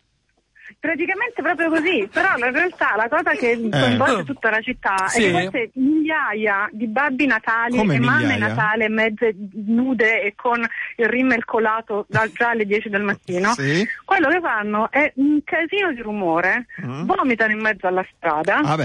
Praticamente 0.79 1.41
proprio 1.41 1.69
così, 1.69 2.09
però 2.11 2.35
in 2.37 2.51
realtà 2.51 2.95
la 2.95 3.07
cosa 3.07 3.31
che 3.31 3.51
eh. 3.51 3.69
coinvolge 3.69 4.21
eh. 4.21 4.23
tutta 4.23 4.49
la 4.49 4.61
città 4.61 5.07
sì. 5.07 5.23
è 5.23 5.25
che 5.25 5.31
queste 5.31 5.71
migliaia 5.75 6.67
di 6.71 6.87
babbi 6.87 7.25
natali 7.25 7.77
Come 7.77 7.95
e 7.95 7.99
migliaia? 7.99 8.19
mamme 8.19 8.37
natale 8.37 8.89
mezze 8.89 9.35
nude 9.53 10.21
e 10.23 10.33
con 10.35 10.65
il 10.97 11.05
rimmel 11.05 11.45
colato 11.45 12.05
da, 12.09 12.29
già 12.33 12.49
alle 12.49 12.65
10 12.65 12.89
del 12.89 13.03
mattino, 13.03 13.53
sì. 13.53 13.87
quello 14.03 14.29
che 14.29 14.39
fanno 14.41 14.89
è 14.91 15.11
un 15.15 15.41
casino 15.43 15.93
di 15.93 16.01
rumore, 16.01 16.65
mm. 16.81 17.05
vomitano 17.05 17.51
in 17.51 17.59
mezzo 17.59 17.87
alla 17.87 18.05
strada. 18.15 18.57
Ah, 18.57 18.75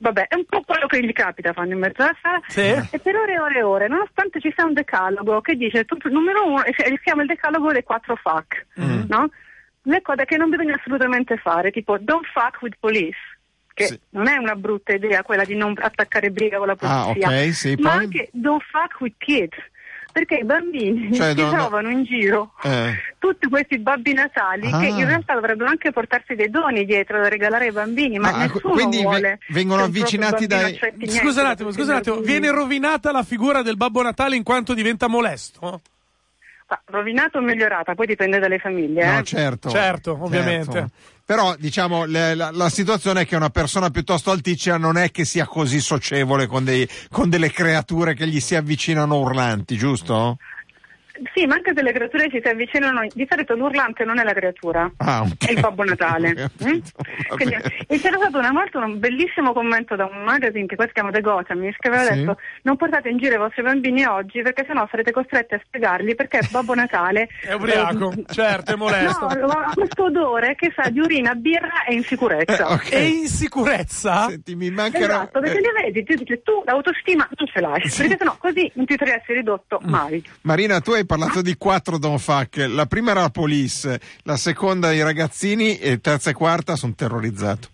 Vabbè, 0.00 0.28
è 0.28 0.36
un 0.36 0.44
po' 0.44 0.62
quello 0.62 0.86
che 0.86 1.04
gli 1.04 1.12
capita 1.12 1.52
fanno 1.52 1.72
in 1.72 1.78
mezzo 1.78 2.02
alla 2.02 2.16
sala. 2.22 2.40
Sì. 2.46 2.60
E 2.60 2.98
per 3.00 3.16
ore 3.16 3.34
e 3.34 3.40
ore 3.40 3.58
e 3.58 3.62
ore, 3.62 3.88
nonostante 3.88 4.40
ci 4.40 4.52
sia 4.54 4.64
un 4.64 4.72
decalogo 4.72 5.40
che 5.40 5.56
dice 5.56 5.84
tutto, 5.84 6.08
numero 6.08 6.46
uno, 6.46 6.62
si 6.64 7.00
chiama 7.02 7.22
il 7.22 7.28
decalogo 7.28 7.72
dei 7.72 7.82
quattro 7.82 8.14
FAC, 8.16 8.66
mm. 8.80 9.02
no? 9.08 9.28
Le 9.82 10.02
cose 10.02 10.24
che 10.24 10.36
non 10.36 10.50
bisogna 10.50 10.74
assolutamente 10.74 11.36
fare, 11.36 11.70
tipo 11.70 11.98
don't 11.98 12.26
fuck 12.26 12.62
with 12.62 12.76
police 12.78 13.18
che 13.78 13.86
sì. 13.86 14.00
non 14.10 14.26
è 14.26 14.36
una 14.36 14.56
brutta 14.56 14.92
idea 14.92 15.22
quella 15.22 15.44
di 15.44 15.54
non 15.54 15.72
attaccare 15.78 16.30
briga 16.30 16.58
con 16.58 16.66
la 16.66 16.76
ah, 16.80 17.04
polizia, 17.04 17.28
ah, 17.28 17.30
okay, 17.30 17.52
sì, 17.52 17.76
ma 17.78 17.90
poi... 17.90 17.98
anche 18.04 18.28
don't 18.32 18.62
fuck 18.64 19.00
with 19.00 19.14
kids 19.18 19.56
perché 20.18 20.36
i 20.42 20.44
bambini 20.44 21.14
cioè, 21.14 21.28
si 21.28 21.34
trovano 21.34 21.90
in 21.90 22.02
giro 22.02 22.52
eh. 22.62 22.94
tutti 23.18 23.48
questi 23.48 23.78
babbi 23.78 24.12
natali 24.12 24.68
ah. 24.68 24.80
che 24.80 24.86
in 24.86 25.06
realtà 25.06 25.34
dovrebbero 25.34 25.70
anche 25.70 25.92
portarsi 25.92 26.34
dei 26.34 26.50
doni 26.50 26.84
dietro 26.84 27.20
da 27.20 27.28
regalare 27.28 27.66
ai 27.66 27.72
bambini, 27.72 28.18
ma, 28.18 28.32
ma 28.32 28.38
nessuno 28.38 28.72
quindi 28.74 29.02
vuole. 29.02 29.38
vengono 29.50 29.84
avvicinati 29.84 30.46
dai. 30.46 30.78
Scusa 31.06 31.42
un 31.42 31.46
attimo, 31.46 31.70
scusa 31.70 31.92
un 31.92 31.98
attimo, 31.98 32.16
viene 32.16 32.50
rovinata 32.50 33.12
la 33.12 33.22
figura 33.22 33.62
del 33.62 33.76
Babbo 33.76 34.02
Natale 34.02 34.34
in 34.34 34.42
quanto 34.42 34.74
diventa 34.74 35.06
molesto? 35.06 35.80
Rovinato 36.86 37.38
o 37.38 37.40
migliorata, 37.40 37.94
poi 37.94 38.06
dipende 38.06 38.38
dalle 38.38 38.58
famiglie. 38.58 39.04
No, 39.04 39.18
eh? 39.18 39.22
certo. 39.22 39.70
Certo, 39.70 40.18
ovviamente. 40.20 40.72
Certo. 40.72 40.90
Però 41.24 41.54
diciamo 41.58 42.04
le, 42.04 42.34
la, 42.34 42.50
la, 42.50 42.68
situazione 42.70 43.22
è 43.22 43.26
che 43.26 43.36
una 43.36 43.50
persona 43.50 43.90
piuttosto 43.90 44.30
alticcia 44.30 44.78
non 44.78 44.96
è 44.96 45.10
che 45.10 45.26
sia 45.26 45.46
così 45.46 45.80
socievole 45.80 46.46
con, 46.46 46.64
dei, 46.64 46.88
con 47.10 47.28
delle 47.28 47.50
creature 47.50 48.14
che 48.14 48.26
gli 48.26 48.40
si 48.40 48.54
avvicinano 48.54 49.18
urlanti, 49.18 49.76
giusto? 49.76 50.38
Sì, 51.34 51.46
ma 51.46 51.54
anche 51.54 51.72
se 51.74 51.82
le 51.82 51.92
creature 51.92 52.30
ci 52.30 52.40
si 52.42 52.48
avvicinano, 52.48 53.06
di 53.12 53.26
solito 53.28 53.54
l'urlante 53.54 54.04
non 54.04 54.18
è 54.18 54.24
la 54.24 54.32
creatura, 54.32 54.90
ah, 54.98 55.22
okay. 55.22 55.48
è 55.48 55.52
il 55.52 55.60
Babbo 55.60 55.84
Natale. 55.84 56.50
mm? 56.64 56.78
Quindi, 57.28 57.56
e 57.86 57.98
c'era 57.98 58.18
stato 58.18 58.38
una 58.38 58.52
volta 58.52 58.78
un 58.78 58.98
bellissimo 58.98 59.52
commento 59.52 59.96
da 59.96 60.04
un 60.04 60.22
magazine 60.22 60.66
che 60.66 60.76
poi 60.76 60.86
si 60.86 60.92
chiama 60.92 61.10
The 61.10 61.20
Gotham, 61.20 61.60
che 61.76 61.88
aveva 61.88 62.04
sì. 62.04 62.14
detto 62.14 62.38
non 62.62 62.76
portate 62.76 63.08
in 63.08 63.18
giro 63.18 63.34
i 63.34 63.38
vostri 63.38 63.62
bambini 63.62 64.04
oggi 64.04 64.42
perché 64.42 64.64
sennò 64.66 64.86
sarete 64.90 65.12
costretti 65.12 65.54
a 65.54 65.60
spiegargli 65.64 66.14
perché 66.14 66.40
Babbo 66.50 66.74
Natale 66.74 67.28
è 67.42 67.52
ubriaco, 67.52 68.12
eh, 68.12 68.24
certo, 68.32 68.72
è 68.72 68.76
molesto. 68.76 69.26
No, 69.48 69.54
ha 69.54 69.72
questo 69.72 70.04
odore 70.04 70.54
che 70.56 70.72
sa 70.74 70.90
di 70.90 70.98
urina, 70.98 71.34
birra 71.34 71.84
e 71.86 71.94
insicurezza. 71.94 72.68
Eh, 72.68 72.72
okay. 72.72 72.90
E 72.92 73.08
insicurezza? 73.08 74.26
Senti, 74.28 74.54
mi 74.56 74.70
mancherà... 74.70 75.14
Esatto, 75.14 75.40
perché 75.40 75.60
li 75.60 75.92
vedi, 75.92 76.04
tu, 76.04 76.24
tu 76.42 76.62
l'autostima 76.64 77.26
non 77.36 77.48
ce 77.48 77.60
l'hai, 77.60 77.88
sì. 77.88 78.02
perché 78.02 78.16
sennò 78.18 78.36
così 78.36 78.70
non 78.74 78.84
ti 78.84 78.96
troveresti 78.96 79.32
ridotto 79.32 79.80
mm. 79.82 79.88
mai. 79.88 80.22
Marina, 80.42 80.80
tu 80.80 80.92
hai 80.92 81.06
parlato 81.08 81.42
di 81.42 81.56
quattro 81.56 81.98
Don't 81.98 82.20
Fuck. 82.20 82.64
La 82.68 82.86
prima 82.86 83.10
era 83.10 83.22
la 83.22 83.30
Police, 83.30 84.00
la 84.22 84.36
seconda 84.36 84.92
i 84.92 85.02
ragazzini 85.02 85.78
e 85.78 86.00
terza 86.00 86.30
e 86.30 86.34
quarta 86.34 86.76
sono 86.76 86.94
terrorizzato. 86.94 87.68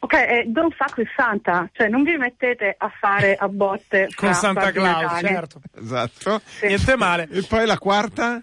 Ok, 0.00 0.12
eh, 0.12 0.44
don't 0.48 0.74
fuck 0.74 0.98
with 0.98 1.08
Santa, 1.16 1.68
cioè 1.72 1.88
non 1.88 2.02
vi 2.02 2.16
mettete 2.16 2.74
a 2.76 2.92
fare 3.00 3.36
a 3.40 3.48
botte 3.48 4.08
con 4.14 4.34
Santa 4.34 4.72
Claus, 4.72 5.20
certo. 5.20 5.60
Esatto. 5.80 6.40
Sì. 6.44 6.66
Niente 6.66 6.96
male. 6.96 7.28
E 7.30 7.42
poi 7.42 7.64
la 7.64 7.78
quarta? 7.78 8.42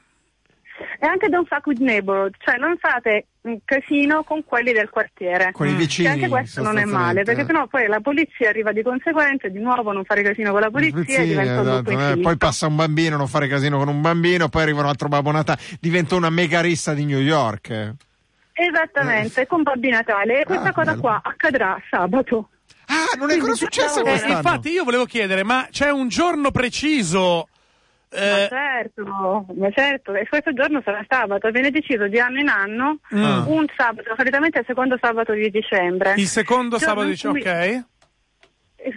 E 0.99 1.05
anche 1.05 1.29
don't 1.29 1.47
fuck 1.47 1.65
with 1.67 1.79
neighborhood, 1.79 2.35
cioè 2.39 2.57
non 2.57 2.77
fate 2.77 3.27
un 3.41 3.57
casino 3.65 4.23
con 4.23 4.43
quelli 4.43 4.71
del 4.71 4.89
quartiere. 4.89 5.51
Con 5.51 5.67
i 5.67 5.73
vicini. 5.73 6.07
Che 6.07 6.13
anche 6.13 6.27
questo 6.27 6.61
non 6.61 6.77
è 6.77 6.85
male, 6.85 7.23
perché 7.23 7.45
sennò 7.45 7.67
poi 7.67 7.87
la 7.87 7.99
polizia 7.99 8.49
arriva 8.49 8.71
di 8.71 8.81
conseguenza 8.81 9.47
di 9.47 9.59
nuovo 9.59 9.91
non 9.91 10.03
fare 10.03 10.21
casino 10.21 10.51
con 10.51 10.61
la 10.61 10.69
polizia 10.69 11.03
sì, 11.03 11.21
e 11.21 11.25
diventa 11.25 11.61
esatto, 11.61 11.89
un 11.89 12.01
eh, 12.01 12.17
Poi 12.19 12.37
passa 12.37 12.67
un 12.67 12.75
bambino, 12.75 13.17
non 13.17 13.27
fare 13.27 13.47
casino 13.47 13.77
con 13.77 13.87
un 13.87 14.01
bambino, 14.01 14.49
poi 14.49 14.61
arriva 14.63 14.81
un 14.81 14.87
altro 14.87 15.07
Babbo 15.07 15.31
Natale, 15.31 15.59
diventa 15.79 16.15
una 16.15 16.29
mega 16.29 16.61
rissa 16.61 16.93
di 16.93 17.05
New 17.05 17.19
York. 17.19 17.95
Esattamente, 18.53 19.41
eh. 19.41 19.47
con 19.47 19.63
Babbi 19.63 19.89
Natale. 19.89 20.41
E 20.41 20.43
questa 20.43 20.69
ah, 20.69 20.73
cosa 20.73 20.91
bello. 20.91 21.01
qua 21.01 21.21
accadrà 21.23 21.81
sabato. 21.89 22.49
Ah, 22.85 23.17
non 23.17 23.31
è 23.31 23.35
ancora 23.35 23.53
successo 23.53 24.03
eh, 24.03 24.19
Infatti 24.27 24.69
io 24.69 24.83
volevo 24.83 25.05
chiedere, 25.05 25.43
ma 25.43 25.67
c'è 25.71 25.89
un 25.89 26.09
giorno 26.09 26.51
preciso. 26.51 27.47
Ma 28.13 28.47
certo, 28.49 29.45
ma 29.55 29.71
certo, 29.71 30.13
e 30.13 30.27
questo 30.27 30.51
giorno 30.53 30.81
sarà 30.83 31.05
sabato, 31.07 31.49
viene 31.49 31.71
deciso 31.71 32.07
di 32.07 32.19
anno 32.19 32.39
in 32.39 32.49
anno 32.49 32.99
mm. 33.15 33.47
un 33.47 33.65
sabato, 33.75 34.13
solitamente 34.17 34.59
il 34.59 34.65
secondo 34.67 34.97
sabato 35.01 35.31
di 35.31 35.49
dicembre. 35.49 36.15
Il 36.17 36.27
secondo 36.27 36.77
Giorno 36.77 36.87
sabato 36.87 37.05
di 37.05 37.11
dicembre, 37.13 37.41
ok. 37.41 37.89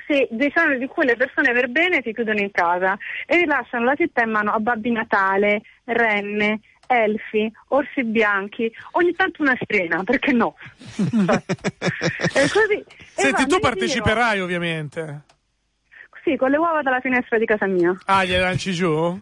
Sì, 0.08 0.26
diciamo 0.30 0.76
di 0.76 0.86
cui 0.86 1.04
le 1.04 1.14
persone 1.14 1.52
per 1.52 1.68
bene 1.68 2.00
si 2.02 2.12
chiudono 2.12 2.40
in 2.40 2.50
casa 2.50 2.96
e 3.26 3.36
rilasciano 3.36 3.84
la 3.84 3.94
città 3.94 4.22
in 4.22 4.30
mano 4.30 4.50
a 4.50 4.58
Babbi 4.58 4.90
Natale, 4.90 5.60
renne, 5.84 6.60
elfi, 6.86 7.52
orsi 7.68 8.02
bianchi, 8.02 8.72
ogni 8.92 9.12
tanto 9.12 9.42
una 9.42 9.56
strena, 9.60 10.02
perché 10.02 10.32
no? 10.32 10.56
e 10.96 12.48
così, 12.50 12.84
Senti, 13.14 13.46
tu 13.46 13.60
parteciperai 13.60 14.40
ovviamente. 14.40 15.22
Sì, 16.24 16.36
con 16.36 16.50
le 16.50 16.56
uova 16.56 16.82
dalla 16.82 17.00
finestra 17.00 17.38
di 17.38 17.44
casa 17.44 17.66
mia. 17.66 17.96
Ah, 18.06 18.24
gliele 18.24 18.40
lanci 18.40 18.72
giù? 18.72 19.20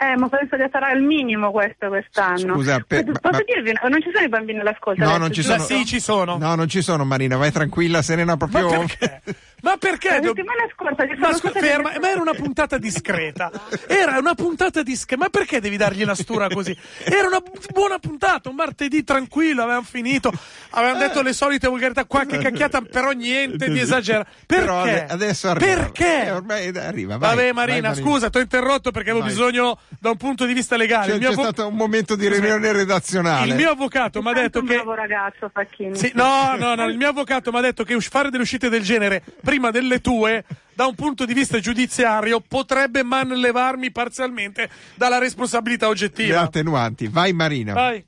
Eh, 0.00 0.16
ma 0.16 0.28
penso 0.28 0.56
che 0.56 0.68
sarà 0.70 0.92
il 0.92 1.02
minimo 1.02 1.50
questo 1.50 1.88
quest'anno. 1.88 2.54
Scusa, 2.54 2.78
per, 2.86 3.04
posso 3.04 3.20
ma... 3.30 3.42
dirvi, 3.44 3.72
non 3.88 4.00
ci 4.00 4.10
sono 4.12 4.24
i 4.24 4.28
bambini 4.28 4.60
all'ascolto? 4.60 5.04
No, 5.04 5.16
non 5.16 5.32
ci 5.32 5.42
sono. 5.42 5.58
Sì, 5.62 5.84
ci 5.84 5.98
sono. 5.98 6.36
No, 6.36 6.54
non 6.54 6.68
ci 6.68 6.82
sono, 6.82 7.04
Marina, 7.04 7.36
vai 7.36 7.50
tranquilla, 7.50 8.02
serena 8.02 8.36
proprio. 8.36 8.70
Ma 8.70 8.78
perché? 8.78 9.22
Ma 9.60 9.76
perché? 9.76 10.08
La 10.08 10.22
settimana 10.22 10.68
scorsa 10.72 11.06
ci 11.06 11.14
ma, 11.18 11.32
scu- 11.34 11.58
ferma, 11.58 11.92
ma 12.00 12.10
era 12.10 12.20
una 12.20 12.32
puntata 12.32 12.78
discreta. 12.78 13.50
Era 13.86 14.18
una 14.18 14.34
puntata 14.34 14.82
discreta. 14.82 15.24
Ma 15.24 15.30
perché 15.30 15.60
devi 15.60 15.76
dargli 15.76 16.04
la 16.04 16.14
stura 16.14 16.48
così? 16.48 16.76
Era 17.04 17.26
una 17.26 17.42
buona 17.72 17.98
puntata, 17.98 18.48
un 18.48 18.54
martedì 18.54 19.02
tranquillo, 19.04 19.62
avevamo 19.62 19.84
finito, 19.84 20.32
avevamo 20.70 20.98
detto 20.98 21.22
le 21.22 21.32
solite 21.32 21.68
volgarità, 21.68 22.04
qualche 22.04 22.38
cacchiata, 22.38 22.82
però 22.82 23.10
niente 23.10 23.70
di 23.70 23.80
esagerato. 23.80 24.30
Perché? 24.46 24.64
Però 24.64 24.82
adesso 24.82 25.48
arriva. 25.48 25.74
Perché? 25.74 26.24
Eh, 26.26 26.30
ormai 26.32 26.68
arriva. 26.68 27.16
Vai, 27.16 27.36
Vabbè, 27.36 27.52
Marina, 27.52 27.92
vai, 27.92 28.02
scusa, 28.02 28.30
ti 28.30 28.38
ho 28.38 28.40
interrotto 28.40 28.90
perché 28.90 29.10
avevo 29.10 29.24
vai. 29.24 29.34
bisogno 29.34 29.78
da 29.98 30.10
un 30.10 30.16
punto 30.16 30.44
di 30.44 30.52
vista 30.52 30.76
legale. 30.76 31.12
Cioè, 31.12 31.18
c'è 31.18 31.26
avvo... 31.26 31.42
stato 31.42 31.66
un 31.66 31.74
momento 31.74 32.14
di 32.14 32.28
riunione 32.28 32.72
redazionale. 32.72 33.48
Il 33.48 33.54
mio 33.54 33.70
avvocato 33.70 34.22
mi 34.22 34.30
ha 34.30 34.32
detto 34.32 34.60
che. 34.62 34.74
bravo 34.74 34.94
ragazzo, 34.94 35.50
Facchini. 35.52 35.96
Sì, 35.96 36.12
no, 36.14 36.54
no, 36.56 36.74
no, 36.74 36.84
il 36.86 36.96
mio 36.96 37.08
avvocato 37.08 37.50
mi 37.50 37.58
ha 37.58 37.62
detto 37.62 37.84
che 37.84 37.96
fare 38.00 38.30
delle 38.30 38.42
uscite 38.42 38.68
del 38.68 38.82
genere 38.82 39.22
prima 39.48 39.70
delle 39.70 40.02
tue 40.02 40.44
da 40.74 40.84
un 40.84 40.94
punto 40.94 41.24
di 41.24 41.32
vista 41.32 41.58
giudiziario 41.58 42.38
potrebbe 42.46 43.02
manlevarmi 43.02 43.90
parzialmente 43.90 44.68
dalla 44.94 45.16
responsabilità 45.16 45.88
oggettiva. 45.88 46.34
Le 46.34 46.44
attenuanti. 46.44 47.08
Vai 47.08 47.32
Marina. 47.32 47.72
Vai. 47.72 48.04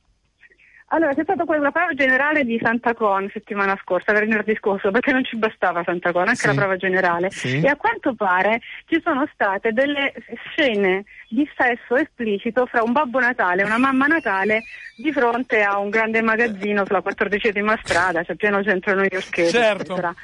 Allora, 0.93 1.14
c'è 1.14 1.22
stata 1.22 1.45
quella 1.45 1.70
prova 1.70 1.95
generale 1.95 2.45
di 2.45 2.59
Santa 2.61 2.93
Con 2.95 3.30
settimana 3.32 3.78
scorsa, 3.80 4.12
venerdì 4.12 4.55
scorso, 4.57 4.91
perché 4.91 5.12
non 5.12 5.24
ci 5.24 5.36
bastava 5.36 5.82
Santa 5.82 6.12
Con, 6.12 6.22
anche 6.28 6.34
sì. 6.34 6.47
la 6.49 6.55
prova 6.55 6.76
generale. 6.76 7.30
Sì. 7.30 7.61
E 7.61 7.68
a 7.68 7.76
quanto 7.76 8.14
pare 8.14 8.61
ci 8.86 9.01
sono 9.03 9.26
state 9.32 9.72
delle 9.72 10.12
scene 10.51 11.05
di 11.28 11.49
sesso 11.57 11.97
esplicito 11.97 12.66
fra 12.66 12.82
un 12.82 12.93
babbo 12.93 13.18
Natale 13.18 13.62
e 13.62 13.64
una 13.64 13.78
mamma 13.78 14.07
Natale 14.07 14.64
di 14.97 15.11
fronte 15.11 15.62
a 15.62 15.78
un 15.78 15.88
grande 15.88 16.20
magazzino 16.20 16.84
sulla 16.84 17.01
quattordicesima 17.01 17.78
strada, 17.82 18.24
cioè 18.24 18.36
pieno 18.36 18.62
centro 18.62 18.95
newyorkese. 18.95 19.51
Certo. 19.51 19.93
Eccetera. 19.93 20.14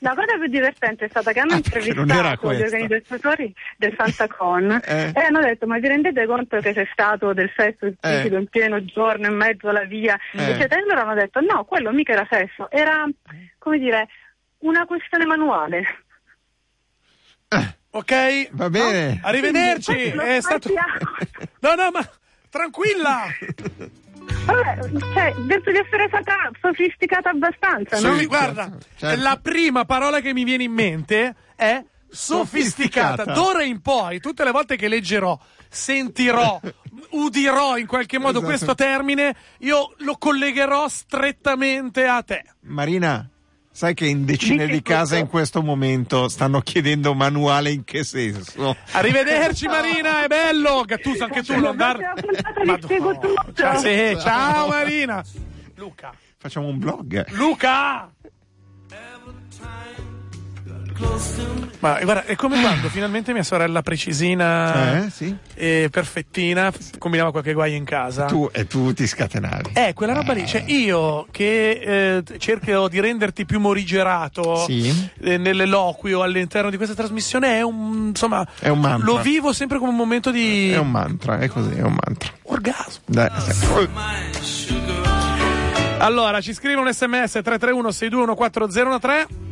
La 0.00 0.14
cosa 0.14 0.36
più 0.38 0.48
divertente 0.48 1.06
è 1.06 1.08
stata 1.08 1.32
che 1.32 1.40
hanno 1.40 1.52
ah, 1.52 1.56
intervistato 1.56 2.52
gli 2.52 2.62
organizzatori 2.62 3.54
del 3.78 3.94
Santacon 3.96 4.80
eh. 4.84 5.12
e 5.14 5.20
hanno 5.20 5.40
detto 5.40 5.66
ma 5.66 5.78
vi 5.78 5.88
rendete 5.88 6.26
conto 6.26 6.58
che 6.58 6.74
c'è 6.74 6.86
stato 6.92 7.32
del 7.32 7.50
sesso 7.56 7.86
esplicito 7.86 8.34
eh. 8.34 8.38
in 8.40 8.46
pieno 8.48 8.84
giorno 8.84 9.26
in 9.26 9.34
mezzo 9.34 9.68
alla 9.68 9.84
via 9.84 10.18
eh. 10.32 10.50
eccetera 10.50 10.80
e 10.80 10.84
loro 10.86 11.00
hanno 11.00 11.14
detto 11.14 11.40
no 11.40 11.64
quello 11.64 11.92
mica 11.92 12.12
era 12.12 12.26
sesso 12.28 12.70
era 12.70 13.06
come 13.58 13.78
dire 13.78 14.08
una 14.58 14.84
questione 14.84 15.24
manuale 15.24 16.04
eh. 17.48 17.76
ok 17.90 18.48
va 18.52 18.68
bene 18.68 19.14
no? 19.14 19.20
arrivederci 19.22 20.08
è 20.08 20.40
stato 20.40 20.70
no 21.60 21.74
no 21.74 21.90
ma 21.90 22.10
tranquilla 22.50 23.24
Vabbè, 24.44 24.78
cioè, 25.12 25.34
penso 25.46 25.70
di 25.70 25.78
essere 25.78 26.06
stata 26.08 26.50
sofisticata 26.60 27.30
abbastanza, 27.30 28.00
no? 28.00 28.16
Sì, 28.16 28.26
guarda, 28.26 28.70
certo. 28.96 29.22
la 29.22 29.38
prima 29.40 29.84
parola 29.84 30.20
che 30.20 30.32
mi 30.32 30.44
viene 30.44 30.64
in 30.64 30.72
mente 30.72 31.34
è 31.54 31.84
sofisticata. 32.08 33.24
sofisticata. 33.24 33.32
D'ora 33.32 33.62
in 33.62 33.80
poi, 33.80 34.20
tutte 34.20 34.44
le 34.44 34.50
volte 34.50 34.76
che 34.76 34.88
leggerò, 34.88 35.38
sentirò, 35.68 36.60
udirò 37.10 37.76
in 37.76 37.86
qualche 37.86 38.18
modo 38.18 38.38
esatto. 38.38 38.46
questo 38.46 38.74
termine, 38.74 39.34
io 39.58 39.94
lo 39.98 40.16
collegherò 40.16 40.88
strettamente 40.88 42.06
a 42.06 42.22
te. 42.22 42.44
Marina, 42.62 43.28
Sai 43.76 43.92
che 43.92 44.06
in 44.06 44.24
decine 44.24 44.66
di 44.66 44.80
case 44.80 45.18
in 45.18 45.26
questo 45.26 45.60
momento 45.60 46.28
stanno 46.28 46.62
chiedendo 46.62 47.12
manuale 47.12 47.72
in 47.72 47.84
che 47.84 48.04
senso? 48.04 48.74
Arrivederci 48.92 49.66
Marina, 49.66 50.24
è 50.24 50.28
bello! 50.28 50.82
Gattuso 50.86 51.24
anche 51.24 51.42
tu 51.42 51.60
non 51.60 51.76
dar... 51.76 52.14
Ciao, 53.52 53.78
sì, 53.78 54.16
ciao 54.18 54.68
Marina! 54.68 55.22
Luca. 55.74 56.14
Facciamo 56.38 56.68
un 56.68 56.78
blog. 56.78 57.26
Luca! 57.32 58.10
Ma 61.78 61.98
guarda, 62.02 62.24
è 62.24 62.34
come 62.36 62.60
quando 62.60 62.88
finalmente 62.88 63.32
mia 63.32 63.42
sorella 63.42 63.82
precisina 63.82 65.04
eh, 65.04 65.10
sì. 65.10 65.34
e 65.54 65.88
perfettina 65.90 66.72
combinava 66.98 67.30
qualche 67.30 67.52
guaio 67.52 67.76
in 67.76 67.84
casa. 67.84 68.24
Tu, 68.24 68.48
e 68.52 68.66
tu 68.66 68.92
ti 68.92 69.06
scatenavi. 69.06 69.70
Eh, 69.74 69.92
quella 69.94 70.14
roba 70.14 70.32
lì. 70.32 70.46
Cioè, 70.46 70.64
io 70.66 71.26
che 71.30 72.22
eh, 72.26 72.38
cerco 72.38 72.88
di 72.88 73.00
renderti 73.00 73.44
più 73.44 73.60
morigerato 73.60 74.64
sì. 74.64 75.10
eh, 75.20 75.36
nell'eloquio 75.36 76.22
all'interno 76.22 76.70
di 76.70 76.76
questa 76.76 76.94
trasmissione, 76.94 77.56
è 77.58 77.62
un 77.62 78.06
insomma. 78.08 78.46
È 78.58 78.68
un 78.68 78.80
mantra. 78.80 79.04
Lo 79.04 79.20
vivo 79.20 79.52
sempre 79.52 79.78
come 79.78 79.90
un 79.90 79.96
momento 79.96 80.30
di. 80.30 80.70
È 80.72 80.78
un 80.78 80.90
mantra, 80.90 81.38
è 81.38 81.48
così, 81.48 81.74
è 81.74 81.82
un 81.82 81.96
mantra. 82.04 82.32
Orgasmo. 82.42 83.02
Dai, 83.04 83.28
allora, 85.98 86.40
ci 86.40 86.52
scrive 86.52 86.80
un 86.80 86.92
sms 86.92 87.32
331 87.42 87.90
621 87.90 88.34
4013 88.34 89.44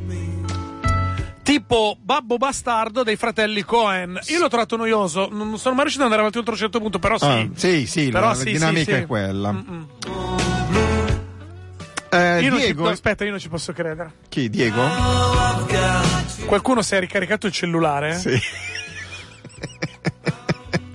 tipo 1.55 1.97
Babbo 2.01 2.37
Bastardo 2.37 3.05
dei 3.05 3.15
fratelli 3.15 3.63
Cohen. 3.63 4.19
Io 4.27 4.41
l'ho 4.41 4.49
trovato 4.49 4.77
noioso, 4.77 5.29
non 5.31 5.57
sono 5.57 5.75
mai 5.75 5.85
riuscito 5.85 6.05
ad 6.05 6.11
andare 6.11 6.21
avanti 6.21 6.39
oltre 6.39 6.53
un 6.53 6.59
certo 6.59 6.81
punto, 6.81 6.99
però 6.99 7.17
sì. 7.17 7.25
Ah, 7.25 7.49
sì, 7.55 7.87
sì, 7.87 8.09
però 8.11 8.29
la, 8.29 8.35
sì, 8.35 8.45
dinamica 8.51 8.97
sì, 8.97 9.03
è 9.03 9.07
quella. 9.07 9.55
Eh, 12.11 12.43
io 12.43 12.57
Diego... 12.57 12.87
Ci, 12.87 12.93
aspetta, 12.93 13.25
io 13.25 13.31
non 13.31 13.39
ci 13.39 13.49
posso 13.49 13.73
credere. 13.73 14.13
Chi? 14.29 14.51
Diego? 14.51 14.83
Qualcuno 16.47 16.83
si 16.83 16.97
è 16.97 16.99
ricaricato 16.99 17.47
il 17.47 17.53
cellulare? 17.53 18.19
Sì. 18.19 18.41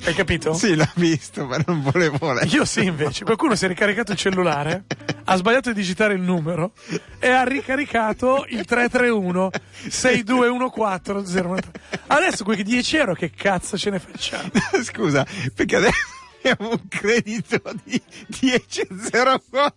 Hai 0.03 0.13
capito? 0.13 0.53
Sì, 0.53 0.75
l'ho 0.75 0.89
visto, 0.95 1.45
ma 1.45 1.61
non 1.65 1.81
volevo 1.83 2.33
leggere. 2.33 2.57
Io 2.57 2.65
sì, 2.65 2.83
invece. 2.83 3.23
Qualcuno 3.23 3.55
si 3.55 3.63
è 3.63 3.67
ricaricato 3.69 4.11
il 4.11 4.17
cellulare, 4.17 4.83
ha 5.29 5.35
sbagliato 5.35 5.69
di 5.69 5.79
digitare 5.79 6.15
il 6.15 6.21
numero 6.21 6.71
e 7.19 7.29
ha 7.29 7.43
ricaricato 7.43 8.45
il 8.49 8.65
331 8.65 9.51
6214 9.87 11.33
093. 11.41 11.71
Adesso 12.07 12.43
quei 12.43 12.63
10 12.63 12.97
euro 12.97 13.13
che 13.13 13.29
cazzo 13.29 13.77
ce 13.77 13.91
ne 13.91 13.99
facciamo? 13.99 14.49
Scusa, 14.81 15.25
perché 15.53 15.75
adesso 15.75 16.17
abbiamo 16.41 16.71
un 16.79 16.87
credito 16.87 17.61
di 17.83 18.01
10,04. 18.31 19.71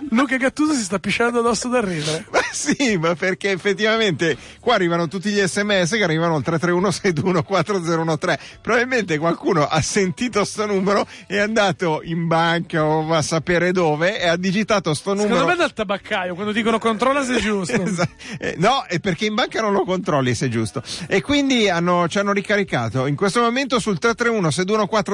Luca 0.10 0.36
Gattuso 0.36 0.72
si 0.72 0.82
sta 0.82 0.98
pisciando 0.98 1.40
addosso 1.40 1.68
da 1.68 1.80
ridere. 1.80 2.26
Ma 2.32 2.40
sì, 2.50 2.96
ma 2.98 3.14
perché 3.14 3.50
effettivamente 3.50 4.36
qua 4.58 4.74
arrivano 4.74 5.06
tutti 5.06 5.30
gli 5.30 5.40
sms 5.40 5.90
che 5.92 6.02
arrivano 6.02 6.34
al 6.36 6.42
331-621-4013. 6.44 8.38
Probabilmente 8.60 9.18
qualcuno 9.18 9.66
ha 9.66 9.80
sentito 9.80 10.44
sto 10.44 10.66
numero, 10.66 11.06
è 11.26 11.38
andato 11.38 12.00
in 12.02 12.26
banca 12.26 12.84
o 12.84 13.12
a 13.12 13.22
sapere 13.22 13.70
dove 13.72 14.20
e 14.20 14.26
ha 14.26 14.36
digitato 14.36 14.94
sto 14.94 15.10
numero. 15.10 15.28
Secondo 15.34 15.50
me 15.52 15.56
dal 15.56 15.72
tabaccaio, 15.72 16.34
quando 16.34 16.52
dicono 16.52 16.78
controlla 16.78 17.22
se 17.24 17.36
è 17.36 17.40
giusto. 17.40 17.80
esatto. 17.80 18.14
no, 18.56 18.84
è 18.88 18.98
perché 18.98 19.26
in 19.26 19.34
banca 19.34 19.60
non 19.60 19.72
lo 19.72 19.84
controlli 19.84 20.34
se 20.34 20.46
è 20.46 20.48
giusto. 20.48 20.82
E 21.06 21.20
quindi 21.20 21.68
hanno, 21.68 22.08
ci 22.08 22.18
hanno 22.18 22.32
ricaricato. 22.32 23.06
In 23.06 23.14
questo 23.14 23.40
momento 23.40 23.78
sul 23.78 23.98
331-621-4013 24.00 25.09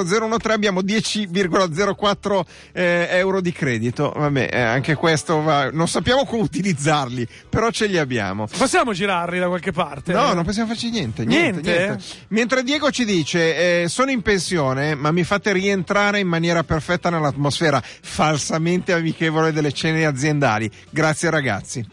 abbiamo 0.53 0.81
10,04 0.81 2.45
eh, 2.73 3.09
euro 3.11 3.41
di 3.41 3.53
credito. 3.53 4.13
Vabbè, 4.15 4.49
eh, 4.53 4.61
anche 4.61 4.95
questo 4.95 5.43
va... 5.43 5.71
non 5.71 5.89
sappiamo 5.89 6.25
come 6.25 6.43
utilizzarli, 6.43 7.27
però 7.49 7.71
ce 7.71 7.87
li 7.87 7.99
abbiamo. 7.99 8.47
Possiamo 8.47 8.93
girarli 8.93 9.39
da 9.39 9.47
qualche 9.47 9.73
parte? 9.73 10.13
No, 10.13 10.33
non 10.33 10.45
possiamo 10.45 10.69
farci 10.69 10.91
niente. 10.91 11.25
Niente? 11.25 11.61
niente? 11.61 11.87
niente. 11.87 12.05
Mentre 12.29 12.63
Diego 12.63 12.91
ci 12.91 13.05
dice: 13.05 13.83
eh, 13.83 13.89
Sono 13.89 14.11
in 14.11 14.23
pensione, 14.23 14.95
ma 14.95 15.11
mi 15.11 15.25
fate 15.25 15.53
rientrare 15.53 16.19
in 16.21 16.29
maniera 16.29 16.65
perfetta 16.65 17.11
nell'atmosfera 17.11 17.83
falsamente 17.83 18.93
amichevole 18.93 19.53
delle 19.53 19.73
cene 19.73 20.05
aziendali. 20.05 20.71
Grazie, 20.91 21.31
ragazzi. 21.31 21.87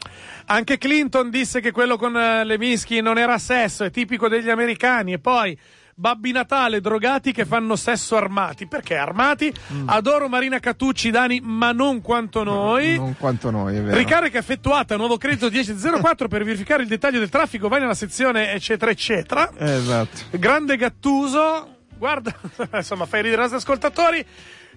Anche 0.46 0.78
Clinton 0.78 1.30
disse 1.30 1.62
che 1.62 1.72
quello 1.72 1.98
con 1.98 2.14
uh, 2.14 2.44
Levinsky 2.44 3.02
non 3.02 3.18
era 3.18 3.38
sesso, 3.38 3.86
è 3.86 3.92
tipico 3.92 4.28
degli 4.28 4.50
americani. 4.50 5.14
E 5.14 5.20
poi 5.20 5.58
Babbi 5.96 6.32
Natale 6.32 6.82
drogati 6.82 7.32
che 7.32 7.46
fanno 7.46 7.76
sesso 7.76 8.16
armati. 8.16 8.68
Perché 8.68 8.96
armati? 8.96 9.54
Mm. 9.74 9.90
Adoro 9.90 10.28
Marina 10.28 10.60
Catucci, 10.60 11.12
Dani, 11.12 11.40
ma 11.44 11.72
non 11.72 12.02
quanto 12.02 12.44
noi. 12.44 12.96
Non 12.96 13.16
quanto 13.18 13.52
noi, 13.52 13.78
è 13.78 13.82
vero. 13.82 13.98
Ricarica 13.98 14.40
effettuata, 14.40 14.96
nuovo 14.96 15.18
credito 15.18 15.50
1004 15.50 16.28
per 16.28 16.44
verificare 16.44 16.84
il 16.84 16.88
dettaglio 16.88 17.20
del 17.20 17.30
traffico, 17.30 17.68
vai 17.68 17.80
nella 17.80 17.94
sezione 17.94 18.54
eccetera 18.54 18.92
eccetera. 18.92 19.52
Esatto. 19.58 20.22
Grande 20.32 20.78
Gattuso, 20.78 21.78
guarda, 21.98 22.34
insomma, 22.74 23.06
fai 23.06 23.22
ridere 23.22 23.46
i 23.46 23.54
ascoltatori. 23.54 24.26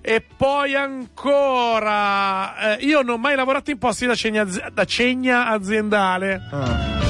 E 0.02 0.22
poi 0.36 0.76
ancora, 0.76 2.76
eh, 2.76 2.84
io 2.84 3.00
non 3.00 3.14
ho 3.14 3.18
mai 3.18 3.34
lavorato 3.34 3.70
in 3.70 3.78
posti 3.78 4.06
da 4.06 4.14
cegna, 4.14 4.44
da 4.44 4.84
cegna 4.84 5.48
aziendale. 5.48 6.48
Ah. 6.52 7.05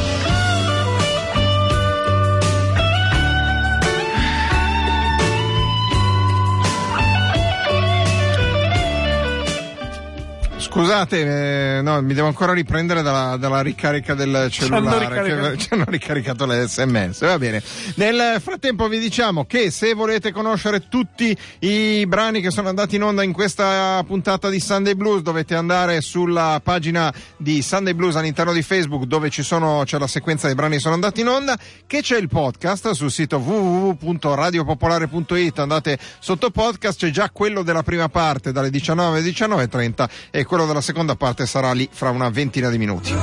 Scusate, 10.76 11.78
eh, 11.78 11.80
no, 11.80 12.02
mi 12.02 12.12
devo 12.12 12.26
ancora 12.26 12.52
riprendere 12.52 13.00
dalla, 13.00 13.38
dalla 13.38 13.62
ricarica 13.62 14.12
del 14.12 14.48
cellulare. 14.50 15.56
Ci 15.56 15.68
hanno, 15.70 15.86
ricaricato 15.88 16.44
le 16.44 16.68
sms. 16.68 17.20
Va 17.20 17.38
bene. 17.38 17.62
Nel 17.94 18.38
frattempo 18.42 18.86
vi 18.86 18.98
diciamo 18.98 19.46
che 19.46 19.70
se 19.70 19.94
volete 19.94 20.32
conoscere 20.32 20.86
tutti 20.88 21.34
i 21.60 22.04
brani 22.06 22.42
che 22.42 22.50
sono 22.50 22.68
andati 22.68 22.96
in 22.96 23.04
onda 23.04 23.22
in 23.22 23.32
questa 23.32 24.04
puntata 24.06 24.50
di 24.50 24.60
Sunday 24.60 24.92
Blues, 24.92 25.22
dovete 25.22 25.54
andare 25.54 26.02
sulla 26.02 26.60
pagina 26.62 27.10
di 27.38 27.62
Sunday 27.62 27.94
Blues 27.94 28.16
all'interno 28.16 28.52
di 28.52 28.60
Facebook 28.60 29.04
dove 29.04 29.30
ci 29.30 29.42
sono, 29.42 29.80
c'è 29.86 29.98
la 29.98 30.06
sequenza 30.06 30.46
dei 30.46 30.56
brani 30.56 30.74
che 30.74 30.80
sono 30.80 30.92
andati 30.92 31.22
in 31.22 31.28
onda, 31.28 31.56
che 31.86 32.02
c'è 32.02 32.18
il 32.18 32.28
podcast 32.28 32.90
sul 32.90 33.10
sito 33.10 33.38
www.radiopopolare.it. 33.38 35.58
Andate 35.58 35.98
sotto 36.18 36.50
podcast, 36.50 36.98
c'è 36.98 37.08
già 37.08 37.30
quello 37.30 37.62
della 37.62 37.82
prima 37.82 38.10
parte 38.10 38.52
dalle 38.52 38.68
19 38.68 39.20
alle 39.20 39.26
19.30 39.26 40.08
e 40.30 40.44
quello 40.44 40.64
della 40.66 40.80
seconda 40.80 41.16
parte 41.16 41.46
sarà 41.46 41.72
lì 41.72 41.88
fra 41.90 42.10
una 42.10 42.28
ventina 42.30 42.68
di 42.70 42.78
minuti. 42.78 43.14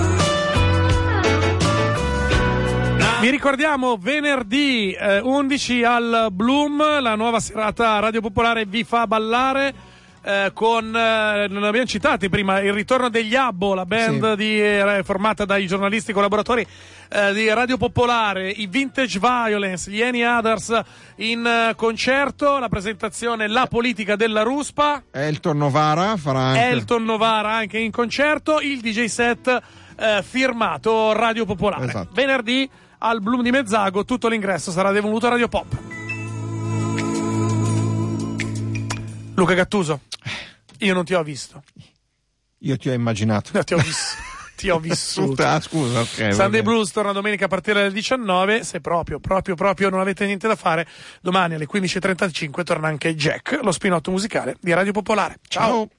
Vi 3.23 3.29
ricordiamo 3.29 3.95
venerdì 3.97 4.91
eh, 4.91 5.19
11 5.19 5.83
al 5.83 6.27
Bloom, 6.31 6.99
la 6.99 7.15
nuova 7.15 7.39
serata 7.39 7.99
Radio 7.99 8.19
Popolare 8.19 8.65
vi 8.65 8.83
fa 8.83 9.07
ballare. 9.07 9.73
Eh, 10.25 10.51
con, 10.53 10.95
eh, 10.95 11.47
non 11.49 11.65
abbiamo 11.65 11.85
citato 11.85 12.29
prima, 12.29 12.61
il 12.61 12.71
ritorno 12.71 13.09
degli 13.09 13.35
Abbo, 13.35 13.73
la 13.73 13.85
band 13.85 14.31
sì. 14.31 14.35
di, 14.37 14.61
eh, 14.61 15.01
formata 15.03 15.43
dai 15.43 15.67
giornalisti 15.67 16.13
collaboratori 16.13 16.65
eh, 17.09 17.33
di 17.33 17.49
Radio 17.49 17.75
Popolare, 17.75 18.49
i 18.49 18.67
Vintage 18.67 19.19
Violence, 19.19 19.91
gli 19.91 20.01
Any 20.01 20.23
Others 20.23 20.81
in 21.17 21.45
eh, 21.45 21.75
concerto, 21.75 22.57
la 22.57 22.69
presentazione 22.69 23.49
La 23.49 23.67
politica 23.67 24.15
della 24.15 24.43
Ruspa. 24.43 25.03
Elton 25.11 25.57
Novara 25.57 26.15
farà 26.15 26.39
anche. 26.39 26.67
Elton 26.67 27.03
Novara 27.03 27.51
anche 27.51 27.79
in 27.79 27.91
concerto, 27.91 28.61
il 28.61 28.79
DJ 28.79 29.05
set 29.05 29.61
firmato 30.23 31.13
Radio 31.13 31.45
Popolare. 31.45 31.85
Esatto. 31.85 32.09
Venerdì 32.13 32.67
al 32.99 33.21
Bloom 33.21 33.43
di 33.43 33.51
Mezzago 33.51 34.03
tutto 34.05 34.27
l'ingresso 34.27 34.71
sarà 34.71 34.91
devoluto 34.91 35.27
a 35.27 35.29
Radio 35.29 35.47
Pop. 35.47 36.02
Luca 39.43 39.55
Gattuso, 39.55 39.99
io 40.79 40.93
non 40.93 41.03
ti 41.03 41.13
ho 41.13 41.21
visto. 41.21 41.63
Io 42.59 42.77
ti 42.77 42.87
ho 42.87 42.93
immaginato. 42.93 43.49
No, 43.53 43.63
ti 43.65 43.73
ho 43.73 43.77
visto. 43.77 44.15
ti 44.55 44.69
ho 44.69 44.79
vissuto. 44.79 45.43
ah, 45.43 45.59
scusa, 45.59 45.99
ok. 45.99 46.33
Sunday 46.33 46.61
Blues 46.61 46.93
torna 46.93 47.11
domenica 47.11 47.43
a 47.43 47.47
partire 47.49 47.81
dalle 47.81 47.91
19. 47.91 48.63
Se 48.63 48.79
proprio, 48.79 49.19
proprio, 49.19 49.55
proprio 49.55 49.89
non 49.89 49.99
avete 49.99 50.25
niente 50.25 50.47
da 50.47 50.55
fare, 50.55 50.87
domani 51.19 51.55
alle 51.55 51.67
15.35 51.67 52.63
torna 52.63 52.87
anche 52.87 53.15
Jack, 53.15 53.59
lo 53.61 53.73
spinotto 53.73 54.11
musicale 54.11 54.55
di 54.61 54.71
Radio 54.71 54.93
Popolare. 54.93 55.39
Ciao. 55.45 55.67
Ciao. 55.67 55.89